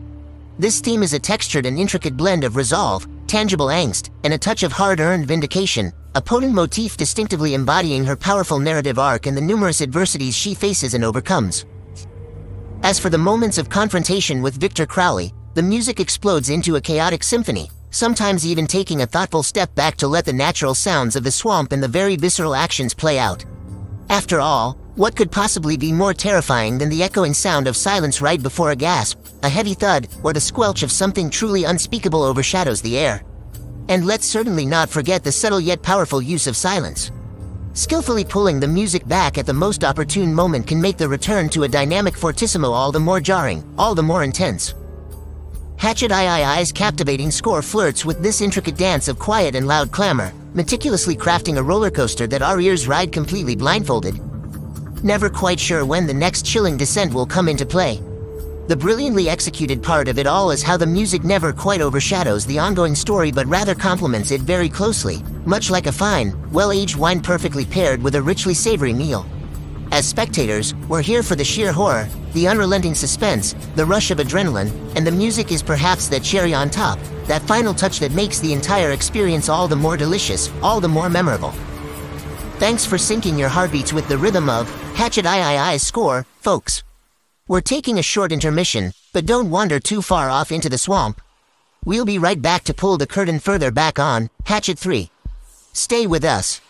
This 0.58 0.80
theme 0.80 1.02
is 1.02 1.14
a 1.14 1.18
textured 1.18 1.64
and 1.64 1.78
intricate 1.78 2.16
blend 2.16 2.44
of 2.44 2.56
resolve, 2.56 3.08
tangible 3.26 3.66
angst, 3.66 4.10
and 4.24 4.32
a 4.32 4.38
touch 4.38 4.62
of 4.62 4.72
hard-earned 4.72 5.26
vindication, 5.26 5.92
a 6.14 6.22
potent 6.22 6.54
motif 6.54 6.96
distinctively 6.96 7.54
embodying 7.54 8.04
her 8.04 8.16
powerful 8.16 8.58
narrative 8.58 8.98
arc 8.98 9.26
and 9.26 9.36
the 9.36 9.40
numerous 9.40 9.80
adversities 9.80 10.34
she 10.34 10.54
faces 10.54 10.94
and 10.94 11.04
overcomes. 11.04 11.64
As 12.82 12.98
for 12.98 13.10
the 13.10 13.18
moments 13.18 13.58
of 13.58 13.68
confrontation 13.68 14.42
with 14.42 14.60
Victor 14.60 14.86
Crowley, 14.86 15.32
the 15.54 15.62
music 15.62 16.00
explodes 16.00 16.50
into 16.50 16.76
a 16.76 16.80
chaotic 16.80 17.22
symphony, 17.22 17.70
sometimes 17.90 18.44
even 18.44 18.66
taking 18.66 19.02
a 19.02 19.06
thoughtful 19.06 19.42
step 19.42 19.74
back 19.74 19.96
to 19.96 20.08
let 20.08 20.24
the 20.24 20.32
natural 20.32 20.74
sounds 20.74 21.16
of 21.16 21.24
the 21.24 21.30
swamp 21.30 21.72
and 21.72 21.82
the 21.82 21.88
very 21.88 22.16
visceral 22.16 22.54
actions 22.54 22.92
play 22.92 23.18
out. 23.18 23.44
After 24.10 24.40
all, 24.40 24.76
what 24.96 25.16
could 25.16 25.32
possibly 25.32 25.76
be 25.76 25.92
more 25.92 26.14
terrifying 26.14 26.78
than 26.78 26.88
the 26.88 27.02
echoing 27.02 27.34
sound 27.34 27.66
of 27.66 27.76
silence 27.76 28.20
right 28.20 28.40
before 28.40 28.70
a 28.70 28.76
gasp, 28.76 29.18
a 29.42 29.48
heavy 29.48 29.74
thud, 29.74 30.06
or 30.22 30.32
the 30.32 30.40
squelch 30.40 30.82
of 30.84 30.92
something 30.92 31.28
truly 31.28 31.64
unspeakable 31.64 32.22
overshadows 32.22 32.80
the 32.80 32.96
air? 32.96 33.24
And 33.88 34.06
let's 34.06 34.26
certainly 34.26 34.64
not 34.64 34.88
forget 34.88 35.24
the 35.24 35.32
subtle 35.32 35.60
yet 35.60 35.82
powerful 35.82 36.22
use 36.22 36.46
of 36.46 36.56
silence. 36.56 37.10
Skillfully 37.72 38.24
pulling 38.24 38.60
the 38.60 38.68
music 38.68 39.06
back 39.08 39.36
at 39.36 39.46
the 39.46 39.52
most 39.52 39.82
opportune 39.82 40.32
moment 40.32 40.66
can 40.66 40.80
make 40.80 40.96
the 40.96 41.08
return 41.08 41.48
to 41.48 41.64
a 41.64 41.68
dynamic 41.68 42.16
fortissimo 42.16 42.70
all 42.70 42.92
the 42.92 43.00
more 43.00 43.20
jarring, 43.20 43.64
all 43.76 43.96
the 43.96 44.02
more 44.02 44.22
intense. 44.22 44.74
Hatchet 45.76 46.12
III's 46.12 46.70
captivating 46.70 47.32
score 47.32 47.62
flirts 47.62 48.04
with 48.04 48.22
this 48.22 48.40
intricate 48.40 48.76
dance 48.76 49.08
of 49.08 49.18
quiet 49.18 49.56
and 49.56 49.66
loud 49.66 49.90
clamor, 49.90 50.32
meticulously 50.54 51.16
crafting 51.16 51.56
a 51.56 51.62
roller 51.62 51.90
coaster 51.90 52.28
that 52.28 52.42
our 52.42 52.60
ears 52.60 52.86
ride 52.86 53.10
completely 53.10 53.56
blindfolded, 53.56 54.20
never 55.04 55.28
quite 55.28 55.60
sure 55.60 55.84
when 55.84 56.06
the 56.06 56.14
next 56.14 56.46
chilling 56.46 56.76
descent 56.76 57.12
will 57.12 57.26
come 57.26 57.48
into 57.48 57.66
play. 57.66 58.00
The 58.66 58.76
brilliantly 58.76 59.28
executed 59.28 59.82
part 59.82 60.08
of 60.08 60.18
it 60.18 60.26
all 60.26 60.50
is 60.50 60.62
how 60.62 60.78
the 60.78 60.86
music 60.86 61.22
never 61.22 61.52
quite 61.52 61.82
overshadows 61.82 62.46
the 62.46 62.58
ongoing 62.58 62.94
story 62.94 63.30
but 63.30 63.46
rather 63.46 63.74
complements 63.74 64.30
it 64.30 64.40
very 64.40 64.70
closely, 64.70 65.22
much 65.44 65.70
like 65.70 65.86
a 65.86 65.92
fine, 65.92 66.34
well-aged 66.50 66.96
wine 66.96 67.20
perfectly 67.20 67.66
paired 67.66 68.02
with 68.02 68.14
a 68.14 68.22
richly 68.22 68.54
savory 68.54 68.94
meal. 68.94 69.26
As 69.92 70.08
spectators, 70.08 70.74
we're 70.88 71.02
here 71.02 71.22
for 71.22 71.36
the 71.36 71.44
sheer 71.44 71.70
horror, 71.70 72.08
the 72.32 72.48
unrelenting 72.48 72.94
suspense, 72.94 73.54
the 73.76 73.84
rush 73.84 74.10
of 74.10 74.18
adrenaline, 74.18 74.72
and 74.96 75.06
the 75.06 75.12
music 75.12 75.52
is 75.52 75.62
perhaps 75.62 76.08
that 76.08 76.24
cherry 76.24 76.54
on 76.54 76.70
top, 76.70 76.98
that 77.26 77.42
final 77.42 77.74
touch 77.74 78.00
that 78.00 78.12
makes 78.12 78.40
the 78.40 78.54
entire 78.54 78.92
experience 78.92 79.50
all 79.50 79.68
the 79.68 79.76
more 79.76 79.98
delicious, 79.98 80.50
all 80.62 80.80
the 80.80 80.88
more 80.88 81.10
memorable. 81.10 81.52
Thanks 82.58 82.86
for 82.86 82.96
syncing 82.96 83.36
your 83.36 83.48
heartbeats 83.48 83.92
with 83.92 84.06
the 84.06 84.16
rhythm 84.16 84.48
of 84.48 84.70
Hatchet 84.94 85.26
III's 85.26 85.82
score, 85.82 86.24
folks. 86.40 86.84
We're 87.48 87.60
taking 87.60 87.98
a 87.98 88.02
short 88.02 88.30
intermission, 88.30 88.92
but 89.12 89.26
don't 89.26 89.50
wander 89.50 89.80
too 89.80 90.00
far 90.00 90.30
off 90.30 90.52
into 90.52 90.68
the 90.68 90.78
swamp. 90.78 91.20
We'll 91.84 92.04
be 92.04 92.18
right 92.18 92.40
back 92.40 92.62
to 92.64 92.72
pull 92.72 92.96
the 92.96 93.08
curtain 93.08 93.40
further 93.40 93.72
back 93.72 93.98
on 93.98 94.30
Hatchet 94.46 94.78
3. 94.78 95.10
Stay 95.72 96.06
with 96.06 96.24
us. 96.24 96.60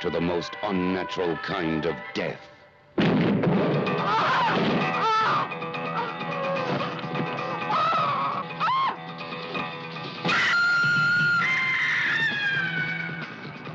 To 0.00 0.10
the 0.10 0.20
most 0.20 0.56
unnatural 0.64 1.36
kind 1.36 1.86
of 1.86 1.94
death. 2.14 2.40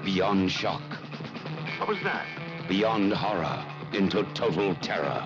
beyond 0.04 0.52
shock, 0.52 0.82
What 1.78 1.88
was 1.88 1.98
that? 2.04 2.26
beyond 2.68 3.14
horror, 3.14 3.64
into 3.94 4.24
total 4.34 4.76
terror. 4.76 5.26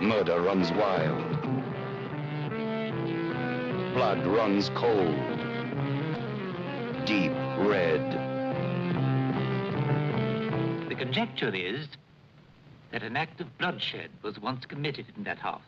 Murder 0.00 0.40
runs 0.40 0.72
wild. 0.72 1.22
Blood 3.94 4.26
runs 4.26 4.70
cold. 4.70 5.37
Deep 7.08 7.32
red. 7.60 8.02
The 10.90 10.94
conjecture 10.94 11.48
is 11.54 11.88
that 12.92 13.02
an 13.02 13.16
act 13.16 13.40
of 13.40 13.56
bloodshed 13.56 14.10
was 14.22 14.38
once 14.38 14.66
committed 14.66 15.06
in 15.16 15.24
that 15.24 15.38
house. 15.38 15.62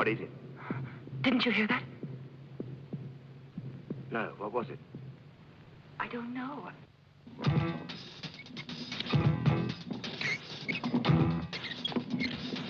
What 0.00 0.08
is 0.08 0.20
it? 0.20 0.30
Didn't 1.20 1.44
you 1.44 1.52
hear 1.52 1.66
that? 1.66 1.82
No, 4.10 4.32
what 4.38 4.50
was 4.50 4.70
it? 4.70 4.78
I 5.98 6.08
don't 6.08 6.32
know. 6.32 6.70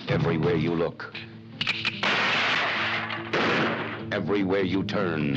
Everywhere 0.09 0.55
you 0.55 0.71
look. 0.71 1.15
Everywhere 4.11 4.63
you 4.63 4.83
turn. 4.83 5.35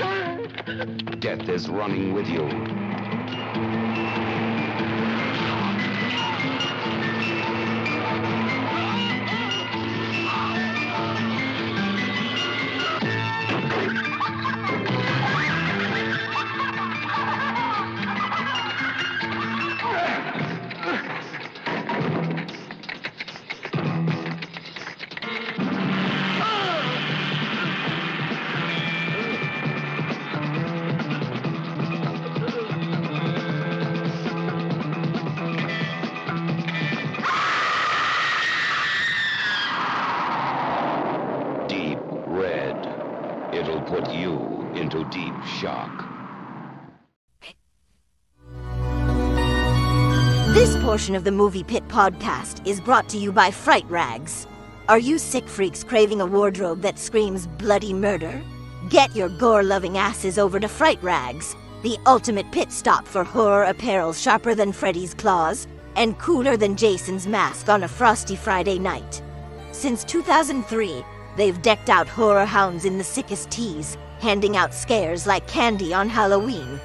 Death 1.20 1.48
is 1.48 1.68
running 1.68 2.12
with 2.12 2.26
you. 2.26 2.93
Portion 50.94 51.16
of 51.16 51.24
the 51.24 51.32
Movie 51.32 51.64
Pit 51.64 51.82
podcast 51.88 52.64
is 52.64 52.80
brought 52.80 53.08
to 53.08 53.18
you 53.18 53.32
by 53.32 53.50
Fright 53.50 53.84
Rags. 53.88 54.46
Are 54.88 55.00
you 55.00 55.18
sick 55.18 55.48
freaks 55.48 55.82
craving 55.82 56.20
a 56.20 56.26
wardrobe 56.26 56.82
that 56.82 57.00
screams 57.00 57.48
bloody 57.48 57.92
murder? 57.92 58.40
Get 58.90 59.16
your 59.16 59.28
gore 59.28 59.64
loving 59.64 59.98
asses 59.98 60.38
over 60.38 60.60
to 60.60 60.68
Fright 60.68 61.02
Rags, 61.02 61.56
the 61.82 61.98
ultimate 62.06 62.48
pit 62.52 62.70
stop 62.70 63.08
for 63.08 63.24
horror 63.24 63.64
apparel 63.64 64.12
sharper 64.12 64.54
than 64.54 64.70
Freddy's 64.70 65.14
claws 65.14 65.66
and 65.96 66.16
cooler 66.20 66.56
than 66.56 66.76
Jason's 66.76 67.26
mask 67.26 67.68
on 67.68 67.82
a 67.82 67.88
frosty 67.88 68.36
Friday 68.36 68.78
night. 68.78 69.20
Since 69.72 70.04
2003, 70.04 71.04
they've 71.36 71.60
decked 71.60 71.90
out 71.90 72.06
horror 72.06 72.46
hounds 72.46 72.84
in 72.84 72.98
the 72.98 73.02
sickest 73.02 73.50
tees, 73.50 73.98
handing 74.20 74.56
out 74.56 74.72
scares 74.72 75.26
like 75.26 75.48
candy 75.48 75.92
on 75.92 76.08
Halloween. 76.08 76.78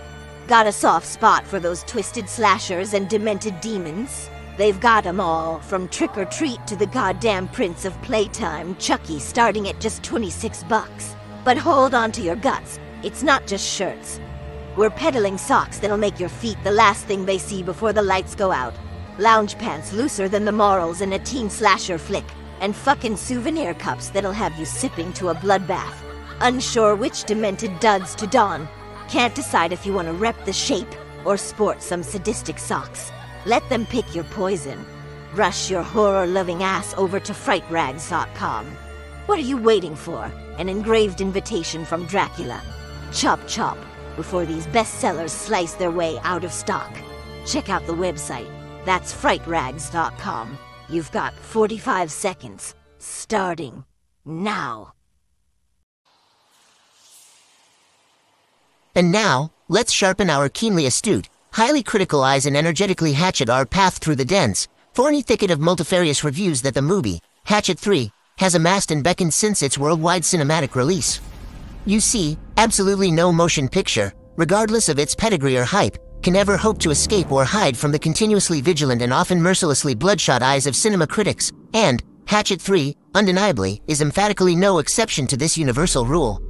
Got 0.50 0.66
a 0.66 0.72
soft 0.72 1.06
spot 1.06 1.46
for 1.46 1.60
those 1.60 1.84
twisted 1.84 2.28
slashers 2.28 2.96
and 2.96 3.08
demented 3.08 3.62
demons? 3.62 4.32
They've 4.58 4.80
got 4.80 5.06
'em 5.06 5.20
all, 5.20 5.60
from 5.60 5.88
trick 5.88 6.18
or 6.18 6.26
treat 6.26 6.66
to 6.66 6.76
the 6.76 6.88
goddamn 6.88 7.50
Prince 7.50 7.86
of 7.86 8.02
Playtime, 8.02 8.76
Chucky, 8.80 9.20
starting 9.20 9.70
at 9.70 9.80
just 9.80 10.02
26 10.02 10.64
bucks. 10.64 11.16
But 11.44 11.60
hold 11.60 11.94
on 11.94 12.12
to 12.14 12.24
your 12.24 12.36
guts, 12.36 12.80
it's 13.04 13.22
not 13.22 13.46
just 13.46 13.64
shirts. 13.64 14.20
We're 14.76 14.90
peddling 14.90 15.38
socks 15.38 15.78
that'll 15.78 15.98
make 15.98 16.20
your 16.20 16.30
feet 16.30 16.58
the 16.64 16.72
last 16.72 17.06
thing 17.06 17.26
they 17.26 17.38
see 17.38 17.62
before 17.62 17.94
the 17.94 18.02
lights 18.02 18.34
go 18.34 18.52
out. 18.52 18.74
Lounge 19.20 19.56
pants 19.56 19.94
looser 19.94 20.28
than 20.28 20.46
the 20.46 20.52
morals 20.52 21.02
in 21.02 21.14
a 21.14 21.20
teen 21.20 21.52
slasher 21.52 22.00
flick, 22.00 22.26
and 22.60 22.76
fucking 22.76 23.18
souvenir 23.18 23.76
cups 23.76 24.10
that'll 24.10 24.32
have 24.32 24.58
you 24.58 24.66
sipping 24.66 25.14
to 25.14 25.30
a 25.30 25.36
bloodbath. 25.36 25.94
Unsure 26.42 26.96
which 26.96 27.26
demented 27.26 27.80
duds 27.80 28.16
to 28.16 28.26
don. 28.26 28.68
Can't 29.10 29.34
decide 29.34 29.74
if 29.74 29.86
you 29.86 29.94
want 29.94 30.08
to 30.08 30.14
rep 30.14 30.46
the 30.46 30.54
shape 30.54 30.94
or 31.26 31.36
sport 31.36 31.82
some 31.82 32.04
sadistic 32.04 32.60
socks. 32.60 33.12
Let 33.46 33.68
them 33.68 33.88
pick 33.88 34.14
your 34.14 34.24
poison. 34.26 34.86
Rush 35.34 35.70
your 35.70 35.82
horror 35.82 36.28
loving 36.28 36.62
ass 36.62 36.94
over 36.96 37.20
to 37.20 37.34
frightrags.com. 37.34 38.66
What 39.26 39.40
are 39.40 39.50
you 39.50 39.58
waiting 39.58 39.96
for? 39.96 40.32
An 40.60 40.70
engraved 40.70 41.22
invitation 41.22 41.86
from 41.86 42.06
Dracula. 42.06 42.62
Chop 43.12 43.40
chop 43.48 43.78
before 44.16 44.46
these 44.46 44.68
bestsellers 44.68 45.32
slice 45.32 45.74
their 45.74 45.92
way 45.92 46.20
out 46.24 46.44
of 46.44 46.52
stock. 46.52 46.92
Check 47.46 47.70
out 47.70 47.88
the 47.88 47.94
website. 47.94 48.50
That's 48.86 49.14
frightrags.com. 49.14 50.58
You've 50.88 51.12
got 51.12 51.34
45 51.34 52.12
seconds. 52.12 52.76
Starting 53.00 53.86
now. 54.26 54.94
And 58.96 59.12
now, 59.12 59.52
let's 59.68 59.92
sharpen 59.92 60.30
our 60.30 60.50
keenly 60.50 60.86
astute, 60.86 61.30
highly 61.54 61.84
critical 61.84 62.24
eyes 62.24 62.46
and 62.46 62.58
energetically 62.58 63.14
hatchet 63.14 63.50
our 63.50 63.66
path 63.66 64.00
through 64.00 64.16
the 64.16 64.26
dense, 64.26 64.68
thorny 64.94 65.22
thicket 65.22 65.52
of 65.52 65.60
multifarious 65.60 66.24
reviews 66.24 66.62
that 66.64 66.74
the 66.74 66.82
movie, 66.82 67.20
Hatchet 67.46 67.80
3, 67.80 68.12
has 68.38 68.56
amassed 68.56 68.92
and 68.92 69.04
beckoned 69.04 69.34
since 69.34 69.62
its 69.62 69.78
worldwide 69.78 70.24
cinematic 70.24 70.76
release. 70.76 71.20
You 71.86 72.00
see, 72.00 72.38
absolutely 72.58 73.12
no 73.12 73.32
motion 73.32 73.68
picture, 73.68 74.14
regardless 74.36 74.90
of 74.90 75.00
its 75.00 75.16
pedigree 75.16 75.58
or 75.58 75.64
hype, 75.64 75.98
can 76.22 76.36
ever 76.36 76.58
hope 76.58 76.80
to 76.80 76.92
escape 76.92 77.32
or 77.32 77.46
hide 77.46 77.78
from 77.78 77.92
the 77.92 78.00
continuously 78.00 78.62
vigilant 78.62 79.02
and 79.02 79.14
often 79.14 79.42
mercilessly 79.42 79.96
bloodshot 79.96 80.42
eyes 80.42 80.68
of 80.68 80.76
cinema 80.76 81.08
critics, 81.08 81.52
and 81.74 82.04
Hatchet 82.26 82.62
3, 82.62 82.96
undeniably, 83.16 83.82
is 83.88 84.02
emphatically 84.02 84.56
no 84.56 84.80
exception 84.80 85.28
to 85.28 85.38
this 85.38 85.58
universal 85.58 86.06
rule. 86.06 86.42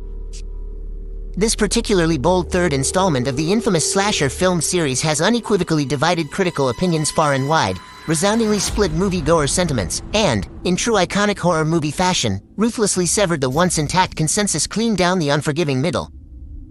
This 1.38 1.56
particularly 1.56 2.18
bold 2.18 2.52
third 2.52 2.74
installment 2.74 3.28
of 3.28 3.38
the 3.38 3.52
infamous 3.52 3.94
slasher 3.94 4.30
film 4.30 4.62
series 4.62 5.02
has 5.02 5.22
unequivocally 5.22 5.86
divided 5.86 6.32
critical 6.32 6.70
opinions 6.70 7.12
far 7.12 7.34
and 7.34 7.48
wide, 7.48 7.78
resoundingly 8.08 8.60
split 8.60 8.92
moviegoer 8.92 9.50
sentiments, 9.50 10.02
and, 10.14 10.48
in 10.66 10.76
true 10.76 10.96
iconic 10.96 11.38
horror 11.38 11.66
movie 11.66 11.92
fashion, 11.92 12.42
ruthlessly 12.58 13.06
severed 13.06 13.42
the 13.42 13.50
once 13.50 13.78
intact 13.78 14.16
consensus 14.16 14.68
clean 14.68 14.96
down 14.96 15.20
the 15.20 15.30
unforgiving 15.30 15.82
middle. 15.82 16.12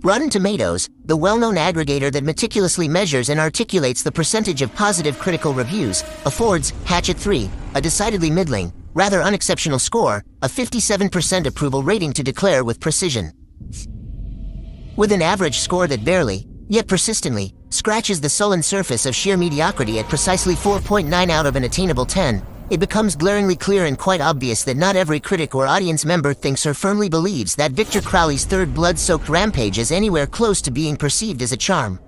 Rotten 0.02 0.30
Tomatoes, 0.30 0.88
the 1.06 1.16
well-known 1.16 1.56
aggregator 1.56 2.12
that 2.12 2.22
meticulously 2.22 2.88
measures 2.88 3.30
and 3.30 3.40
articulates 3.40 4.02
the 4.02 4.12
percentage 4.12 4.62
of 4.62 4.74
positive 4.74 5.18
critical 5.18 5.52
reviews, 5.54 6.02
affords 6.24 6.72
Hatchet 6.84 7.16
3 7.16 7.50
a 7.74 7.80
decidedly 7.80 8.30
middling, 8.30 8.72
rather 8.94 9.22
unexceptional 9.22 9.78
score, 9.78 10.24
a 10.42 10.48
57% 10.48 11.46
approval 11.46 11.82
rating 11.82 12.12
to 12.12 12.22
declare 12.24 12.64
with 12.64 12.80
precision. 12.80 13.32
With 14.98 15.12
an 15.12 15.22
average 15.22 15.60
score 15.60 15.86
that 15.86 16.04
barely, 16.04 16.44
yet 16.66 16.88
persistently, 16.88 17.54
scratches 17.70 18.20
the 18.20 18.28
sullen 18.28 18.64
surface 18.64 19.06
of 19.06 19.14
sheer 19.14 19.36
mediocrity 19.36 20.00
at 20.00 20.08
precisely 20.08 20.56
4.9 20.56 21.30
out 21.30 21.46
of 21.46 21.54
an 21.54 21.62
attainable 21.62 22.04
10, 22.04 22.44
it 22.70 22.80
becomes 22.80 23.14
glaringly 23.14 23.54
clear 23.54 23.84
and 23.84 23.96
quite 23.96 24.20
obvious 24.20 24.64
that 24.64 24.76
not 24.76 24.96
every 24.96 25.20
critic 25.20 25.54
or 25.54 25.68
audience 25.68 26.04
member 26.04 26.34
thinks 26.34 26.66
or 26.66 26.74
firmly 26.74 27.08
believes 27.08 27.54
that 27.54 27.70
Victor 27.70 28.00
Crowley's 28.00 28.44
third 28.44 28.74
blood-soaked 28.74 29.28
rampage 29.28 29.78
is 29.78 29.92
anywhere 29.92 30.26
close 30.26 30.60
to 30.62 30.72
being 30.72 30.96
perceived 30.96 31.42
as 31.42 31.52
a 31.52 31.56
charm. 31.56 32.00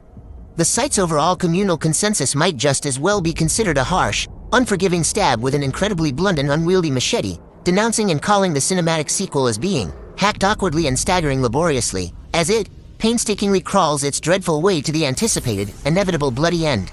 The 0.57 0.65
site's 0.65 0.99
overall 0.99 1.37
communal 1.37 1.79
consensus 1.79 2.35
might 2.35 2.57
just 2.57 2.87
as 2.87 2.99
well 2.99 3.21
be 3.21 3.33
considered 3.33 3.79
a 3.79 3.85
harsh, 3.85 4.27
unforgiving 4.53 5.05
stab 5.05 5.41
with 5.41 5.55
an 5.55 5.63
incredibly 5.63 6.11
blunt 6.11 6.41
and 6.41 6.51
unwieldy 6.51 6.91
machete, 6.91 7.39
denouncing 7.63 8.11
and 8.11 8.21
calling 8.21 8.53
the 8.53 8.59
cinematic 8.59 9.09
sequel 9.09 9.47
as 9.47 9.59
being 9.59 9.93
hacked 10.17 10.43
awkwardly 10.43 10.89
and 10.89 10.99
staggering 10.99 11.41
laboriously, 11.41 12.13
as 12.35 12.51
it, 12.51 12.69
painstakingly 13.01 13.63
crawls 13.63 14.05
its 14.05 14.21
dreadful 14.21 14.61
way 14.61 14.83
to 14.83 14.93
the 14.93 15.07
anticipated, 15.07 15.73
inevitable 15.87 16.31
bloody 16.31 16.67
end. 16.67 16.93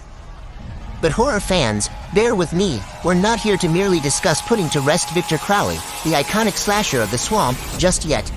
But 1.02 1.12
horror 1.12 1.42
fans, 1.42 1.90
bear 2.16 2.34
with 2.34 2.54
me, 2.54 2.82
we're 3.04 3.14
not 3.14 3.40
here 3.40 3.58
to 3.58 3.68
merely 3.68 4.00
discuss 4.00 4.42
putting 4.42 4.70
to 4.70 4.82
rest 4.82 5.14
Victor 5.14 5.38
Crowley, 5.38 5.76
the 6.06 6.14
iconic 6.14 6.54
slasher 6.54 7.02
of 7.02 7.12
the 7.12 7.18
swamp, 7.18 7.58
just 7.78 8.06
yet. 8.06 8.32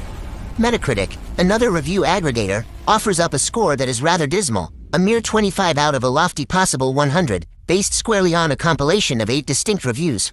Metacritic, 0.59 1.17
another 1.39 1.71
review 1.71 2.03
aggregator, 2.03 2.65
offers 2.87 3.21
up 3.21 3.35
a 3.35 3.39
score 3.39 3.77
that 3.77 3.89
is 3.89 4.03
rather 4.03 4.27
dismal, 4.27 4.73
a 4.93 4.99
mere 4.99 5.21
25 5.21 5.79
out 5.79 5.95
of 5.95 6.03
a 6.03 6.09
lofty 6.09 6.45
possible 6.45 6.93
100, 6.93 7.47
based 7.69 7.95
squarely 7.95 8.35
on 8.35 8.51
a 8.51 8.57
compilation 8.57 9.21
of 9.21 9.31
eight 9.31 9.47
distinct 9.47 9.85
reviews. 9.85 10.33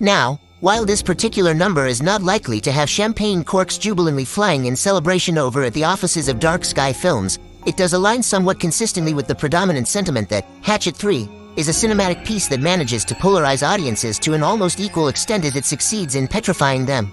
Now, 0.00 0.40
while 0.62 0.84
this 0.84 1.02
particular 1.02 1.52
number 1.52 1.88
is 1.88 2.00
not 2.00 2.22
likely 2.22 2.60
to 2.60 2.70
have 2.70 2.88
champagne 2.88 3.42
corks 3.42 3.76
jubilantly 3.76 4.24
flying 4.24 4.66
in 4.66 4.76
celebration 4.76 5.36
over 5.36 5.64
at 5.64 5.74
the 5.74 5.82
offices 5.82 6.28
of 6.28 6.38
Dark 6.38 6.64
Sky 6.64 6.92
Films, 6.92 7.40
it 7.66 7.76
does 7.76 7.94
align 7.94 8.22
somewhat 8.22 8.60
consistently 8.60 9.12
with 9.12 9.26
the 9.26 9.34
predominant 9.34 9.88
sentiment 9.88 10.28
that 10.28 10.46
Hatchet 10.62 10.94
3 10.94 11.28
is 11.56 11.68
a 11.68 11.72
cinematic 11.72 12.24
piece 12.24 12.46
that 12.46 12.60
manages 12.60 13.04
to 13.06 13.14
polarize 13.16 13.66
audiences 13.66 14.20
to 14.20 14.34
an 14.34 14.44
almost 14.44 14.78
equal 14.78 15.08
extent 15.08 15.44
as 15.44 15.56
it 15.56 15.64
succeeds 15.64 16.14
in 16.14 16.28
petrifying 16.28 16.86
them. 16.86 17.12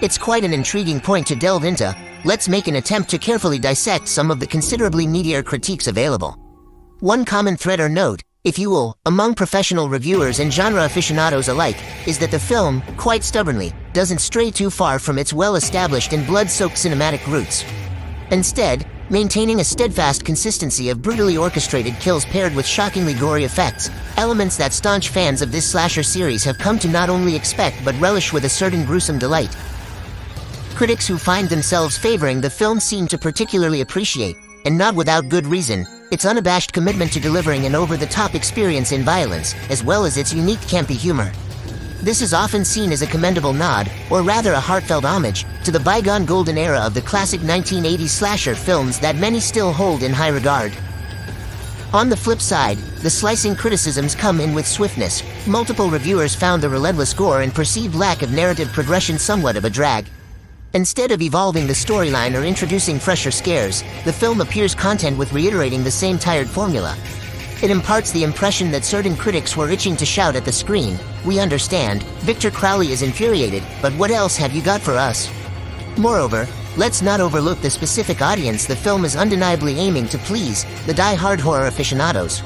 It's 0.00 0.16
quite 0.16 0.42
an 0.42 0.54
intriguing 0.54 0.98
point 0.98 1.26
to 1.26 1.36
delve 1.36 1.64
into. 1.64 1.94
Let's 2.24 2.48
make 2.48 2.68
an 2.68 2.76
attempt 2.76 3.10
to 3.10 3.18
carefully 3.18 3.58
dissect 3.58 4.08
some 4.08 4.30
of 4.30 4.40
the 4.40 4.46
considerably 4.46 5.06
meatier 5.06 5.44
critiques 5.44 5.88
available. 5.88 6.32
One 7.00 7.26
common 7.26 7.58
thread 7.58 7.80
or 7.80 7.90
note, 7.90 8.22
if 8.46 8.60
you 8.60 8.70
will, 8.70 8.96
among 9.06 9.34
professional 9.34 9.88
reviewers 9.88 10.38
and 10.38 10.52
genre 10.52 10.84
aficionados 10.84 11.48
alike, 11.48 11.76
is 12.06 12.16
that 12.16 12.30
the 12.30 12.38
film, 12.38 12.80
quite 12.96 13.24
stubbornly, 13.24 13.72
doesn't 13.92 14.20
stray 14.20 14.52
too 14.52 14.70
far 14.70 15.00
from 15.00 15.18
its 15.18 15.32
well-established 15.32 16.12
and 16.12 16.24
blood-soaked 16.28 16.76
cinematic 16.76 17.26
roots. 17.26 17.64
Instead, 18.30 18.86
maintaining 19.10 19.58
a 19.58 19.64
steadfast 19.64 20.24
consistency 20.24 20.90
of 20.90 21.02
brutally 21.02 21.36
orchestrated 21.36 21.92
kills 21.94 22.24
paired 22.26 22.54
with 22.54 22.64
shockingly 22.64 23.14
gory 23.14 23.42
effects, 23.42 23.90
elements 24.16 24.56
that 24.56 24.72
staunch 24.72 25.08
fans 25.08 25.42
of 25.42 25.50
this 25.50 25.68
slasher 25.68 26.04
series 26.04 26.44
have 26.44 26.56
come 26.56 26.78
to 26.78 26.86
not 26.86 27.10
only 27.10 27.34
expect 27.34 27.84
but 27.84 28.00
relish 28.00 28.32
with 28.32 28.44
a 28.44 28.48
certain 28.48 28.84
gruesome 28.84 29.18
delight. 29.18 29.56
Critics 30.76 31.08
who 31.08 31.18
find 31.18 31.48
themselves 31.48 31.98
favoring 31.98 32.40
the 32.40 32.48
film 32.48 32.78
seem 32.78 33.08
to 33.08 33.18
particularly 33.18 33.80
appreciate, 33.80 34.36
and 34.64 34.78
not 34.78 34.94
without 34.94 35.28
good 35.28 35.46
reason, 35.46 35.84
its 36.10 36.24
unabashed 36.24 36.72
commitment 36.72 37.12
to 37.12 37.20
delivering 37.20 37.66
an 37.66 37.74
over-the-top 37.74 38.34
experience 38.34 38.92
in 38.92 39.02
violence, 39.02 39.54
as 39.70 39.82
well 39.82 40.04
as 40.04 40.16
its 40.16 40.32
unique 40.32 40.60
campy 40.60 40.96
humor. 40.96 41.32
This 42.02 42.22
is 42.22 42.34
often 42.34 42.64
seen 42.64 42.92
as 42.92 43.02
a 43.02 43.06
commendable 43.06 43.52
nod, 43.52 43.90
or 44.10 44.22
rather 44.22 44.52
a 44.52 44.60
heartfelt 44.60 45.04
homage, 45.04 45.44
to 45.64 45.72
the 45.72 45.80
bygone 45.80 46.24
golden 46.24 46.58
era 46.58 46.78
of 46.78 46.94
the 46.94 47.02
classic 47.02 47.40
1980s 47.40 48.08
slasher 48.08 48.54
films 48.54 49.00
that 49.00 49.16
many 49.16 49.40
still 49.40 49.72
hold 49.72 50.02
in 50.02 50.12
high 50.12 50.28
regard. 50.28 50.72
On 51.92 52.08
the 52.08 52.16
flip 52.16 52.40
side, 52.40 52.78
the 53.02 53.10
slicing 53.10 53.56
criticisms 53.56 54.14
come 54.14 54.40
in 54.40 54.54
with 54.54 54.66
swiftness. 54.66 55.22
Multiple 55.46 55.88
reviewers 55.88 56.34
found 56.34 56.62
the 56.62 56.68
relentless 56.68 57.14
gore 57.14 57.42
and 57.42 57.54
perceived 57.54 57.94
lack 57.94 58.22
of 58.22 58.32
narrative 58.32 58.68
progression 58.72 59.18
somewhat 59.18 59.56
of 59.56 59.64
a 59.64 59.70
drag. 59.70 60.06
Instead 60.76 61.10
of 61.10 61.22
evolving 61.22 61.66
the 61.66 61.72
storyline 61.72 62.38
or 62.38 62.44
introducing 62.44 62.98
fresher 62.98 63.30
scares, 63.30 63.82
the 64.04 64.12
film 64.12 64.42
appears 64.42 64.74
content 64.74 65.16
with 65.16 65.32
reiterating 65.32 65.82
the 65.82 65.90
same 65.90 66.18
tired 66.18 66.46
formula. 66.46 66.94
It 67.62 67.70
imparts 67.70 68.12
the 68.12 68.22
impression 68.22 68.70
that 68.72 68.84
certain 68.84 69.16
critics 69.16 69.56
were 69.56 69.70
itching 69.70 69.96
to 69.96 70.04
shout 70.04 70.36
at 70.36 70.44
the 70.44 70.52
screen, 70.52 70.98
We 71.24 71.40
understand, 71.40 72.02
Victor 72.28 72.50
Crowley 72.50 72.92
is 72.92 73.00
infuriated, 73.00 73.62
but 73.80 73.94
what 73.94 74.10
else 74.10 74.36
have 74.36 74.52
you 74.52 74.60
got 74.60 74.82
for 74.82 74.92
us? 74.92 75.30
Moreover, 75.96 76.46
let's 76.76 77.00
not 77.00 77.20
overlook 77.20 77.62
the 77.62 77.70
specific 77.70 78.20
audience 78.20 78.66
the 78.66 78.76
film 78.76 79.06
is 79.06 79.16
undeniably 79.16 79.78
aiming 79.78 80.08
to 80.08 80.18
please, 80.18 80.66
the 80.84 80.92
die-hard 80.92 81.40
horror 81.40 81.68
aficionados. 81.68 82.40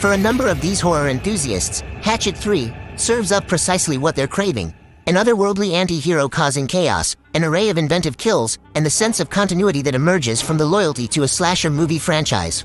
For 0.00 0.14
a 0.14 0.24
number 0.26 0.48
of 0.48 0.62
these 0.62 0.80
horror 0.80 1.10
enthusiasts, 1.10 1.82
Hatchet 2.00 2.34
3 2.34 2.72
serves 2.96 3.30
up 3.30 3.46
precisely 3.46 3.98
what 3.98 4.16
they're 4.16 4.26
craving, 4.26 4.72
an 5.06 5.14
otherworldly 5.14 5.72
anti-hero 5.72 6.28
causing 6.28 6.66
chaos, 6.66 7.16
an 7.34 7.44
array 7.44 7.68
of 7.68 7.78
inventive 7.78 8.16
kills, 8.16 8.58
and 8.74 8.84
the 8.84 8.90
sense 8.90 9.20
of 9.20 9.28
continuity 9.28 9.82
that 9.82 9.94
emerges 9.94 10.40
from 10.40 10.58
the 10.58 10.64
loyalty 10.64 11.06
to 11.08 11.22
a 11.22 11.28
slasher 11.28 11.70
movie 11.70 11.98
franchise. 11.98 12.64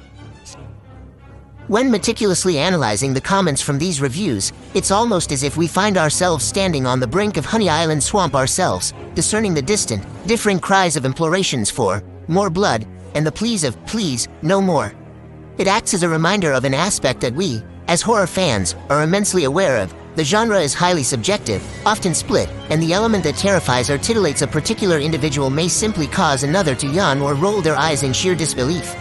When 1.67 1.91
meticulously 1.91 2.57
analyzing 2.57 3.13
the 3.13 3.21
comments 3.21 3.61
from 3.61 3.77
these 3.77 4.01
reviews, 4.01 4.51
it's 4.73 4.89
almost 4.89 5.31
as 5.31 5.43
if 5.43 5.55
we 5.55 5.67
find 5.67 5.97
ourselves 5.97 6.43
standing 6.43 6.87
on 6.87 6.99
the 6.99 7.05
brink 7.05 7.37
of 7.37 7.45
Honey 7.45 7.69
Island 7.69 8.01
Swamp 8.03 8.33
ourselves, 8.33 8.93
discerning 9.13 9.53
the 9.53 9.61
distant, 9.61 10.03
differing 10.25 10.59
cries 10.59 10.95
of 10.95 11.03
implorations 11.03 11.71
for 11.71 12.01
more 12.27 12.49
blood 12.49 12.87
and 13.13 13.25
the 13.25 13.31
pleas 13.31 13.63
of 13.63 13.83
please, 13.85 14.27
no 14.41 14.61
more. 14.61 14.93
It 15.59 15.67
acts 15.67 15.93
as 15.93 16.03
a 16.03 16.09
reminder 16.09 16.53
of 16.53 16.63
an 16.63 16.73
aspect 16.73 17.21
that 17.21 17.33
we, 17.33 17.61
as 17.87 18.01
horror 18.01 18.27
fans, 18.27 18.75
are 18.89 19.03
immensely 19.03 19.43
aware 19.43 19.77
of. 19.77 19.93
The 20.15 20.23
genre 20.23 20.59
is 20.59 20.73
highly 20.73 21.03
subjective, 21.03 21.63
often 21.85 22.13
split, 22.13 22.49
and 22.69 22.81
the 22.81 22.93
element 22.93 23.23
that 23.23 23.35
terrifies 23.35 23.89
or 23.89 23.97
titillates 23.97 24.41
a 24.41 24.47
particular 24.47 24.99
individual 24.99 25.49
may 25.49 25.67
simply 25.67 26.07
cause 26.07 26.43
another 26.43 26.75
to 26.75 26.87
yawn 26.87 27.21
or 27.21 27.35
roll 27.35 27.61
their 27.61 27.75
eyes 27.75 28.03
in 28.03 28.11
sheer 28.11 28.35
disbelief. 28.35 28.95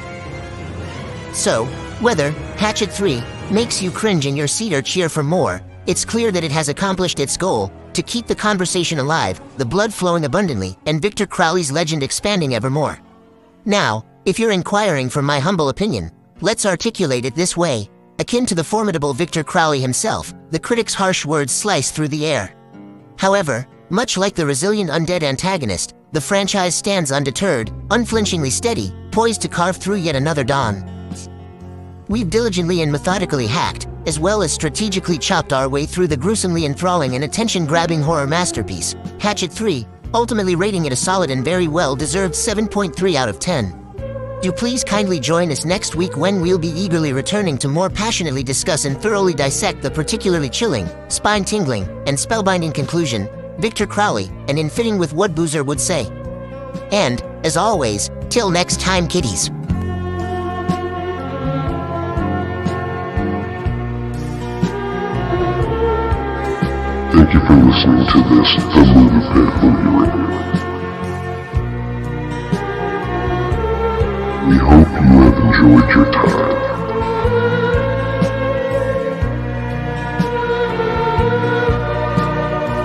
So, 1.32 1.66
whether 2.00 2.30
Hatchet 2.56 2.92
3 2.92 3.22
makes 3.50 3.82
you 3.82 3.90
cringe 3.90 4.26
in 4.26 4.36
your 4.36 4.46
seat 4.46 4.72
or 4.72 4.82
cheer 4.82 5.09
for 5.09 5.22
more, 5.22 5.62
it's 5.86 6.04
clear 6.04 6.30
that 6.30 6.44
it 6.44 6.52
has 6.52 6.68
accomplished 6.68 7.18
its 7.18 7.36
goal 7.36 7.72
to 7.94 8.02
keep 8.02 8.26
the 8.26 8.34
conversation 8.34 8.98
alive, 8.98 9.40
the 9.56 9.64
blood 9.64 9.92
flowing 9.92 10.24
abundantly, 10.24 10.78
and 10.86 11.02
Victor 11.02 11.26
Crowley's 11.26 11.72
legend 11.72 12.02
expanding 12.02 12.54
evermore. 12.54 13.00
Now, 13.64 14.04
if 14.24 14.38
you're 14.38 14.52
inquiring 14.52 15.09
for 15.09 15.22
my 15.22 15.40
humble 15.40 15.68
opinion, 15.68 16.12
let's 16.40 16.66
articulate 16.66 17.24
it 17.24 17.34
this 17.34 17.56
way. 17.56 17.90
Akin 18.20 18.46
to 18.46 18.54
the 18.56 18.64
formidable 18.64 19.14
Victor 19.14 19.44
Crowley 19.44 19.80
himself, 19.80 20.34
the 20.50 20.58
critic's 20.58 20.92
harsh 20.92 21.24
words 21.24 21.52
slice 21.52 21.92
through 21.92 22.08
the 22.08 22.26
air. 22.26 22.52
However, 23.16 23.64
much 23.90 24.16
like 24.16 24.34
the 24.34 24.44
resilient 24.44 24.90
undead 24.90 25.22
antagonist, 25.22 25.94
the 26.10 26.20
franchise 26.20 26.74
stands 26.74 27.12
undeterred, 27.12 27.70
unflinchingly 27.92 28.50
steady, 28.50 28.92
poised 29.12 29.40
to 29.42 29.48
carve 29.48 29.76
through 29.76 29.96
yet 29.96 30.16
another 30.16 30.42
dawn. 30.42 30.84
We've 32.08 32.28
diligently 32.28 32.82
and 32.82 32.90
methodically 32.90 33.46
hacked, 33.46 33.86
as 34.04 34.18
well 34.18 34.42
as 34.42 34.52
strategically 34.52 35.18
chopped 35.18 35.52
our 35.52 35.68
way 35.68 35.86
through 35.86 36.08
the 36.08 36.16
gruesomely 36.16 36.64
enthralling 36.64 37.14
and 37.14 37.22
attention-grabbing 37.22 38.02
horror 38.02 38.26
masterpiece, 38.26 38.96
Hatchet 39.20 39.52
3, 39.52 39.86
ultimately 40.12 40.56
rating 40.56 40.86
it 40.86 40.92
a 40.92 40.96
solid 40.96 41.30
and 41.30 41.44
very 41.44 41.68
well-deserved 41.68 42.34
7.3 42.34 43.14
out 43.14 43.28
of 43.28 43.38
10. 43.38 43.77
Do 44.41 44.53
please 44.53 44.84
kindly 44.84 45.18
join 45.18 45.51
us 45.51 45.64
next 45.64 45.97
week 45.97 46.16
when 46.16 46.41
we'll 46.41 46.61
be 46.61 46.68
eagerly 46.68 47.12
returning 47.12 47.59
to 47.59 47.66
more 47.66 47.91
passionately 47.91 48.45
discuss 48.45 48.84
and 48.84 48.97
thoroughly 48.97 49.34
dissect 49.34 49.82
the 49.82 49.91
particularly 49.91 50.49
chilling, 50.49 50.89
spine-tingling, 51.09 51.82
and 52.07 52.16
spellbinding 52.16 52.72
conclusion, 52.72 53.28
Victor 53.59 53.84
Crowley, 53.84 54.30
and 54.47 54.57
in 54.57 54.70
fitting 54.70 54.97
with 54.97 55.12
what 55.12 55.34
Boozer 55.34 55.64
would 55.64 55.80
say. 55.80 56.07
And, 56.93 57.20
as 57.45 57.57
always, 57.57 58.11
till 58.30 58.49
next 58.51 58.80
time 58.80 59.09
kiddies. 59.09 59.49
Thank 67.11 67.34
you 67.34 67.41
for 67.41 67.57
listening 67.57 68.07
to 68.07 68.18
this 68.30 68.55
The 68.72 68.84
Movie 68.95 69.18
Pit 69.34 69.51
Movie 69.64 69.91
Review. 69.99 70.47
We 74.49 74.57
hope 74.57 74.88
you 74.88 75.20
have 75.20 75.38
enjoyed 75.44 75.90
your 75.94 76.11
time. 76.11 77.68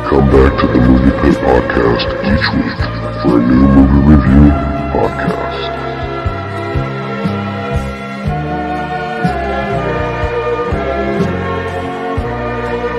Come 0.09 0.29
back 0.29 0.59
to 0.59 0.67
the 0.67 0.79
Movie 0.87 1.11
Pit 1.21 1.37
Podcast 1.39 2.07
each 2.29 2.47
week 2.53 2.81
for 3.21 3.39
a 3.39 3.47
new 3.47 3.65
movie 3.75 4.03
review 4.11 4.51
podcast. 4.91 5.61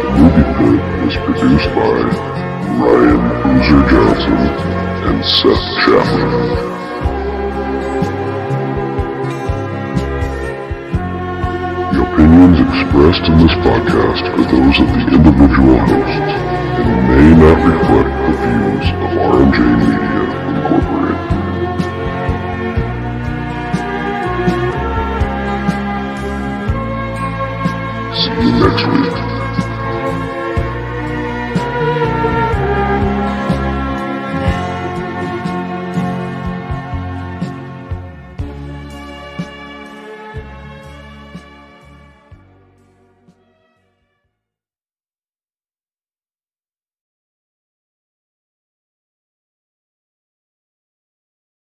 The 0.02 0.10
Movie 0.18 0.48
Pit 0.56 0.80
is 1.08 1.16
produced 1.24 1.70
by 1.76 1.90
Ryan 2.80 3.22
Boozer 3.42 3.82
Johnson 3.90 4.40
and 5.08 5.24
Seth 5.24 5.66
Chapman. 5.84 6.83
opinions 12.44 12.68
expressed 12.68 13.24
in 13.24 13.38
this 13.38 13.54
podcast 13.64 14.24
are 14.28 14.44
those 14.44 14.78
of 14.80 14.88
the 14.92 15.00
individual 15.16 15.78
hosts 15.78 16.32
and 16.76 16.98
may 17.08 17.30
not 17.40 17.58
reflect 17.64 18.12
the 18.20 18.32
views 18.44 18.86
of 19.00 19.10
RMJ 19.32 19.58
Media 19.80 20.22
Incorporated. 20.50 21.20
See 28.14 28.36
you 28.44 28.52
next 28.60 28.84
week. 28.92 29.13